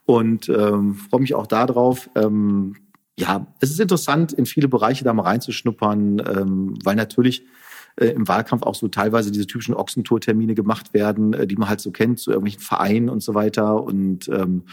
[0.06, 2.10] und ähm, freue mich auch darauf.
[2.16, 2.76] Ähm,
[3.18, 7.46] ja, es ist interessant, in viele Bereiche da mal reinzuschnuppern, ähm, weil natürlich
[7.98, 11.80] äh, im Wahlkampf auch so teilweise diese typischen Ochsentour-Termine gemacht werden, äh, die man halt
[11.80, 13.82] so kennt, zu irgendwelchen Vereinen und so weiter.
[13.84, 14.64] Und ähm,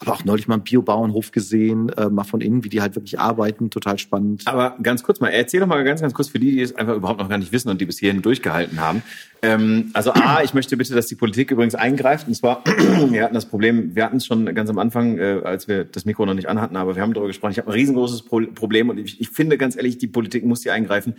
[0.00, 3.18] aber auch neulich mal einen Biobauernhof gesehen, äh, mal von innen, wie die halt wirklich
[3.18, 4.42] arbeiten, total spannend.
[4.46, 6.94] Aber ganz kurz mal, erzähl doch mal ganz, ganz kurz für die, die es einfach
[6.94, 9.02] überhaupt noch gar nicht wissen und die bis hierhin durchgehalten haben.
[9.42, 12.28] Ähm, also A, ich möchte bitte, dass die Politik übrigens eingreift.
[12.28, 12.62] Und zwar,
[13.10, 16.04] wir hatten das Problem, wir hatten es schon ganz am Anfang, äh, als wir das
[16.04, 17.52] Mikro noch nicht anhatten, aber wir haben darüber gesprochen.
[17.52, 20.62] Ich habe ein riesengroßes Pro Problem und ich, ich finde ganz ehrlich, die Politik muss
[20.62, 21.16] hier eingreifen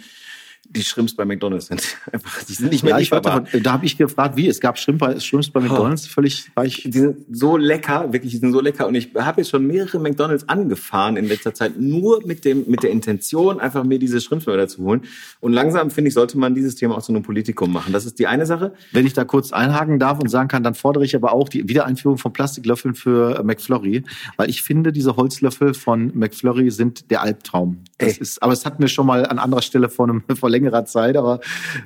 [0.69, 1.81] die Shrimps bei McDonalds sind.
[2.11, 3.41] Einfach, die sind nicht mehr ja, lieferbar.
[3.41, 4.47] Davon, da habe ich gefragt, wie?
[4.47, 6.13] Es gab Shrimp bei, Shrimps bei McDonalds, oh.
[6.13, 6.83] völlig weich.
[6.85, 8.87] Die sind so lecker, wirklich, die sind so lecker.
[8.87, 12.83] Und ich habe jetzt schon mehrere McDonalds angefahren in letzter Zeit, nur mit dem mit
[12.83, 15.01] der Intention, einfach mir diese Shrimps wieder zu holen.
[15.39, 17.91] Und langsam, finde ich, sollte man dieses Thema auch zu einem Politikum machen.
[17.91, 18.73] Das ist die eine Sache.
[18.91, 21.67] Wenn ich da kurz einhaken darf und sagen kann, dann fordere ich aber auch die
[21.67, 24.03] Wiedereinführung von Plastiklöffeln für McFlurry,
[24.37, 27.83] weil ich finde, diese Holzlöffel von McFlurry sind der Albtraum.
[27.97, 30.85] Das ist, aber es hatten wir schon mal an anderer Stelle vor, einem, vor längerer
[30.85, 31.39] Zeit, aber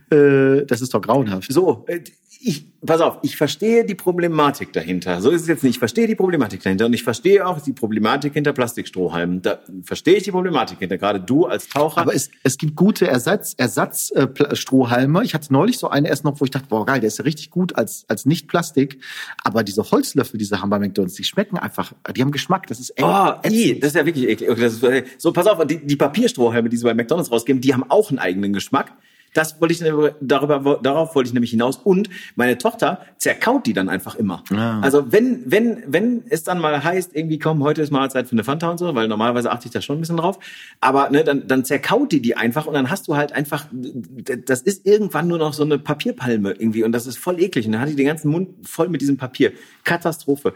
[0.09, 1.51] äh, das ist doch grauenhaft.
[1.51, 1.99] So, äh,
[2.45, 5.21] ich, pass auf, ich verstehe die Problematik dahinter.
[5.21, 5.75] So ist es jetzt nicht.
[5.75, 9.41] Ich verstehe die Problematik dahinter und ich verstehe auch die Problematik hinter Plastikstrohhalmen.
[9.41, 10.97] Da verstehe ich die Problematik hinter.
[10.97, 12.01] Gerade du als Taucher.
[12.01, 15.21] Aber es, es gibt gute Ersatz, Ersatzstrohhalme.
[15.21, 17.17] Äh, ich hatte neulich so eine erst noch, wo ich dachte, boah geil, der ist
[17.17, 19.01] ja richtig gut als als nicht Plastik.
[19.45, 22.67] Aber diese Holzlöffel, diese haben bei McDonald's, die schmecken einfach, die haben Geschmack.
[22.67, 23.07] Das ist echt.
[23.07, 24.49] Oh, i, das ist ja wirklich eklig.
[24.49, 24.83] Okay, ist,
[25.17, 28.19] so, pass auf, die, die Papierstrohhalme, die sie bei McDonald's rausgeben, die haben auch einen
[28.19, 28.93] eigenen Geschmack.
[29.33, 29.79] Das wollte ich
[30.21, 31.77] darüber, darauf wollte ich nämlich hinaus.
[31.77, 34.43] Und meine Tochter zerkaut die dann einfach immer.
[34.53, 34.79] Ah.
[34.81, 38.33] Also wenn, wenn, wenn es dann mal heißt, irgendwie komm, heute ist mal Zeit für
[38.33, 40.39] eine Fanta und so, weil normalerweise achte ich da schon ein bisschen drauf.
[40.81, 44.61] Aber ne, dann, dann zerkaut die die einfach und dann hast du halt einfach, das
[44.61, 47.65] ist irgendwann nur noch so eine Papierpalme irgendwie und das ist voll eklig.
[47.65, 49.51] Und dann hat die den ganzen Mund voll mit diesem Papier.
[49.83, 50.53] Katastrophe.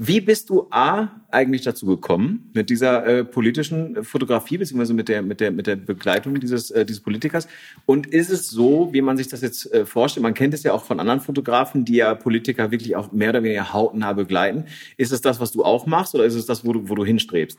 [0.00, 5.22] Wie bist du A eigentlich dazu gekommen mit dieser äh, politischen Fotografie beziehungsweise mit der
[5.22, 7.48] mit der mit der Begleitung dieses äh, dieses Politikers?
[7.84, 10.22] Und ist es so, wie man sich das jetzt äh, vorstellt?
[10.22, 13.42] Man kennt es ja auch von anderen Fotografen, die ja Politiker wirklich auch mehr oder
[13.42, 14.66] weniger hautnah begleiten.
[14.96, 17.04] Ist es das, was du auch machst, oder ist es das, wo du wo du
[17.04, 17.58] hinstrebst?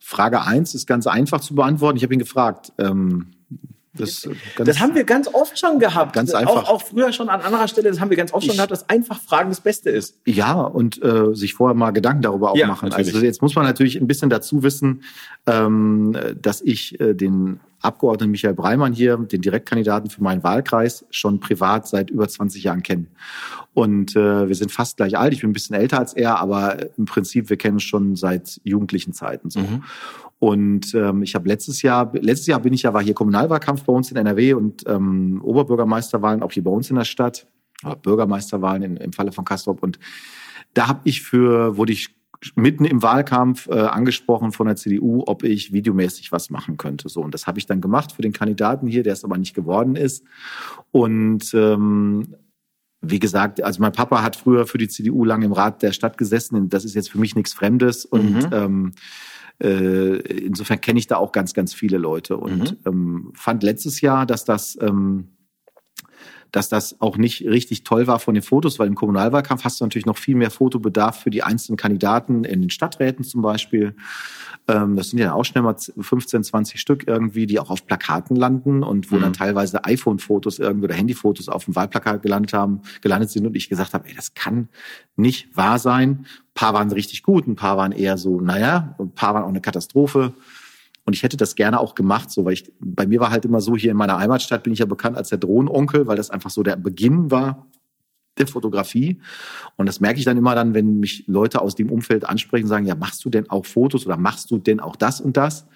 [0.00, 1.96] Frage eins ist ganz einfach zu beantworten.
[1.96, 2.72] Ich habe ihn gefragt.
[2.78, 3.28] Ähm
[3.94, 6.12] das, das, haben wir ganz oft schon gehabt.
[6.12, 6.64] Ganz einfach.
[6.64, 8.88] Auch, auch, früher schon an anderer Stelle, das haben wir ganz oft schon gehabt, dass
[8.88, 10.18] einfach Fragen das Beste ist.
[10.26, 12.88] Ja, und äh, sich vorher mal Gedanken darüber auch ja, machen.
[12.88, 13.14] Natürlich.
[13.14, 15.02] Also jetzt muss man natürlich ein bisschen dazu wissen,
[15.46, 21.38] ähm, dass ich äh, den Abgeordneten Michael Breimann hier, den Direktkandidaten für meinen Wahlkreis, schon
[21.38, 23.06] privat seit über 20 Jahren kenne.
[23.72, 25.32] Und äh, wir sind fast gleich alt.
[25.32, 28.60] Ich bin ein bisschen älter als er, aber im Prinzip, wir kennen uns schon seit
[28.64, 29.60] jugendlichen Zeiten so.
[29.60, 29.84] Mhm.
[30.38, 33.92] Und ähm, ich habe letztes Jahr, letztes Jahr bin ich ja, war hier Kommunalwahlkampf bei
[33.92, 37.46] uns in NRW und ähm, Oberbürgermeisterwahlen auch hier bei uns in der Stadt,
[38.02, 39.82] Bürgermeisterwahlen in, im Falle von Kastrop.
[39.82, 39.98] Und
[40.74, 42.14] da habe ich für, wurde ich
[42.54, 47.08] mitten im Wahlkampf äh, angesprochen von der CDU, ob ich videomäßig was machen könnte.
[47.08, 49.54] So und das habe ich dann gemacht für den Kandidaten hier, der es aber nicht
[49.54, 50.24] geworden ist.
[50.92, 52.36] Und ähm,
[53.00, 56.18] wie gesagt, also mein Papa hat früher für die CDU lange im Rat der Stadt
[56.18, 56.68] gesessen.
[56.68, 58.50] Das ist jetzt für mich nichts Fremdes und mhm.
[58.52, 58.92] ähm,
[59.62, 62.78] äh, insofern kenne ich da auch ganz, ganz viele Leute und mhm.
[62.86, 65.28] ähm, fand letztes Jahr, dass das ähm,
[66.52, 69.84] dass das auch nicht richtig toll war von den Fotos, weil im Kommunalwahlkampf hast du
[69.84, 73.94] natürlich noch viel mehr Fotobedarf für die einzelnen Kandidaten in den Stadträten zum Beispiel.
[74.66, 78.36] Ähm, das sind ja auch schnell mal 15, 20 Stück irgendwie, die auch auf Plakaten
[78.36, 79.22] landen und wo mhm.
[79.22, 83.68] dann teilweise iPhone-Fotos irgendwie oder Handy-Fotos auf dem Wahlplakat gelandet haben, gelandet sind und ich
[83.68, 84.68] gesagt habe, ey, das kann
[85.16, 86.10] nicht wahr sein.
[86.10, 89.48] Ein paar waren richtig gut, ein paar waren eher so, naja, ein paar waren auch
[89.48, 90.32] eine Katastrophe.
[91.08, 93.62] Und ich hätte das gerne auch gemacht, so, weil ich, bei mir war halt immer
[93.62, 96.50] so, hier in meiner Heimatstadt bin ich ja bekannt als der Drohnenonkel, weil das einfach
[96.50, 97.66] so der Beginn war
[98.36, 99.18] der Fotografie.
[99.76, 102.84] Und das merke ich dann immer dann, wenn mich Leute aus dem Umfeld ansprechen, sagen,
[102.84, 105.62] ja, machst du denn auch Fotos oder machst du denn auch das und das?
[105.62, 105.70] Und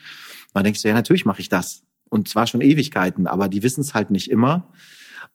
[0.53, 1.83] dann denkst du, ja, natürlich mache ich das.
[2.11, 4.69] Und zwar schon Ewigkeiten, aber die wissen es halt nicht immer.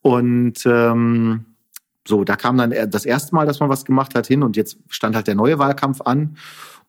[0.02, 1.46] Und ähm,
[2.08, 4.78] so, da kam dann das erste Mal, dass man was gemacht hat, hin und jetzt
[4.90, 6.38] stand halt der neue Wahlkampf an.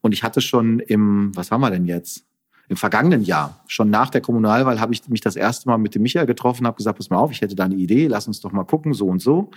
[0.02, 2.27] Und ich hatte schon im, was haben wir denn jetzt?
[2.68, 6.02] Im vergangenen Jahr, schon nach der Kommunalwahl, habe ich mich das erste Mal mit dem
[6.02, 8.52] Michael getroffen, habe gesagt, pass mal auf, ich hätte da eine Idee, lass uns doch
[8.52, 9.50] mal gucken, so und so,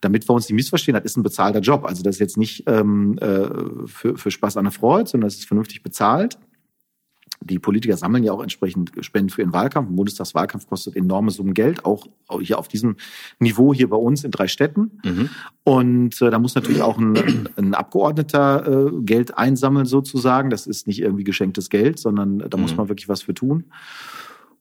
[0.00, 1.84] damit wir uns nicht missverstehen, das ist ein bezahlter Job.
[1.84, 5.36] Also das ist jetzt nicht ähm, äh, für, für Spaß an der Freude, sondern das
[5.36, 6.38] ist vernünftig bezahlt
[7.44, 9.90] die Politiker sammeln ja auch entsprechend Spenden für ihren Wahlkampf.
[9.90, 12.06] Ein Bundestagswahlkampf kostet enorme Summen Geld, auch
[12.40, 12.96] hier auf diesem
[13.38, 15.00] Niveau hier bei uns in drei Städten.
[15.04, 15.30] Mhm.
[15.62, 20.50] Und äh, da muss natürlich auch ein, ein Abgeordneter äh, Geld einsammeln sozusagen.
[20.50, 22.62] Das ist nicht irgendwie geschenktes Geld, sondern da mhm.
[22.62, 23.64] muss man wirklich was für tun.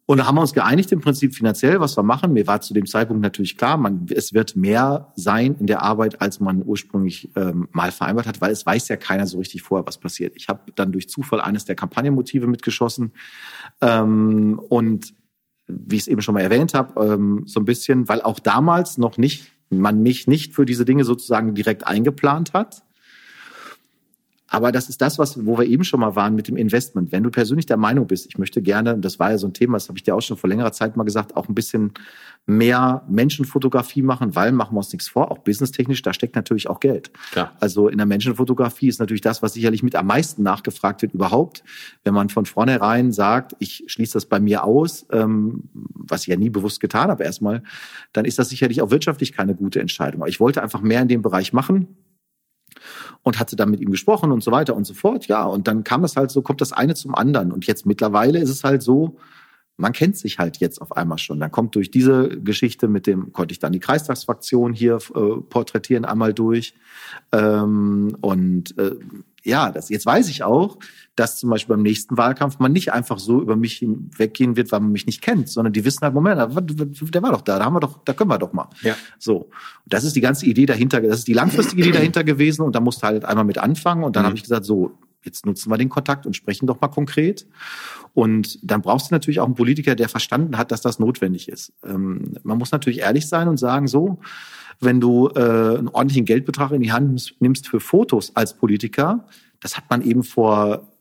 [0.05, 2.33] Und da haben wir uns geeinigt im Prinzip finanziell, was wir machen.
[2.33, 6.21] Mir war zu dem Zeitpunkt natürlich klar, man, es wird mehr sein in der Arbeit,
[6.21, 9.87] als man ursprünglich ähm, mal vereinbart hat, weil es weiß ja keiner so richtig vorher,
[9.87, 10.33] was passiert.
[10.35, 13.13] Ich habe dann durch Zufall eines der Kampagnenmotive mitgeschossen
[13.79, 15.13] ähm, und
[15.67, 18.97] wie ich es eben schon mal erwähnt habe, ähm, so ein bisschen, weil auch damals
[18.97, 22.83] noch nicht man mich nicht für diese Dinge sozusagen direkt eingeplant hat,
[24.53, 27.11] aber das ist das, was, wo wir eben schon mal waren mit dem Investment.
[27.11, 29.77] Wenn du persönlich der Meinung bist, ich möchte gerne, das war ja so ein Thema,
[29.77, 31.93] das habe ich dir auch schon vor längerer Zeit mal gesagt, auch ein bisschen
[32.45, 36.79] mehr Menschenfotografie machen, weil machen wir uns nichts vor, auch businesstechnisch, da steckt natürlich auch
[36.79, 37.09] Geld.
[37.31, 37.53] Klar.
[37.59, 41.63] Also in der Menschenfotografie ist natürlich das, was sicherlich mit am meisten nachgefragt wird überhaupt.
[42.03, 46.35] Wenn man von vornherein sagt, ich schließe das bei mir aus, ähm, was ich ja
[46.35, 47.63] nie bewusst getan habe erstmal,
[48.11, 50.21] dann ist das sicherlich auch wirtschaftlich keine gute Entscheidung.
[50.21, 51.87] Aber ich wollte einfach mehr in dem Bereich machen
[53.21, 55.27] und hatte dann mit ihm gesprochen und so weiter und so fort.
[55.27, 57.51] Ja, und dann kam das halt so, kommt das eine zum anderen.
[57.51, 59.17] Und jetzt mittlerweile ist es halt so,
[59.77, 61.39] man kennt sich halt jetzt auf einmal schon.
[61.39, 66.05] Dann kommt durch diese Geschichte mit dem, konnte ich dann die Kreistagsfraktion hier äh, porträtieren
[66.05, 66.75] einmal durch.
[67.31, 68.95] Ähm, und äh,
[69.43, 70.77] ja, das, jetzt weiß ich auch,
[71.15, 73.85] dass zum Beispiel beim nächsten Wahlkampf man nicht einfach so über mich
[74.17, 77.41] weggehen wird, weil man mich nicht kennt, sondern die wissen halt, Moment, der war doch
[77.41, 78.69] da, da haben wir doch, da können wir doch mal.
[78.81, 78.95] Ja.
[79.19, 79.49] So.
[79.85, 82.79] Das ist die ganze Idee dahinter, das ist die langfristige Idee dahinter gewesen und da
[82.79, 84.27] musste halt einmal mit anfangen und dann mhm.
[84.27, 87.47] habe ich gesagt, so, jetzt nutzen wir den Kontakt und sprechen doch mal konkret.
[88.13, 91.73] Und dann brauchst du natürlich auch einen Politiker, der verstanden hat, dass das notwendig ist.
[91.83, 94.19] Ähm, man muss natürlich ehrlich sein und sagen, so,
[94.79, 99.25] wenn du äh, einen ordentlichen Geldbetrag in die Hand nimmst für Fotos als Politiker,
[99.59, 100.92] das hat man eben vor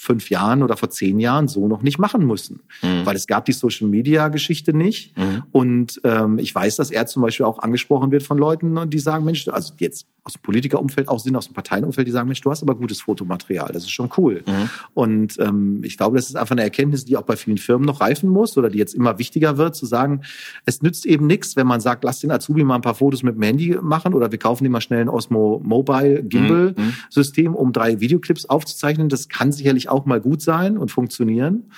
[0.00, 2.62] fünf Jahren oder vor zehn Jahren so noch nicht machen müssen.
[2.80, 3.04] Mhm.
[3.04, 5.14] Weil es gab die Social-Media-Geschichte nicht.
[5.18, 5.42] Mhm.
[5.52, 9.26] Und ähm, ich weiß, dass er zum Beispiel auch angesprochen wird von Leuten, die sagen,
[9.26, 12.50] Mensch, also jetzt aus dem Politikerumfeld auch sind, aus dem Parteienumfeld, die sagen, Mensch, du
[12.50, 14.42] hast aber gutes Fotomaterial, das ist schon cool.
[14.46, 14.70] Mhm.
[14.94, 18.00] Und ähm, ich glaube, das ist einfach eine Erkenntnis, die auch bei vielen Firmen noch
[18.00, 20.22] reifen muss oder die jetzt immer wichtiger wird, zu sagen,
[20.66, 23.34] es nützt eben nichts, wenn man sagt, lass den Azubi mal ein paar Fotos mit
[23.34, 26.94] dem Handy machen oder wir kaufen dem mal schnell ein Osmo Mobile Gimbal mhm.
[27.10, 29.08] System, um drei Videoclips aufzuzeichnen.
[29.08, 31.70] Das kann sicherlich auch mal gut sein und funktionieren.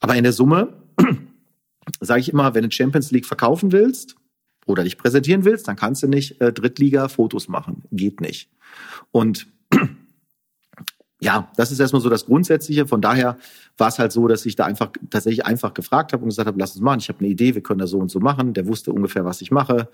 [0.00, 0.74] Aber in der Summe
[2.00, 4.16] sage ich immer, wenn du Champions League verkaufen willst,
[4.66, 7.82] oder dich präsentieren willst, dann kannst du nicht äh, Drittliga-Fotos machen.
[7.90, 8.50] Geht nicht.
[9.10, 9.48] Und
[11.22, 12.86] ja, das ist erstmal so das Grundsätzliche.
[12.88, 13.38] Von daher
[13.78, 16.58] war es halt so, dass ich da einfach tatsächlich einfach gefragt habe und gesagt habe,
[16.58, 16.98] lass uns machen.
[16.98, 18.54] Ich habe eine Idee, wir können das so und so machen.
[18.54, 19.88] Der wusste ungefähr, was ich mache,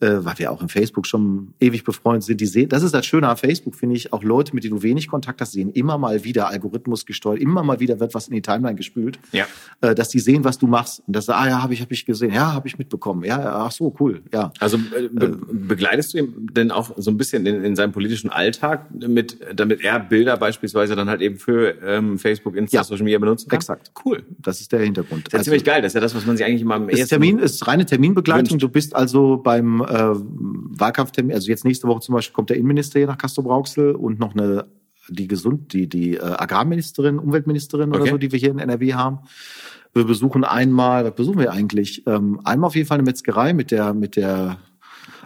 [0.00, 2.40] äh, weil wir auch im Facebook schon ewig befreundet sind.
[2.40, 4.12] Die sehen, das ist das Schöne an Facebook, finde ich.
[4.12, 7.62] Auch Leute, mit denen du wenig Kontakt hast, sehen immer mal wieder Algorithmus gesteuert, immer
[7.62, 9.46] mal wieder wird was in die Timeline gespült, ja.
[9.82, 12.04] äh, dass die sehen, was du machst und dass ah ja, habe ich, habe ich
[12.04, 14.52] gesehen, ja, habe ich mitbekommen, ja, ach so, cool, ja.
[14.58, 17.92] Also äh, be äh, begleitest du ihn denn auch so ein bisschen in, in seinem
[17.92, 22.84] politischen Alltag, mit, damit er Bilder beispielsweise dann halt eben für ähm, Facebook, Insta, ja.
[22.84, 23.58] Social Media benutzen kann?
[23.58, 24.22] Exakt cool.
[24.38, 25.26] Das ist der Hintergrund.
[25.26, 25.82] Das ist also, ziemlich geil.
[25.82, 27.08] Das ist ja das, was man sich eigentlich immer am ersten...
[27.08, 28.52] Termin ist reine Terminbegleitung.
[28.52, 28.62] Wünscht.
[28.62, 32.98] Du bist also beim äh, Wahlkampftermin, also jetzt nächste Woche zum Beispiel kommt der Innenminister
[32.98, 34.66] hier nach Castro-Brauxel und noch eine
[35.08, 38.02] die gesund, die, die äh, Agrarministerin, Umweltministerin okay.
[38.02, 39.18] oder so, die wir hier in NRW haben.
[39.94, 42.06] Wir besuchen einmal, was besuchen wir eigentlich?
[42.06, 44.58] Ähm, einmal auf jeden Fall eine Metzgerei mit der, mit der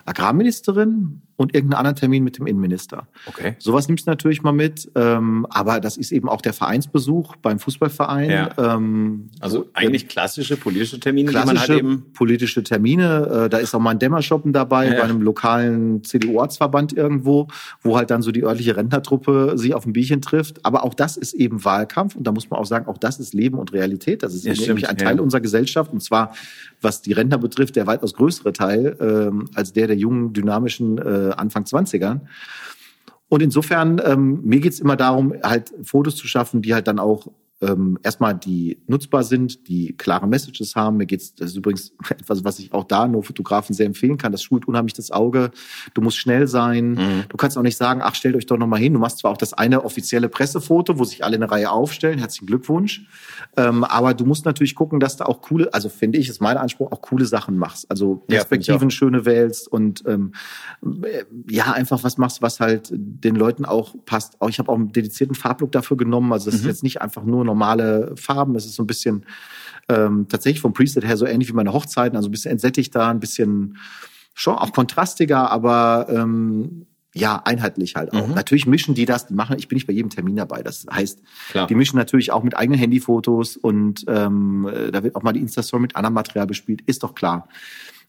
[0.04, 3.06] Agrarministerin und irgendeinen anderen Termin mit dem Innenminister.
[3.26, 3.56] Okay.
[3.58, 7.58] Sowas nimmst du natürlich mal mit, ähm, aber das ist eben auch der Vereinsbesuch beim
[7.58, 8.30] Fußballverein.
[8.30, 8.50] Ja.
[8.58, 13.44] Ähm, also eigentlich klassische politische Termine, klassische die man halt eben politische Termine.
[13.44, 14.94] Äh, da ist auch mal ein Dämmershoppen dabei ja.
[14.94, 17.48] bei einem lokalen CDU-Ortsverband irgendwo,
[17.82, 20.64] wo halt dann so die örtliche Rentnertruppe sich auf ein Bierchen trifft.
[20.64, 23.34] Aber auch das ist eben Wahlkampf und da muss man auch sagen, auch das ist
[23.34, 24.22] Leben und Realität.
[24.22, 26.32] Das ist nämlich ein Teil unserer Gesellschaft und zwar
[26.80, 31.25] was die Rentner betrifft, der weitaus größere Teil ähm, als der der jungen dynamischen äh,
[31.36, 32.20] Anfang 20ern.
[33.28, 37.26] Und insofern, ähm, mir geht's immer darum, halt Fotos zu schaffen, die halt dann auch
[37.62, 40.98] ähm, erstmal die nutzbar sind, die klare Messages haben.
[40.98, 44.32] Mir geht's, das ist übrigens etwas, was ich auch da nur Fotografen sehr empfehlen kann.
[44.32, 45.50] Das schult unheimlich das Auge.
[45.94, 46.92] Du musst schnell sein.
[46.92, 47.24] Mhm.
[47.28, 48.92] Du kannst auch nicht sagen, ach, stellt euch doch nochmal hin.
[48.92, 52.18] Du machst zwar auch das eine offizielle Pressefoto, wo sich alle in eine Reihe aufstellen.
[52.18, 53.06] Herzlichen Glückwunsch.
[53.56, 56.58] Ähm, aber du musst natürlich gucken, dass du auch coole, also finde ich, ist mein
[56.58, 57.90] Anspruch, auch coole Sachen machst.
[57.90, 60.32] Also Perspektiven ja, schöne wählst und ähm,
[61.48, 64.38] ja, einfach was machst, was halt den Leuten auch passt.
[64.42, 66.34] Auch ich habe auch einen dedizierten Farblook dafür genommen.
[66.34, 66.60] Also das mhm.
[66.60, 68.54] ist jetzt nicht einfach nur normale Farben.
[68.54, 69.24] Es ist so ein bisschen
[69.88, 73.20] ähm, tatsächlich vom Preset her so ähnlich wie meine Hochzeiten, also ein bisschen entsättigter, ein
[73.20, 73.78] bisschen
[74.34, 78.28] schon auch kontrastiger, aber ähm, ja, einheitlich halt auch.
[78.28, 78.34] Mhm.
[78.34, 80.62] Natürlich mischen die das, die machen, ich bin nicht bei jedem Termin dabei.
[80.62, 81.66] Das heißt, Klar.
[81.66, 85.80] die mischen natürlich auch mit eigenen Handyfotos und ähm, da wird auch mal die Insta-Story
[85.80, 87.48] mit anderem Material bespielt, ist doch klar.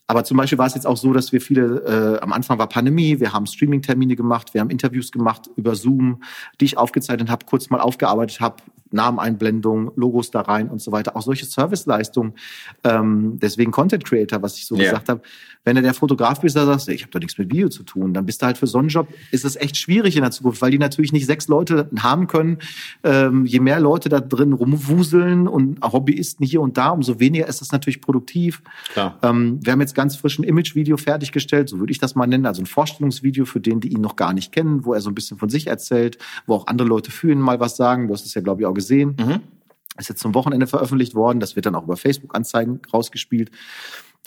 [0.07, 2.68] Aber zum Beispiel war es jetzt auch so, dass wir viele, äh, am Anfang war
[2.68, 6.23] Pandemie, wir haben Streaming-Termine gemacht, wir haben Interviews gemacht über Zoom,
[6.59, 8.55] die ich aufgezeichnet habe, kurz mal aufgearbeitet habe,
[8.91, 11.15] Nameneinblendung, Logos da rein und so weiter.
[11.15, 12.34] Auch solche Serviceleistungen,
[12.84, 14.85] ähm, deswegen Content Creator, was ich so yeah.
[14.85, 15.22] gesagt habe.
[15.64, 17.84] Wenn du der Fotograf bist, da sagst du, ich habe doch nichts mit Video zu
[17.84, 20.31] tun, dann bist du halt für so einen Job, ist es echt schwierig in der
[20.31, 22.59] Zukunft, weil die natürlich nicht sechs Leute haben können.
[23.03, 27.59] Ähm, je mehr Leute da drin rumwuseln und Hobbyisten hier und da, umso weniger ist
[27.59, 28.61] das natürlich produktiv.
[28.93, 29.19] Klar.
[29.23, 32.45] Ähm, wir haben jetzt ganz frisch ein Image-Video fertiggestellt, so würde ich das mal nennen,
[32.45, 35.15] also ein Vorstellungsvideo für den, die ihn noch gar nicht kennen, wo er so ein
[35.15, 38.07] bisschen von sich erzählt, wo auch andere Leute für ihn mal was sagen.
[38.07, 39.18] Du hast es ja, glaube ich, auch gesehen.
[39.20, 39.41] Mhm.
[39.98, 41.40] Ist jetzt zum Wochenende veröffentlicht worden.
[41.40, 43.52] Das wird dann auch über Facebook-Anzeigen rausgespielt.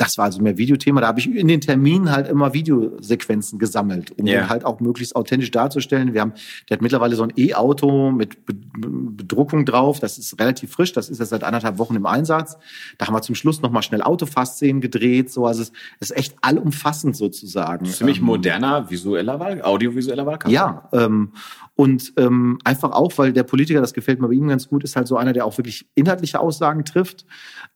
[0.00, 1.02] Das war also mehr Videothema.
[1.02, 4.40] Da habe ich in den Terminen halt immer Videosequenzen gesammelt, um yeah.
[4.40, 6.14] den halt auch möglichst authentisch darzustellen.
[6.14, 6.32] Wir haben,
[6.70, 10.00] der hat mittlerweile so ein E-Auto mit Bedruckung drauf.
[10.00, 10.94] Das ist relativ frisch.
[10.94, 12.56] Das ist jetzt seit anderthalb Wochen im Einsatz.
[12.96, 15.30] Da haben wir zum Schluss nochmal schnell Autofastszenen gedreht.
[15.30, 15.70] So, also es
[16.00, 17.84] ist echt allumfassend sozusagen.
[17.84, 20.50] Ziemlich ähm, moderner visueller Wahl, audiovisueller Wahlkampf.
[20.50, 21.32] Ja, ähm,
[21.80, 24.96] und ähm, einfach auch, weil der Politiker, das gefällt mir bei ihm ganz gut, ist
[24.96, 27.24] halt so einer, der auch wirklich inhaltliche Aussagen trifft,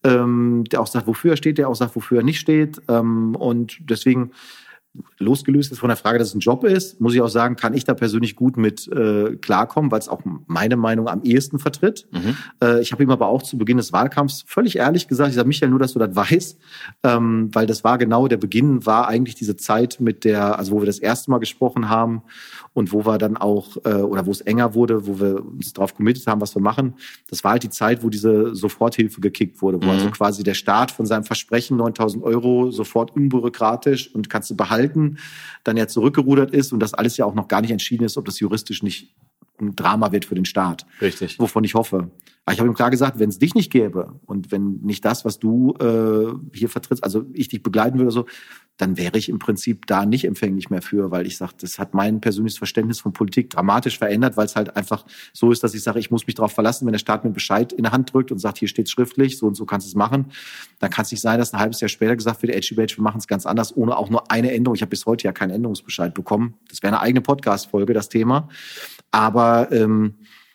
[0.04, 2.80] ähm, der auch sagt, wofür er steht, der auch sagt, wofür er nicht steht.
[2.88, 4.32] Ähm, und deswegen
[5.18, 7.74] losgelöst ist von der Frage, dass es ein Job ist, muss ich auch sagen, kann
[7.74, 12.06] ich da persönlich gut mit äh, klarkommen, weil es auch meine Meinung am ehesten vertritt.
[12.12, 12.36] Mhm.
[12.62, 15.48] Äh, ich habe ihm aber auch zu Beginn des Wahlkampfs völlig ehrlich gesagt, ich sage
[15.48, 16.58] Michael, nur, dass du das weißt,
[17.02, 20.80] ähm, weil das war genau der Beginn, war eigentlich diese Zeit mit der, also wo
[20.80, 22.22] wir das erste Mal gesprochen haben
[22.72, 25.94] und wo wir dann auch, äh, oder wo es enger wurde, wo wir uns darauf
[25.94, 26.94] committed haben, was wir machen,
[27.28, 29.92] das war halt die Zeit, wo diese Soforthilfe gekickt wurde, wo mhm.
[29.92, 34.83] also quasi der Staat von seinem Versprechen 9000 Euro sofort unbürokratisch und kannst du behalten,
[35.64, 38.24] dann ja zurückgerudert ist und das alles ja auch noch gar nicht entschieden ist, ob
[38.24, 39.14] das juristisch nicht
[39.60, 40.86] ein Drama wird für den Staat.
[41.00, 41.38] Richtig.
[41.38, 42.10] Wovon ich hoffe.
[42.46, 45.24] Aber ich habe ihm klar gesagt, wenn es dich nicht gäbe und wenn nicht das,
[45.24, 48.26] was du äh, hier vertrittst, also ich dich begleiten würde, so,
[48.76, 51.94] dann wäre ich im Prinzip da nicht empfänglich mehr für, weil ich sage, das hat
[51.94, 55.82] mein persönliches Verständnis von Politik dramatisch verändert, weil es halt einfach so ist, dass ich
[55.82, 58.32] sage, ich muss mich darauf verlassen, wenn der Staat mir Bescheid in der Hand drückt
[58.32, 60.26] und sagt, hier steht schriftlich, so und so kannst du es machen,
[60.80, 63.04] dann kann es nicht sein, dass ein halbes Jahr später gesagt wird, Edgy Badge, wir
[63.04, 64.74] machen es ganz anders, ohne auch nur eine Änderung.
[64.74, 66.54] Ich habe bis heute ja keinen Änderungsbescheid bekommen.
[66.68, 68.48] Das wäre eine eigene Podcast-Folge, das Thema.
[69.14, 70.14] Aber ähm,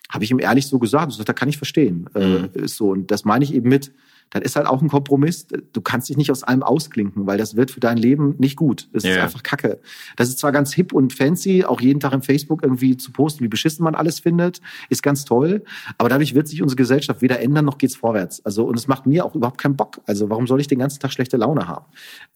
[0.10, 1.14] habe ich ihm ehrlich so gesagt.
[1.14, 2.10] So, da kann ich verstehen.
[2.14, 2.49] Äh, mhm.
[2.53, 2.90] Äh, so.
[2.90, 3.94] Und das meine ich eben mit,
[4.31, 5.48] das ist halt auch ein Kompromiss.
[5.48, 8.90] Du kannst dich nicht aus allem ausklinken, weil das wird für dein Leben nicht gut.
[8.91, 9.11] Das ja.
[9.11, 9.80] ist einfach Kacke.
[10.18, 13.44] Das ist zwar ganz hip und fancy, auch jeden Tag im Facebook irgendwie zu posten,
[13.44, 15.64] wie beschissen man alles findet, ist ganz toll.
[15.98, 18.45] Aber dadurch wird sich unsere Gesellschaft weder ändern, noch geht's vorwärts.
[18.45, 20.02] Also, und es macht mir auch überhaupt keinen Bock.
[20.06, 21.86] Also, warum soll ich den ganzen Tag schlechte Laune haben?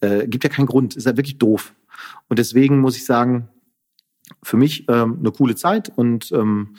[0.00, 0.96] Äh, gibt ja keinen Grund.
[0.96, 1.74] Ist ja wirklich doof.
[2.28, 3.48] Und deswegen muss ich sagen,
[4.42, 6.76] für mich ähm, eine coole Zeit und ähm,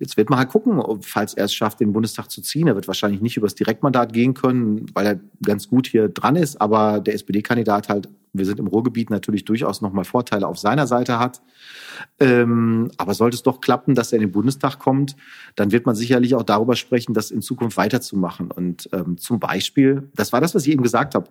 [0.00, 2.66] Jetzt wird man halt gucken, falls er es schafft, den Bundestag zu ziehen.
[2.66, 6.60] Er wird wahrscheinlich nicht übers Direktmandat gehen können, weil er ganz gut hier dran ist.
[6.60, 11.20] Aber der SPD-Kandidat halt, wir sind im Ruhrgebiet natürlich durchaus nochmal Vorteile auf seiner Seite
[11.20, 11.42] hat.
[12.18, 15.14] Ähm, aber sollte es doch klappen, dass er in den Bundestag kommt,
[15.54, 18.50] dann wird man sicherlich auch darüber sprechen, das in Zukunft weiterzumachen.
[18.50, 21.30] Und ähm, zum Beispiel, das war das, was ich eben gesagt habe.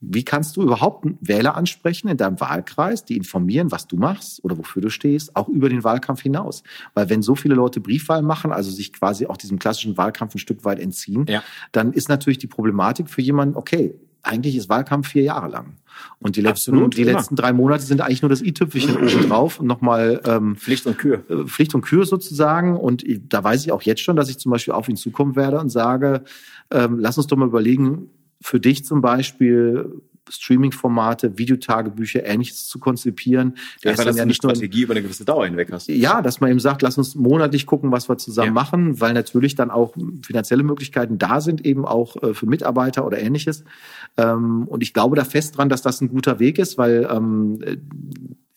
[0.00, 4.56] Wie kannst du überhaupt Wähler ansprechen in deinem Wahlkreis, die informieren, was du machst oder
[4.56, 6.62] wofür du stehst, auch über den Wahlkampf hinaus?
[6.94, 10.38] Weil wenn so viele Leute Briefwahl machen, also sich quasi auch diesem klassischen Wahlkampf ein
[10.38, 11.42] Stück weit entziehen, ja.
[11.72, 15.76] dann ist natürlich die Problematik für jemanden, okay, eigentlich ist Wahlkampf vier Jahre lang.
[16.18, 19.60] Und die letzten, Absolut, die letzten drei Monate sind eigentlich nur das i-Tüpfelchen oben drauf
[19.60, 21.24] und nochmal ähm, Pflicht und Kür.
[21.28, 22.76] Äh, Pflicht und Kür sozusagen.
[22.76, 25.58] Und da weiß ich auch jetzt schon, dass ich zum Beispiel auf ihn zukommen werde
[25.58, 26.24] und sage,
[26.70, 28.08] ähm, lass uns doch mal überlegen,
[28.40, 33.56] für dich zum Beispiel Streaming-Formate, Videotagebücher, ähnliches zu konzipieren.
[33.82, 35.88] Der Einfach, dass ja nicht eine Strategie über eine gewisse Dauer hinweg hast.
[35.88, 38.52] Ja, dass man eben sagt, lass uns monatlich gucken, was wir zusammen ja.
[38.52, 43.18] machen, weil natürlich dann auch finanzielle Möglichkeiten da sind, eben auch äh, für Mitarbeiter oder
[43.18, 43.64] ähnliches.
[44.16, 47.58] Ähm, und ich glaube da fest dran, dass das ein guter Weg ist, weil ähm,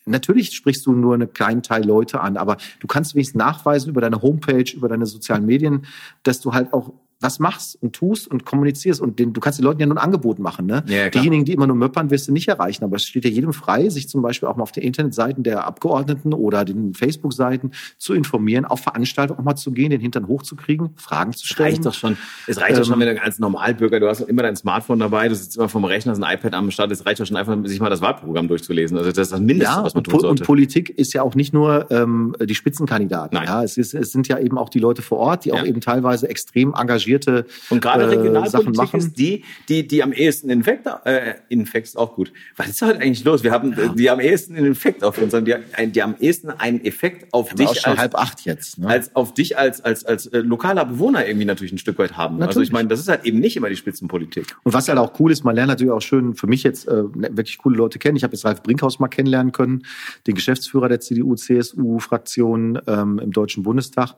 [0.05, 4.01] Natürlich sprichst du nur einen kleinen Teil Leute an, aber du kannst wenigstens nachweisen über
[4.01, 5.85] deine Homepage, über deine sozialen Medien,
[6.23, 6.91] dass du halt auch
[7.23, 10.03] was machst und tust und kommunizierst und den, du kannst den Leuten ja nur ein
[10.03, 10.65] Angebot machen.
[10.65, 10.83] Ne?
[10.87, 12.83] Ja, Diejenigen, die immer nur möppern, wirst du nicht erreichen.
[12.83, 15.65] Aber es steht ja jedem frei, sich zum Beispiel auch mal auf den Internetseiten der
[15.65, 20.91] Abgeordneten oder den Facebook-Seiten zu informieren, auf Veranstaltungen auch mal zu gehen, den Hintern hochzukriegen,
[20.95, 21.69] Fragen zu stellen.
[21.69, 22.17] Es reicht doch schon.
[22.47, 25.29] Es reicht ähm, doch schon, wenn du als Normalbürger, du hast immer dein Smartphone dabei,
[25.29, 27.57] du sitzt immer vom Rechner, hast ein iPad am Start, es reicht doch schon einfach,
[27.65, 28.97] sich mal das Wahlprogramm durchzulesen.
[28.97, 30.27] Also das ist das Mindeste, ja, was man tun sollte.
[30.27, 33.37] Und Politik ist ja auch nicht nur ähm, die Spitzenkandidaten.
[33.37, 33.47] Nein.
[33.47, 35.55] Ja, es, ist, es sind ja eben auch die Leute vor Ort, die ja.
[35.55, 36.73] auch eben teilweise extrem
[37.13, 41.97] engagierte und gerade äh, Regionalpolitik ist die, die, die am ehesten Infekt, äh, Infekt ist
[41.97, 42.31] auch gut.
[42.55, 43.43] Was ist heute eigentlich los?
[43.43, 43.87] Wir haben ja.
[43.89, 45.55] die am ehesten einen Infekt auf uns, die,
[45.91, 48.87] die am ehesten einen Effekt auf dich als, halb acht jetzt, ne?
[48.87, 52.37] als auf dich als als als äh, lokaler Bewohner irgendwie natürlich ein Stück weit haben.
[52.37, 52.47] Natürlich.
[52.49, 54.55] Also ich meine, das ist halt eben nicht immer die Spitzenpolitik.
[54.63, 57.03] Und was halt auch cool ist, man lernt natürlich auch schön für mich jetzt äh,
[57.13, 58.15] wirklich coole Leute kennen.
[58.15, 59.83] Ich habe jetzt Ralf Brinkhaus mal kennenlernen können,
[60.27, 64.15] den Geschäftsführer der CDU-CSU-Fraktion ähm, im Deutschen Bundestag.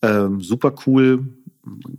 [0.00, 1.26] Ähm, super cool,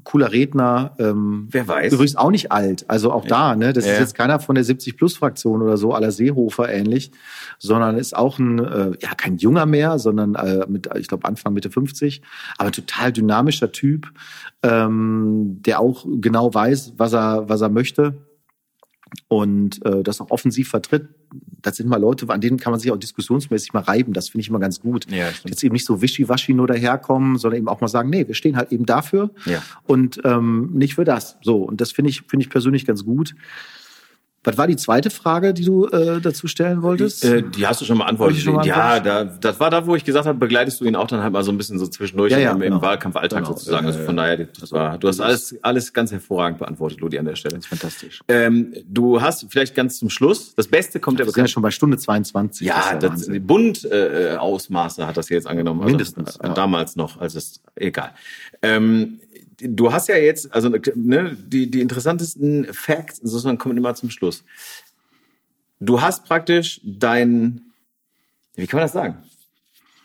[0.03, 0.95] cooler Redner.
[0.99, 1.93] Ähm, Wer weiß.
[1.93, 2.89] Übrigens auch nicht alt.
[2.89, 3.73] Also auch da, ne?
[3.73, 3.93] Das ja.
[3.93, 7.11] ist jetzt keiner von der 70-Plus-Fraktion oder so, aller Seehofer ähnlich,
[7.57, 11.53] sondern ist auch ein, äh, ja, kein junger mehr, sondern äh, mit, ich glaube, Anfang
[11.53, 12.21] Mitte 50,
[12.57, 14.11] aber total dynamischer Typ,
[14.63, 18.28] ähm, der auch genau weiß, was er, was er möchte
[19.27, 21.09] und äh, das auch offensiv vertritt.
[21.61, 24.13] Das sind mal Leute, an denen kann man sich auch diskussionsmäßig mal reiben.
[24.13, 25.11] Das finde ich immer ganz gut.
[25.11, 28.35] Ja, Jetzt eben nicht so wischiwaschi nur daherkommen, sondern eben auch mal sagen, nee, wir
[28.35, 29.61] stehen halt eben dafür ja.
[29.85, 31.37] und ähm, nicht für das.
[31.41, 33.35] So und das finde ich finde ich persönlich ganz gut.
[34.43, 37.25] Was war die zweite Frage, die du äh, dazu stellen wolltest?
[37.25, 38.39] Äh, die hast du schon beantwortet.
[38.39, 41.07] Schon mal ja, da, das war da, wo ich gesagt habe, begleitest du ihn auch
[41.07, 42.77] dann halt mal so ein bisschen so zwischendurch ja, ja, im, genau.
[42.77, 43.49] im Wahlkampfalltag genau.
[43.49, 43.85] sozusagen.
[43.85, 47.35] Also von daher, das war, du hast alles, alles ganz hervorragend beantwortet, Ludi, an der
[47.35, 47.55] Stelle.
[47.55, 48.21] Das ist fantastisch.
[48.29, 51.35] Ähm, du hast vielleicht ganz zum Schluss, das Beste kommt ja bekannt.
[51.35, 52.65] Wir sind ja schon bei Stunde 22.
[52.65, 55.81] Ja, das, das die Bund-Ausmaße äh, hat das hier jetzt angenommen.
[55.81, 56.37] Also, Mindestens.
[56.37, 58.11] Äh, damals noch, also ist egal.
[58.61, 59.19] Ähm,
[59.61, 64.43] du hast ja jetzt, also ne, die, die interessantesten Facts sozusagen kommen immer zum Schluss.
[65.79, 67.61] Du hast praktisch dein,
[68.55, 69.17] wie kann man das sagen?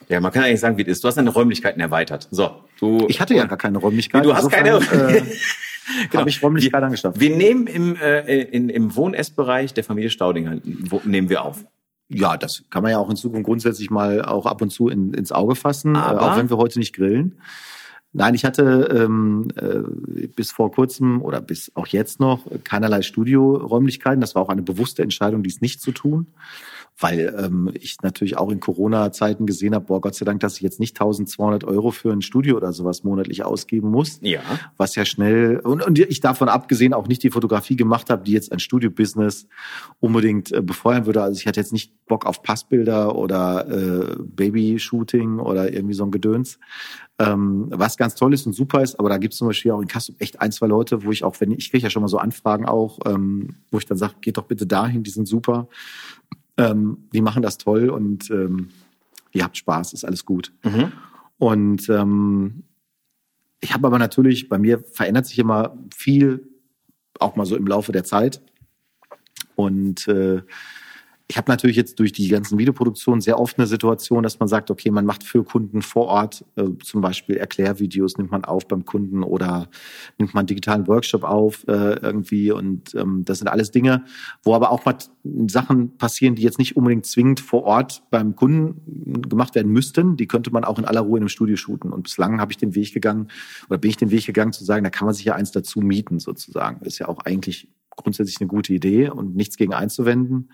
[0.08, 1.04] Ja, man kann eigentlich sagen, wie es ist.
[1.04, 2.28] Du hast deine Räumlichkeiten erweitert.
[2.30, 3.06] So, du.
[3.08, 4.26] Ich hatte ja gar keine Räumlichkeiten.
[4.26, 4.76] Du hast keine.
[4.76, 5.22] Äh,
[6.10, 6.20] genau.
[6.20, 7.20] Habe ich Räumlichkeiten wir, angeschafft.
[7.20, 11.64] Wir nehmen im, äh, in, im Wohn-Essbereich der Familie Staudinger wo, nehmen wir auf.
[12.08, 15.14] Ja, das kann man ja auch in Zukunft grundsätzlich mal auch ab und zu in,
[15.14, 17.38] ins Auge fassen, Aber, äh, auch wenn wir heute nicht grillen.
[18.16, 24.20] Nein, ich hatte ähm, äh, bis vor kurzem oder bis auch jetzt noch keinerlei Studioräumlichkeiten.
[24.20, 26.28] Das war auch eine bewusste Entscheidung, dies nicht zu tun.
[26.98, 30.62] weil ähm, ich natürlich auch in Corona-Zeiten gesehen habe, boah, Gott sei Dank, dass ich
[30.62, 34.20] jetzt nicht 1200 Euro für ein Studio oder sowas monatlich ausgeben muss.
[34.22, 34.40] Ja.
[34.76, 38.32] Was ja schnell, und, und ich davon abgesehen auch nicht die Fotografie gemacht habe, die
[38.32, 39.48] jetzt ein Studio-Business
[39.98, 41.22] unbedingt äh, befeuern würde.
[41.22, 46.12] Also ich hatte jetzt nicht Bock auf Passbilder oder äh, Baby-Shooting oder irgendwie so ein
[46.12, 46.60] Gedöns.
[47.20, 49.80] Ähm, was ganz toll ist und super ist, aber da gibt es zum Beispiel auch
[49.80, 52.08] in Kassel echt ein, zwei Leute, wo ich auch, wenn ich kriege ja schon mal
[52.08, 55.68] so Anfragen auch, ähm, wo ich dann sage, geht doch bitte dahin, die sind super.
[56.56, 58.70] Ähm, die machen das toll und ähm,
[59.32, 60.52] ihr habt Spaß, ist alles gut.
[60.64, 60.92] Mhm.
[61.38, 62.64] Und ähm,
[63.60, 66.48] ich habe aber natürlich, bei mir verändert sich immer viel,
[67.20, 68.42] auch mal so im Laufe der Zeit.
[69.54, 70.42] Und äh,
[71.26, 74.70] ich habe natürlich jetzt durch die ganzen Videoproduktionen sehr oft eine Situation, dass man sagt,
[74.70, 78.84] okay, man macht für Kunden vor Ort äh, zum Beispiel Erklärvideos, nimmt man auf beim
[78.84, 79.68] Kunden oder
[80.18, 82.52] nimmt man einen digitalen Workshop auf äh, irgendwie.
[82.52, 84.04] Und ähm, das sind alles Dinge,
[84.42, 84.96] wo aber auch mal
[85.46, 90.18] Sachen passieren, die jetzt nicht unbedingt zwingend vor Ort beim Kunden gemacht werden müssten.
[90.18, 91.90] Die könnte man auch in aller Ruhe in einem Studio shooten.
[91.90, 93.28] Und bislang habe ich den Weg gegangen
[93.70, 95.80] oder bin ich den Weg gegangen zu sagen, da kann man sich ja eins dazu
[95.80, 96.84] mieten sozusagen.
[96.84, 100.50] ist ja auch eigentlich grundsätzlich eine gute Idee und nichts gegen einzuwenden.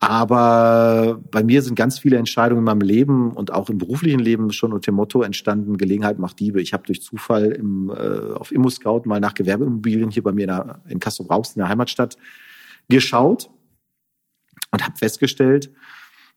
[0.00, 4.52] Aber bei mir sind ganz viele Entscheidungen in meinem Leben und auch im beruflichen Leben
[4.52, 6.60] schon unter dem Motto entstanden, Gelegenheit macht Diebe.
[6.60, 10.48] Ich habe durch Zufall im, äh, auf ImmoScout mal nach Gewerbeimmobilien hier bei mir in,
[10.48, 12.18] der, in Kassel-Brauxel in der Heimatstadt
[12.88, 13.48] geschaut
[14.72, 15.70] und habe festgestellt,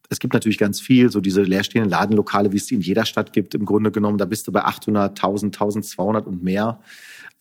[0.10, 3.34] es gibt natürlich ganz viel, so diese leerstehenden Ladenlokale, wie es die in jeder Stadt
[3.34, 4.18] gibt, im Grunde genommen.
[4.18, 6.80] Da bist du bei 800, 1000, 1200 und mehr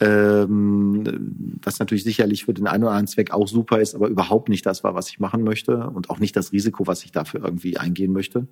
[0.01, 4.48] ähm, was natürlich sicherlich für den einen oder anderen Zweck auch super ist, aber überhaupt
[4.48, 7.43] nicht das war, was ich machen möchte und auch nicht das Risiko, was ich dafür
[7.44, 8.47] irgendwie eingehen möchte.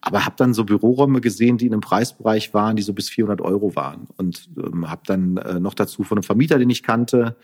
[0.00, 3.40] Aber habe dann so Büroräume gesehen, die in einem Preisbereich waren, die so bis 400
[3.42, 7.36] Euro waren und ähm, habe dann äh, noch dazu von einem Vermieter, den ich kannte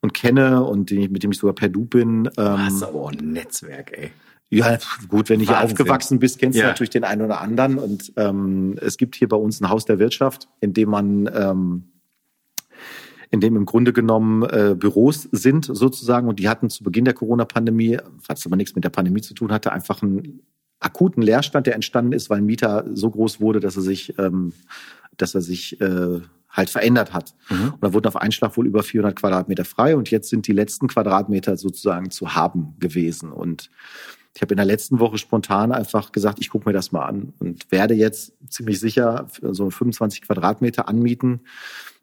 [0.00, 2.26] und kenne und den, mit dem ich sogar per Du bin.
[2.26, 4.10] Ähm, du hast aber auch ein Netzwerk, ey.
[4.50, 4.76] Ja,
[5.08, 6.64] gut, wenn du hier aufgewachsen bist, kennst ja.
[6.64, 7.78] du natürlich den einen oder anderen.
[7.78, 11.91] Und ähm, es gibt hier bei uns ein Haus der Wirtschaft, in dem man ähm,
[13.32, 16.28] in dem im Grunde genommen äh, Büros sind sozusagen.
[16.28, 17.98] Und die hatten zu Beginn der Corona-Pandemie,
[18.28, 20.42] was aber nichts mit der Pandemie zu tun hatte, einfach einen
[20.80, 24.52] akuten Leerstand, der entstanden ist, weil ein Mieter so groß wurde, dass er sich, ähm,
[25.16, 27.34] dass er sich äh, halt verändert hat.
[27.48, 27.72] Mhm.
[27.72, 30.52] Und da wurden auf einen Schlag wohl über 400 Quadratmeter frei und jetzt sind die
[30.52, 33.32] letzten Quadratmeter sozusagen zu haben gewesen.
[33.32, 33.70] Und
[34.34, 37.32] ich habe in der letzten Woche spontan einfach gesagt, ich gucke mir das mal an
[37.38, 41.40] und werde jetzt ziemlich sicher so 25 Quadratmeter anmieten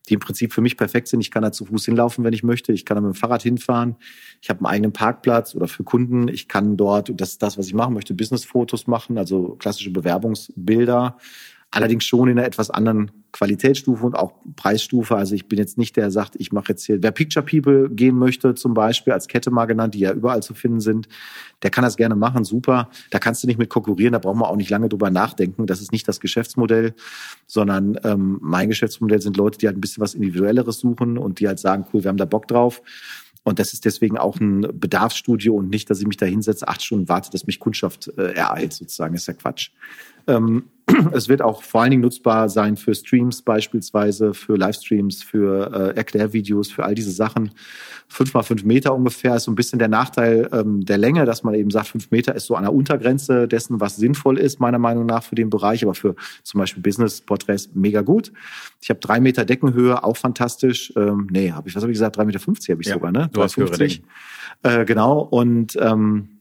[0.07, 1.21] die im Prinzip für mich perfekt sind.
[1.21, 2.71] Ich kann da zu Fuß hinlaufen, wenn ich möchte.
[2.71, 3.95] Ich kann da mit dem Fahrrad hinfahren.
[4.41, 6.27] Ich habe einen eigenen Parkplatz oder für Kunden.
[6.27, 11.17] Ich kann dort, das ist das, was ich machen möchte, Businessfotos machen, also klassische Bewerbungsbilder.
[11.71, 15.15] Allerdings schon in einer etwas anderen Qualitätsstufe und auch Preisstufe.
[15.15, 17.89] Also ich bin jetzt nicht der, der sagt, ich mache jetzt hier, wer Picture People
[17.89, 21.07] gehen möchte, zum Beispiel als Kette mal genannt, die ja überall zu finden sind,
[21.61, 22.89] der kann das gerne machen, super.
[23.11, 25.67] Da kannst du nicht mit konkurrieren, da brauchen wir auch nicht lange drüber nachdenken.
[25.67, 26.95] Das ist nicht das Geschäftsmodell,
[27.45, 31.47] sondern ähm, mein Geschäftsmodell sind Leute, die halt ein bisschen was Individuelleres suchen und die
[31.47, 32.81] halt sagen, cool, wir haben da Bock drauf.
[33.43, 36.83] Und das ist deswegen auch ein Bedarfsstudio und nicht, dass ich mich da hinsetze, acht
[36.83, 39.15] Stunden warte, dass mich Kundschaft äh, ereilt, sozusagen.
[39.15, 39.71] Ist ja Quatsch.
[40.27, 40.65] Ähm,
[41.13, 45.97] es wird auch vor allen Dingen nutzbar sein für Streams beispielsweise, für Livestreams, für äh,
[45.97, 47.51] Erklärvideos, für all diese Sachen.
[48.07, 51.43] Fünf mal fünf Meter ungefähr ist so ein bisschen der Nachteil ähm, der Länge, dass
[51.43, 54.79] man eben sagt, fünf Meter ist so an der Untergrenze dessen, was sinnvoll ist, meiner
[54.79, 58.31] Meinung nach, für den Bereich, aber für zum Beispiel Business-Porträts mega gut.
[58.81, 60.91] Ich habe drei Meter Deckenhöhe, auch fantastisch.
[60.95, 62.17] Ähm, nee, habe ich, was habe ich gesagt?
[62.17, 63.29] Drei Meter fünfzig habe ich ja, sogar, ne?
[63.31, 64.05] Du hast höhere Decken.
[64.63, 65.19] Äh, genau.
[65.19, 66.38] Und ähm,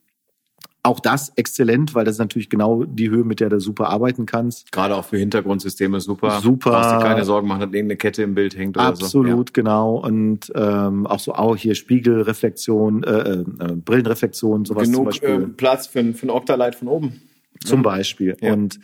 [0.83, 4.27] auch das exzellent, weil das ist natürlich genau die Höhe, mit der du super arbeiten
[4.27, 4.71] kannst.
[4.73, 6.41] Gerade auch für Hintergrundsysteme super.
[6.41, 6.71] Super.
[6.71, 9.19] Brauchst dir keine Sorgen machen, dass irgendeine Kette im Bild hängt oder Absolut, so.
[9.21, 9.53] Absolut, ja.
[9.55, 9.97] genau.
[9.97, 13.45] Und ähm, auch so auch hier Spiegelreflexion, äh, äh,
[13.85, 15.43] Brillenreflexion, sowas Genug, zum Beispiel.
[15.43, 17.21] Äh, Platz für, für ein Octalight von oben.
[17.65, 18.37] Zum Beispiel.
[18.41, 18.53] Ja.
[18.53, 18.79] Und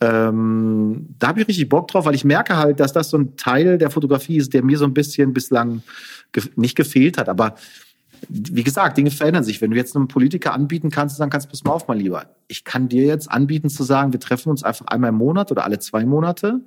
[0.00, 3.36] ähm, da habe ich richtig Bock drauf, weil ich merke halt, dass das so ein
[3.36, 5.82] Teil der Fotografie ist, der mir so ein bisschen bislang
[6.32, 7.56] ge nicht gefehlt hat, aber
[8.28, 9.60] wie gesagt, Dinge verändern sich.
[9.60, 12.26] Wenn du jetzt einem Politiker anbieten kannst, dann kannst du, pass mal auf, mein Lieber.
[12.48, 15.64] Ich kann dir jetzt anbieten zu sagen, wir treffen uns einfach einmal im Monat oder
[15.64, 16.60] alle zwei Monate,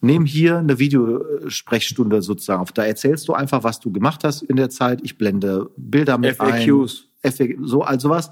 [0.00, 2.72] nehmen hier eine Videosprechstunde sozusagen auf.
[2.72, 5.00] Da erzählst du einfach, was du gemacht hast in der Zeit.
[5.02, 7.06] Ich blende Bilder mit FAQs.
[7.22, 7.32] ein.
[7.32, 7.56] FAQs.
[7.62, 8.30] So, also was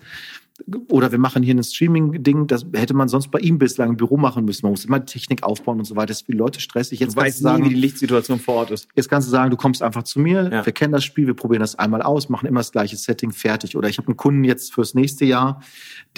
[0.89, 4.17] oder wir machen hier ein Streaming-Ding, das hätte man sonst bei ihm bislang im Büro
[4.17, 4.67] machen müssen.
[4.67, 6.09] Man muss immer Technik aufbauen und so weiter.
[6.09, 7.01] Das ist für die Leute stressig.
[7.01, 8.89] Jetzt du weißt du sagen, nie, wie die Lichtsituation vor Ort ist.
[8.95, 10.67] Jetzt kannst du sagen, du kommst einfach zu mir, ja.
[10.67, 13.77] wir kennen das Spiel, wir probieren das einmal aus, machen immer das gleiche Setting fertig.
[13.77, 15.63] Oder ich habe einen Kunden jetzt fürs nächste Jahr,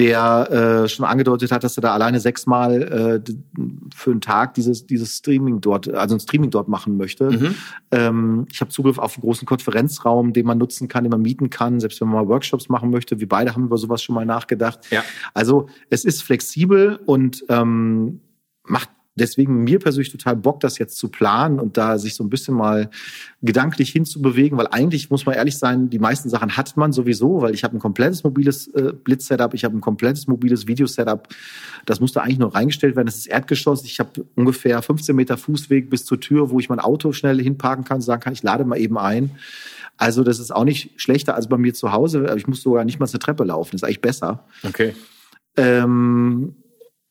[0.00, 0.50] der
[0.84, 3.32] äh, schon angedeutet hat, dass er da alleine sechsmal äh,
[3.94, 7.30] für einen Tag dieses, dieses Streaming dort, also ein Streaming dort machen möchte.
[7.30, 7.54] Mhm.
[7.90, 11.50] Ähm, ich habe Zugriff auf einen großen Konferenzraum, den man nutzen kann, den man mieten
[11.50, 13.20] kann, selbst wenn man mal Workshops machen möchte.
[13.20, 14.90] Wir beide haben über sowas schon mal nachgedacht.
[14.90, 15.04] Ja.
[15.34, 18.20] Also es ist flexibel und ähm,
[18.64, 18.88] macht
[19.20, 22.54] deswegen mir persönlich total Bock, das jetzt zu planen und da sich so ein bisschen
[22.54, 22.90] mal
[23.42, 27.54] gedanklich hinzubewegen, weil eigentlich muss man ehrlich sein, die meisten Sachen hat man sowieso, weil
[27.54, 31.28] ich habe ein komplettes mobiles äh, Blitz-Setup, ich habe ein komplettes mobiles Video-Setup.
[31.86, 33.06] Das musste eigentlich nur reingestellt werden.
[33.06, 33.84] Das ist Erdgeschoss.
[33.84, 37.84] Ich habe ungefähr 15 Meter Fußweg bis zur Tür, wo ich mein Auto schnell hinparken
[37.84, 39.30] kann, sagen kann, ich lade mal eben ein.
[39.96, 42.84] Also das ist auch nicht schlechter als bei mir zu Hause, aber ich muss sogar
[42.84, 43.72] nicht mal zur Treppe laufen.
[43.72, 44.44] Das ist eigentlich besser.
[44.62, 44.94] Okay.
[45.56, 46.54] Ähm,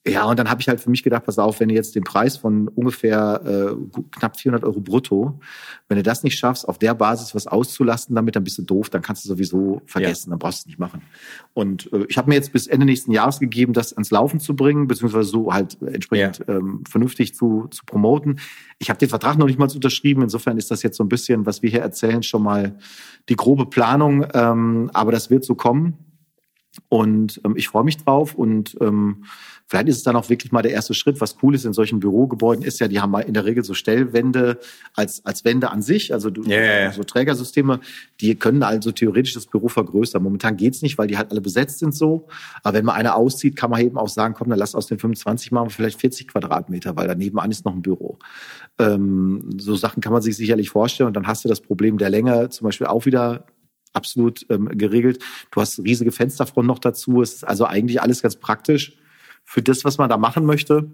[0.09, 2.03] ja, und dann habe ich halt für mich gedacht, pass auf, wenn du jetzt den
[2.03, 5.39] Preis von ungefähr äh, knapp 400 Euro brutto,
[5.87, 8.89] wenn du das nicht schaffst, auf der Basis was auszulasten, damit dann bist du doof,
[8.89, 10.31] dann kannst du sowieso vergessen, Ja.
[10.31, 11.01] dann brauchst du es nicht machen.
[11.53, 14.55] Und äh, ich habe mir jetzt bis Ende nächsten Jahres gegeben, das ans Laufen zu
[14.55, 18.39] bringen, beziehungsweise so halt entsprechend ähm, vernünftig zu, zu promoten.
[18.77, 21.45] Ich habe den Vertrag noch nicht mal unterschrieben, insofern ist das jetzt so ein bisschen,
[21.45, 22.77] was wir hier erzählen, schon mal
[23.27, 25.97] die grobe Planung, ähm, aber das wird so kommen.
[26.87, 29.25] Und ähm, ich freue mich drauf und ähm,
[29.69, 31.21] vielleicht ist es dann auch wirklich mal der erste Schritt.
[31.21, 34.57] Was cool ist in solchen Bürogebäuden ist ja, die haben in der Regel so Stellwände
[34.95, 36.91] als, als Wände an sich, also ja.
[36.91, 37.79] so Trägersysteme,
[38.19, 40.23] die können also theoretisch das Büro vergrößern.
[40.23, 42.27] Momentan geht's nicht, weil die halt alle besetzt sind so.
[42.63, 44.97] Aber wenn mal einer auszieht, kann man eben auch sagen, komm, dann lass aus den
[44.97, 48.17] 25 machen wir vielleicht 40 Quadratmeter, weil daneben an ist noch ein Büro.
[48.79, 52.09] Ähm, so Sachen kann man sich sicherlich vorstellen und dann hast du das Problem der
[52.09, 53.45] Länge zum Beispiel auch wieder
[53.93, 55.19] absolut ähm, geregelt.
[55.51, 57.21] Du hast riesige Fensterfront noch dazu.
[57.21, 58.97] Es ist also eigentlich alles ganz praktisch
[59.49, 60.91] für das, was man da machen möchte.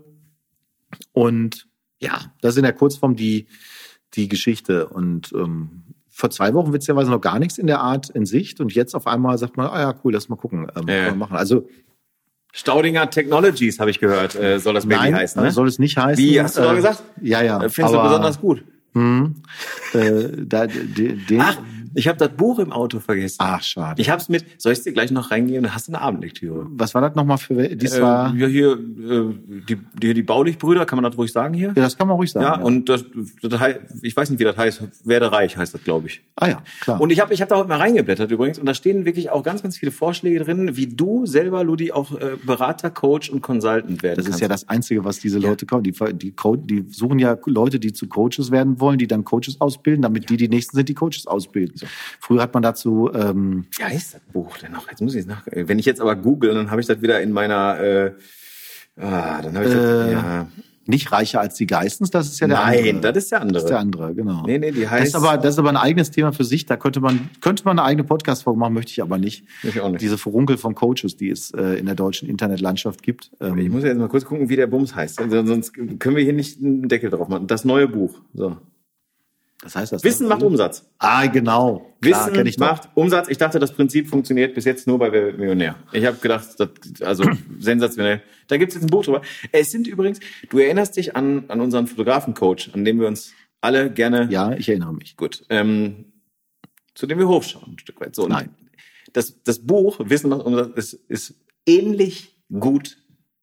[1.12, 1.68] Und
[2.00, 3.48] ja, das ist in der Kurzform die,
[4.14, 4.88] die Geschichte.
[4.88, 8.62] Und ähm, vor zwei Wochen witzigerweise noch gar nichts in der Art in Sicht.
[8.62, 11.10] Und jetzt auf einmal sagt man, ah ja, cool, lass mal gucken, ähm, Ja.
[11.10, 11.36] man machen.
[11.36, 11.68] Also
[12.54, 15.44] Staudinger Technologies, habe ich gehört, äh, soll das Baby nein, heißen.
[15.44, 15.52] Ne?
[15.52, 16.24] soll es nicht heißen.
[16.24, 17.04] Wie, hast du Äh, gesagt?
[17.22, 17.58] Ja, ja.
[17.62, 18.64] Äh, Findest du aber, besonders gut.
[18.94, 19.36] Hm,
[19.92, 21.58] äh, da, de, den, Ach,
[21.96, 23.38] ich habe das Buch im Auto vergessen.
[23.40, 24.02] Ach, schade.
[24.02, 25.64] Ich habe es mit, soll ich dir gleich noch reingeben?
[25.64, 26.68] Dann hast du eine Abendlektüre.
[26.70, 29.34] Was war das nochmal für, dies Äh, war, ja, hier, äh,
[29.68, 31.70] die, die, die Baulich-Brüder, kann man das ruhig sagen hier?
[31.70, 32.46] ja, das kann man ruhig sagen.
[32.46, 33.06] Ja, und das,
[33.42, 33.62] das
[34.02, 36.22] ich weiß nicht, wie das heißt, werde reich heißt das, glaube ich.
[36.36, 37.00] ah ja, klar.
[37.00, 39.44] Und ich habe ich hab da heute mal reingeblättert übrigens und da stehen wirklich auch
[39.44, 44.04] ganz, ganz viele Vorschläge drin, wie du selber, Ludi, auch äh, Berater, Coach und Consultant
[44.04, 44.42] werden Das ist kannst.
[44.42, 45.84] ja das Einzige, was diese Leute kommen.
[45.84, 50.02] Die, die, die suchen ja Leute, die zu Coaches werden wollen, die dann Coaches ausbilden,
[50.02, 51.76] damit die die Nächsten sind, die Coaches ausbilden.
[52.20, 54.90] Früher hat man dazu, ähm, Wie heißt das Buch denn noch?
[54.90, 55.44] Jetzt muss ich es nach.
[55.52, 57.80] Wenn ich jetzt aber google, dann habe ich das wieder in meiner.
[57.80, 58.12] Äh,
[58.98, 60.08] ah, dann habe ich das.
[60.08, 60.48] Äh, Ja.
[60.88, 63.12] nicht reicher als die Geistens, das ist ja der Nein, andere.
[63.14, 63.54] das ist der andere.
[63.56, 64.44] Das ist der andere, genau.
[64.46, 65.08] Nee, nee, die das heißt.
[65.08, 66.68] ist aber, das ist aber ein eigenes Thema für sich.
[66.68, 69.46] Da könnte man, könnte man eine eigene Podcast-Folge machen, möchte ich aber nicht.
[69.64, 70.02] Ich auch nicht.
[70.02, 73.32] Diese Furunkel von Coaches, die es äh, in der deutschen Internetlandschaft gibt.
[73.40, 75.20] ich Ähm, muss jetzt mal kurz gucken, wie der Bums heißt.
[75.20, 77.48] Also, Sonst können wir hier nicht einen Deckel drauf machen.
[77.48, 78.22] Das neue Buch.
[78.36, 78.58] So.
[79.66, 80.04] Das heißt das.
[80.04, 80.86] Wissen macht Umsatz.
[81.00, 81.92] Ah, genau.
[82.00, 83.30] Klar, Wissen ich macht Umsatz.
[83.30, 85.76] Ich dachte, das Prinzip funktioniert bis jetzt nur bei Wer wird Millionär.
[85.92, 86.70] Ich habe gedacht, das,
[87.02, 87.24] also
[87.60, 88.22] sensationell.
[88.48, 89.24] Da gibt's jetzt ein Buch drüber.
[89.52, 90.20] Es sind übrigens,
[90.50, 94.70] du erinnerst dich an, an unseren Fotografencoach, an dem wir uns alle gerne Ja, ich
[94.70, 95.18] erinnere mich.
[95.18, 95.44] Gut.
[95.50, 96.14] Ähm,
[96.94, 98.16] zu dem wir hochschauen, ein Stück weit.
[98.16, 98.52] So, Nein.
[99.14, 101.34] Das, das Buch, Wissen macht Umsatz, ist, ist
[101.66, 102.98] ähnlich gut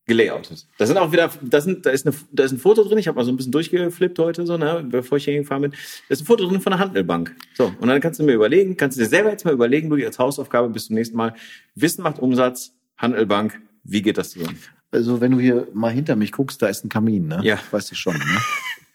[0.06, 0.66] gelayoutet.
[0.78, 3.06] Da sind auch wieder, da, sind, da, ist eine, da ist ein Foto drin, ich
[3.06, 5.70] habe mal so ein bisschen durchgeflippt heute, so, ne, bevor ich hier hingefahren bin.
[5.70, 7.34] Da ist ein Foto drin von einer Handelbank.
[7.54, 10.04] So, und dann kannst du mir überlegen, kannst du dir selber jetzt mal überlegen, du
[10.04, 11.34] als Hausaufgabe bis zum nächsten Mal.
[11.74, 14.58] Wissen macht Umsatz, Handelbank, wie geht das zusammen?
[14.90, 17.40] Also, wenn du hier mal hinter mich guckst, da ist ein Kamin, ne?
[17.42, 17.58] Ja.
[17.70, 18.40] Weißt du schon, ne?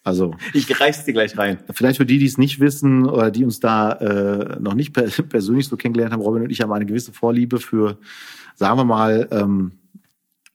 [0.03, 1.59] Also, Ich reiß dir gleich rein.
[1.71, 5.03] vielleicht für die, die es nicht wissen oder die uns da äh, noch nicht per
[5.29, 7.97] persönlich so kennengelernt haben, Robin und ich haben eine gewisse Vorliebe für,
[8.55, 9.71] sagen wir mal, ähm,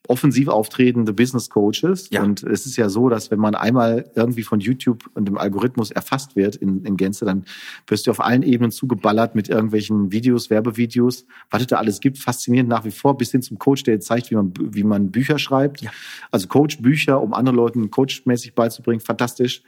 [0.08, 2.08] offensiv auftretende Business Coaches.
[2.10, 2.22] Ja.
[2.22, 5.90] Und es ist ja so, dass wenn man einmal irgendwie von YouTube und dem Algorithmus
[5.90, 7.44] erfasst wird in, in Gänze, dann
[7.86, 12.18] wirst du auf allen Ebenen zugeballert mit irgendwelchen Videos, Werbevideos, was es da alles gibt.
[12.18, 15.10] Faszinierend nach wie vor, bis hin zum Coach, der dir zeigt, wie man, wie man
[15.10, 15.84] Bücher schreibt.
[16.30, 19.00] Also Coach-Bücher, um anderen Leuten coachmäßig beizubringen.
[19.00, 19.62] Fantastisch.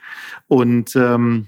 [0.48, 1.46] Und ähm,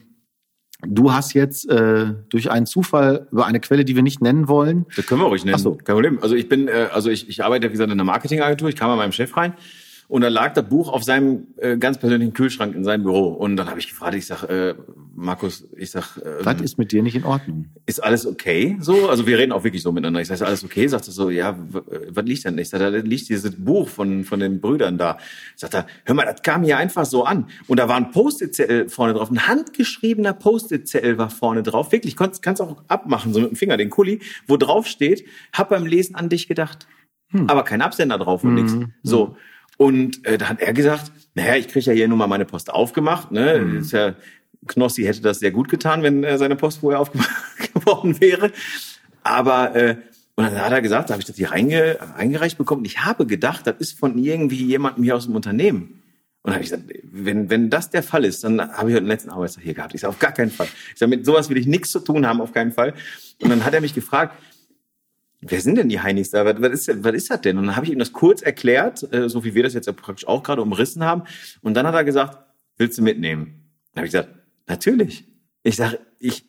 [0.82, 4.86] Du hast jetzt äh, durch einen Zufall über eine Quelle, die wir nicht nennen wollen,
[4.94, 5.56] Das können wir ruhig nennen.
[5.56, 5.74] Ach so.
[5.74, 6.18] Kein Problem.
[6.20, 8.68] Also ich bin, äh, also ich, ich arbeite wie gesagt in einer Marketingagentur.
[8.68, 9.54] Ich kam bei meinem Chef rein
[10.08, 13.28] und da lag das Buch auf seinem äh, ganz persönlichen Kühlschrank in seinem Büro.
[13.28, 14.74] Und dann habe ich gefragt, ich sag, äh,
[15.14, 17.66] Markus, ich sag, äh, was ist mit dir nicht in Ordnung?
[17.86, 18.76] ist alles okay?
[18.80, 20.20] So, also wir reden auch wirklich so miteinander.
[20.20, 20.86] Ich sage, ist alles okay?
[20.86, 22.58] Sagt er so, ja, äh, was liegt denn?
[22.58, 25.18] Ich sage, da liegt dieses Buch von von den Brüdern da.
[25.54, 27.46] Sagt er, hör mal, das kam hier einfach so an.
[27.66, 31.92] Und da war ein Post-it-Zettel vorne drauf, ein handgeschriebener Post-it-Zettel war vorne drauf.
[31.92, 35.70] Wirklich, kannst kannst auch abmachen so mit dem Finger den Kuli, wo drauf steht, hab
[35.70, 36.86] beim Lesen an dich gedacht.
[37.48, 38.76] Aber kein Absender drauf und nichts.
[39.02, 39.36] So.
[39.76, 42.70] Und äh, da hat er gesagt, naja, ich kriege ja hier nur mal meine Post
[42.70, 43.30] aufgemacht.
[43.30, 43.78] Ne?
[43.80, 44.14] Ist ja,
[44.66, 47.30] Knossi hätte das sehr gut getan, wenn äh, seine Post vorher aufgemacht
[47.74, 48.52] geworden wäre.
[49.22, 49.96] Aber äh,
[50.36, 52.80] Und dann hat er gesagt, da habe ich das hier reinge, reingereicht bekommen.
[52.80, 56.02] Und ich habe gedacht, das ist von irgendwie jemandem hier aus dem Unternehmen.
[56.42, 59.04] Und dann habe ich gesagt, wenn, wenn das der Fall ist, dann habe ich heute
[59.04, 59.94] den letzten Arbeitstag hier gehabt.
[59.94, 60.68] Ich sage, auf gar keinen Fall.
[60.92, 62.94] Ich sage, mit sowas will ich nichts zu tun haben, auf keinen Fall.
[63.42, 64.36] Und dann hat er mich gefragt,
[65.40, 66.44] wer sind denn die Heinis da?
[66.44, 67.58] Was, was, ist, was ist das denn?
[67.58, 70.26] Und dann habe ich ihm das kurz erklärt, äh, so wie wir das jetzt praktisch
[70.26, 71.22] auch gerade umrissen haben.
[71.62, 72.38] Und dann hat er gesagt,
[72.78, 73.70] willst du mitnehmen?
[73.92, 74.30] Dann habe ich gesagt,
[74.66, 75.24] natürlich.
[75.62, 76.44] Ich sage, ich,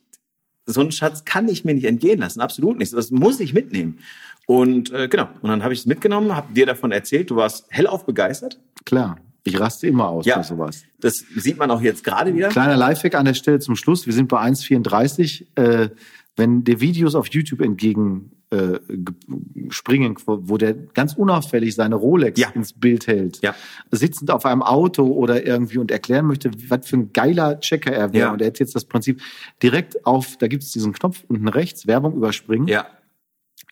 [0.66, 2.94] so einen Schatz kann ich mir nicht entgehen lassen, absolut nicht.
[2.94, 4.00] Das muss ich mitnehmen.
[4.46, 7.66] Und äh, genau, und dann habe ich es mitgenommen, habe dir davon erzählt, du warst
[7.70, 8.60] hellauf begeistert.
[8.86, 9.18] Klar.
[9.44, 10.38] Ich raste immer aus Ja.
[10.38, 10.84] bei sowas.
[11.00, 12.50] Das sieht man auch jetzt gerade wieder.
[12.50, 14.06] Kleiner Lifehack an der Stelle zum Schluss.
[14.06, 15.46] Wir sind bei 1,34.
[15.56, 15.90] Äh,
[16.38, 22.40] wenn dir Videos auf YouTube entgegen äh, ge- springen, wo der ganz unauffällig seine Rolex
[22.40, 22.50] Ja.
[22.52, 23.54] ins Bild hält, Ja.
[23.92, 28.14] sitzend auf einem Auto oder irgendwie und erklären möchte, was für ein geiler Checker er
[28.14, 28.28] wäre.
[28.28, 28.32] Ja.
[28.34, 29.22] Und er hat jetzt das Prinzip
[29.62, 32.68] direkt auf, da gibt es diesen Knopf unten rechts, Werbung überspringen.
[32.70, 32.88] Ja,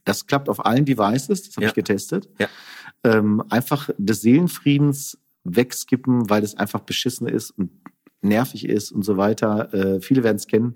[0.03, 2.27] Das klappt auf allen Devices, das habe ich getestet.
[2.39, 2.47] Ja.
[3.05, 7.69] Ähm, einfach des Seelenfriedens wegskippen, weil es einfach beschissen ist und
[8.26, 9.73] nervig ist und so weiter.
[9.73, 10.76] Äh, viele werden es kennen.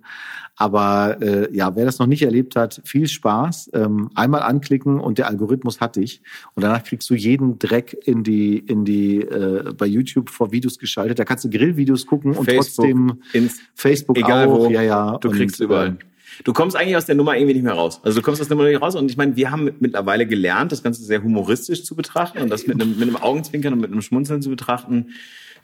[0.56, 3.72] Aber äh, ja, wer das noch nicht erlebt hat, viel Spaß.
[3.74, 6.22] Ähm, einmal anklicken und der Algorithmus hat dich.
[6.54, 10.78] Und danach kriegst du jeden Dreck in die, in die äh, bei YouTube vor Videos
[10.78, 11.20] geschaltet.
[11.20, 14.68] Da kannst du Grillvideos gucken und Facebook, trotzdem ins, Facebook egal auch.
[14.68, 15.18] wo, ja, ja.
[15.18, 15.88] du und, kriegst überall.
[15.88, 15.98] ähm,
[16.44, 18.00] Du kommst eigentlich aus der Nummer irgendwie nicht mehr raus.
[18.04, 20.72] Also du kommst aus der Nummer nicht raus und ich meine, wir haben mittlerweile gelernt,
[20.72, 23.92] das Ganze sehr humoristisch zu betrachten und das mit einem, mit einem Augenzwinkern und mit
[23.92, 25.08] einem Schmunzeln zu betrachten.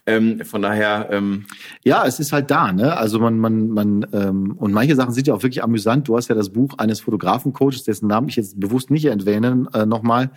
[0.07, 1.45] Ähm, von daher, ähm,
[1.83, 2.95] Ja, es ist halt da, ne?
[2.95, 6.07] Also man, man, man, ähm, und manche Sachen sind ja auch wirklich amüsant.
[6.07, 9.87] Du hast ja das Buch eines Fotografencoaches, dessen Namen ich jetzt bewusst nicht erwähnen, äh,
[9.87, 10.29] nochmal,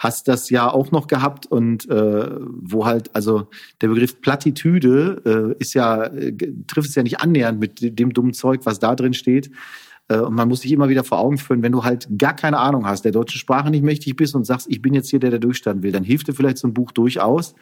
[0.00, 2.28] hast das ja auch noch gehabt und äh,
[2.60, 3.48] wo halt, also
[3.80, 6.34] der Begriff Plattitüde äh, ist ja, äh,
[6.66, 9.50] trifft es ja nicht annähernd mit dem dummen Zeug, was da drin steht.
[10.08, 12.58] Äh, Und man muss sich immer wieder vor Augen führen, wenn du halt gar keine
[12.58, 15.30] Ahnung hast, der deutschen Sprache nicht mächtig bist und sagst, ich bin jetzt hier der,
[15.30, 17.54] der durchstarten will, dann hilft dir vielleicht so ein Buch durchaus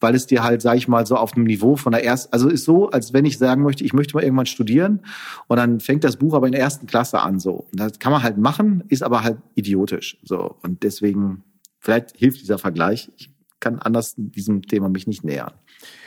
[0.00, 2.48] weil es dir halt, sag ich mal, so auf einem Niveau von der ersten, also
[2.48, 5.00] ist so, als wenn ich sagen möchte, ich möchte mal irgendwann studieren
[5.48, 7.66] und dann fängt das Buch aber in der ersten Klasse an, so.
[7.70, 10.56] Und das kann man halt machen, ist aber halt idiotisch, so.
[10.62, 11.44] Und deswegen,
[11.78, 13.10] vielleicht hilft dieser Vergleich.
[13.16, 15.52] Ich kann anders diesem Thema mich nicht nähern,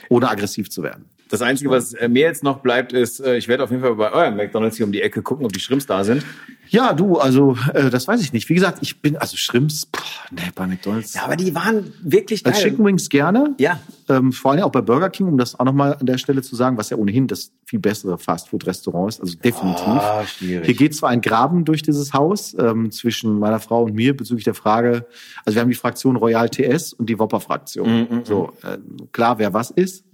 [0.09, 1.05] ohne aggressiv zu werden.
[1.29, 3.95] Das Einzige, was äh, mir jetzt noch bleibt, ist, äh, ich werde auf jeden Fall
[3.95, 6.25] bei eurem McDonalds hier um die Ecke gucken, ob die Shrimps da sind.
[6.69, 8.49] Ja, du, also, äh, das weiß ich nicht.
[8.49, 10.01] Wie gesagt, ich bin, also Shrimps, boah,
[10.31, 11.13] nee, bei McDonalds.
[11.13, 12.53] Ja, aber die waren wirklich geil.
[12.53, 13.55] Als Chicken Wings gerne.
[13.59, 13.79] Ja.
[14.07, 16.55] Ähm, vor allem auch bei Burger King, um das auch nochmal an der Stelle zu
[16.55, 19.21] sagen, was ja ohnehin das viel bessere Fastfood-Restaurant ist.
[19.21, 19.85] Also definitiv.
[19.85, 20.65] Ah, schwierig.
[20.65, 24.45] Hier geht zwar ein Graben durch dieses Haus ähm, zwischen meiner Frau und mir bezüglich
[24.45, 25.05] der Frage,
[25.45, 28.21] also wir haben die Fraktion Royal TS und die Whopper-Fraktion.
[28.23, 28.77] so, äh,
[29.11, 30.05] klar, wer was ist.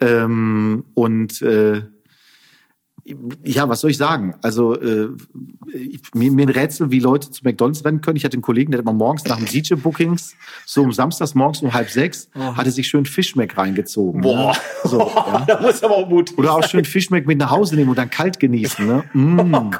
[0.00, 1.82] Ähm, und äh,
[3.44, 4.34] ja, was soll ich sagen?
[4.42, 5.08] Also äh,
[5.72, 8.16] ich- mir, mir ein Rätsel, wie Leute zu McDonalds rennen können.
[8.16, 10.34] Ich hatte einen Kollegen, der hat immer morgens nach dem DJ-Bookings,
[10.66, 14.20] so um samstags morgens um halb sechs, hatte sich schön Fischmeck reingezogen.
[14.20, 14.52] Boah.
[14.52, 14.58] Ne?
[14.84, 15.44] So, ja.
[15.46, 16.36] da muss aber auch Mut.
[16.36, 18.86] Oder auch schön Fischmeck mit nach Hause nehmen und dann kalt genießen.
[18.86, 19.04] Ne?
[19.14, 19.70] Mm.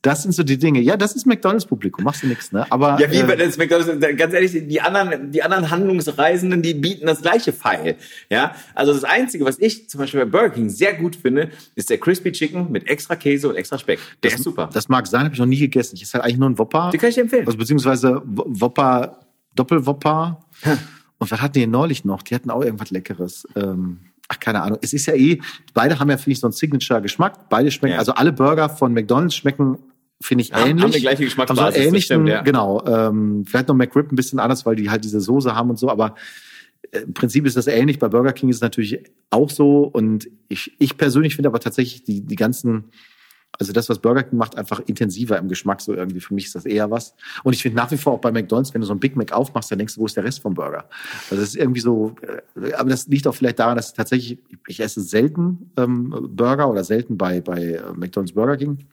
[0.00, 0.80] Das sind so die Dinge.
[0.80, 2.66] Ja, das ist McDonalds-Publikum, machst du nichts, ne?
[2.70, 6.74] Aber Ja, wie äh, bei das McDonald's, ganz ehrlich, die anderen, die anderen Handlungsreisenden, die
[6.74, 7.96] bieten das gleiche Pfeil.
[8.30, 11.90] Ja, also das Einzige, was ich zum Beispiel bei Burger King sehr gut finde, ist
[11.90, 13.98] der Crispy Chicken mit extra Käse und extra Speck.
[14.22, 14.68] Der ist super.
[14.72, 15.96] das mag sein, habe ich noch nie gegessen.
[15.96, 16.90] Ich esse halt eigentlich nur ein Whopper.
[16.90, 17.46] Den kann ich dir empfehlen.
[17.46, 19.18] Also beziehungsweise W- Whopper,
[19.54, 20.40] Doppelwhopper.
[21.18, 22.22] Und was hatten die neulich noch?
[22.22, 23.46] Die hatten auch irgendwas Leckeres.
[23.54, 23.98] Ähm,
[24.28, 24.78] ach, keine Ahnung.
[24.82, 25.40] Es ist ja eh,
[25.74, 27.48] beide haben ja, finde ich, so einen Signature-Geschmack.
[27.48, 27.98] Beide schmecken, Ja.
[27.98, 29.78] also alle Burger von McDonalds schmecken,
[30.20, 30.84] finde ich, Haben- ähnlich.
[30.84, 32.42] haben die gleiche Geschmacksbasis, Haben so das ähnlichen, stimmt, ja.
[32.42, 32.84] genau.
[32.86, 35.90] Ähm, vielleicht noch McRib ein bisschen anders, weil die halt diese Soße haben und so,
[35.90, 36.14] aber
[36.92, 37.98] im Prinzip ist das ähnlich.
[37.98, 39.84] Bei Burger King ist es natürlich auch so.
[39.84, 42.84] Und ich, ich persönlich finde aber tatsächlich die, die ganzen,
[43.58, 46.20] also das, was Burger King macht, einfach intensiver im Geschmack so irgendwie.
[46.20, 47.14] Für mich ist das eher was.
[47.44, 49.32] Und ich finde nach wie vor auch bei McDonalds, wenn du so ein Big Mac
[49.32, 50.88] aufmachst, dann denkst du, wo ist der Rest vom Burger?
[51.30, 52.14] Also das ist irgendwie so,
[52.56, 56.84] äh, aber das liegt auch vielleicht daran, dass tatsächlich, ich esse selten ähm, Burger oder
[56.84, 58.84] selten bei, bei äh, McDonalds Burger King.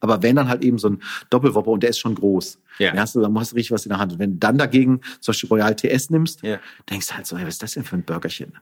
[0.00, 2.58] Aber wenn dann halt eben so ein Doppelwopper und der ist schon groß.
[2.78, 2.90] Ja.
[2.90, 4.12] Dann hast du, dann hast du richtig was in der Hand.
[4.12, 6.58] Und wenn du dann dagegen zum Beispiel Royal TS nimmst, Ja.
[6.90, 8.52] denkst du halt so, hey, was ist das denn für ein Burgerchen?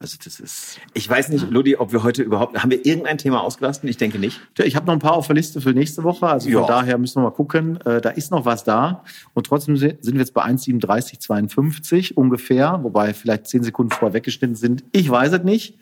[0.00, 0.80] Also das ist.
[0.92, 3.88] Ich weiß nicht, Ludi, ob wir heute überhaupt, haben wir irgendein Thema ausgelassen?
[3.88, 4.40] Ich denke nicht.
[4.56, 6.26] Tja, ich habe noch ein paar auf der Liste für nächste Woche.
[6.26, 6.66] Also von Ja.
[6.66, 7.80] daher müssen wir mal gucken.
[7.82, 9.04] Äh, da ist noch was da.
[9.34, 14.56] Und trotzdem si- sind wir jetzt bei 1,37,52 ungefähr, wobei vielleicht zehn Sekunden vorher weggeschnitten
[14.56, 14.84] sind.
[14.92, 15.78] Ich weiß es nicht.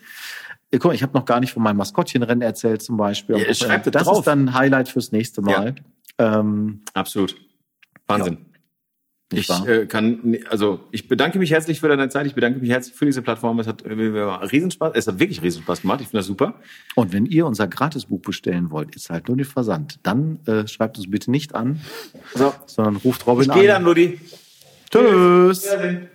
[0.73, 3.37] Ja, guck mal, ich habe noch gar nicht von meinem Maskottchenrennen erzählt zum Beispiel.
[3.37, 4.19] Ja, schreibt das drauf.
[4.19, 5.75] ist dann ein Highlight fürs nächste Mal.
[6.17, 7.35] Ähm, Absolut.
[8.07, 8.39] Wahnsinn.
[9.31, 12.25] Nicht Ich äh, kann, also ich bedanke mich herzlich für deine Zeit.
[12.25, 13.59] Ich bedanke mich herzlich für diese Plattform.
[13.59, 14.93] Es hat äh, Riesenspaß.
[14.95, 16.01] Es hat wirklich Riesenspaß gemacht.
[16.01, 16.55] Ich finde das super.
[16.95, 19.99] Und wenn ihr unser Gratisbuch bestellen wollt, ist halt nur den Versand.
[20.03, 21.81] Dann äh, schreibt uns bitte nicht an,
[22.33, 23.59] So, sondern ruft Robin ich an.
[23.59, 24.19] gehe dann, Ludi.
[24.91, 25.63] Tschüss.
[25.65, 26.09] Wiedersehen.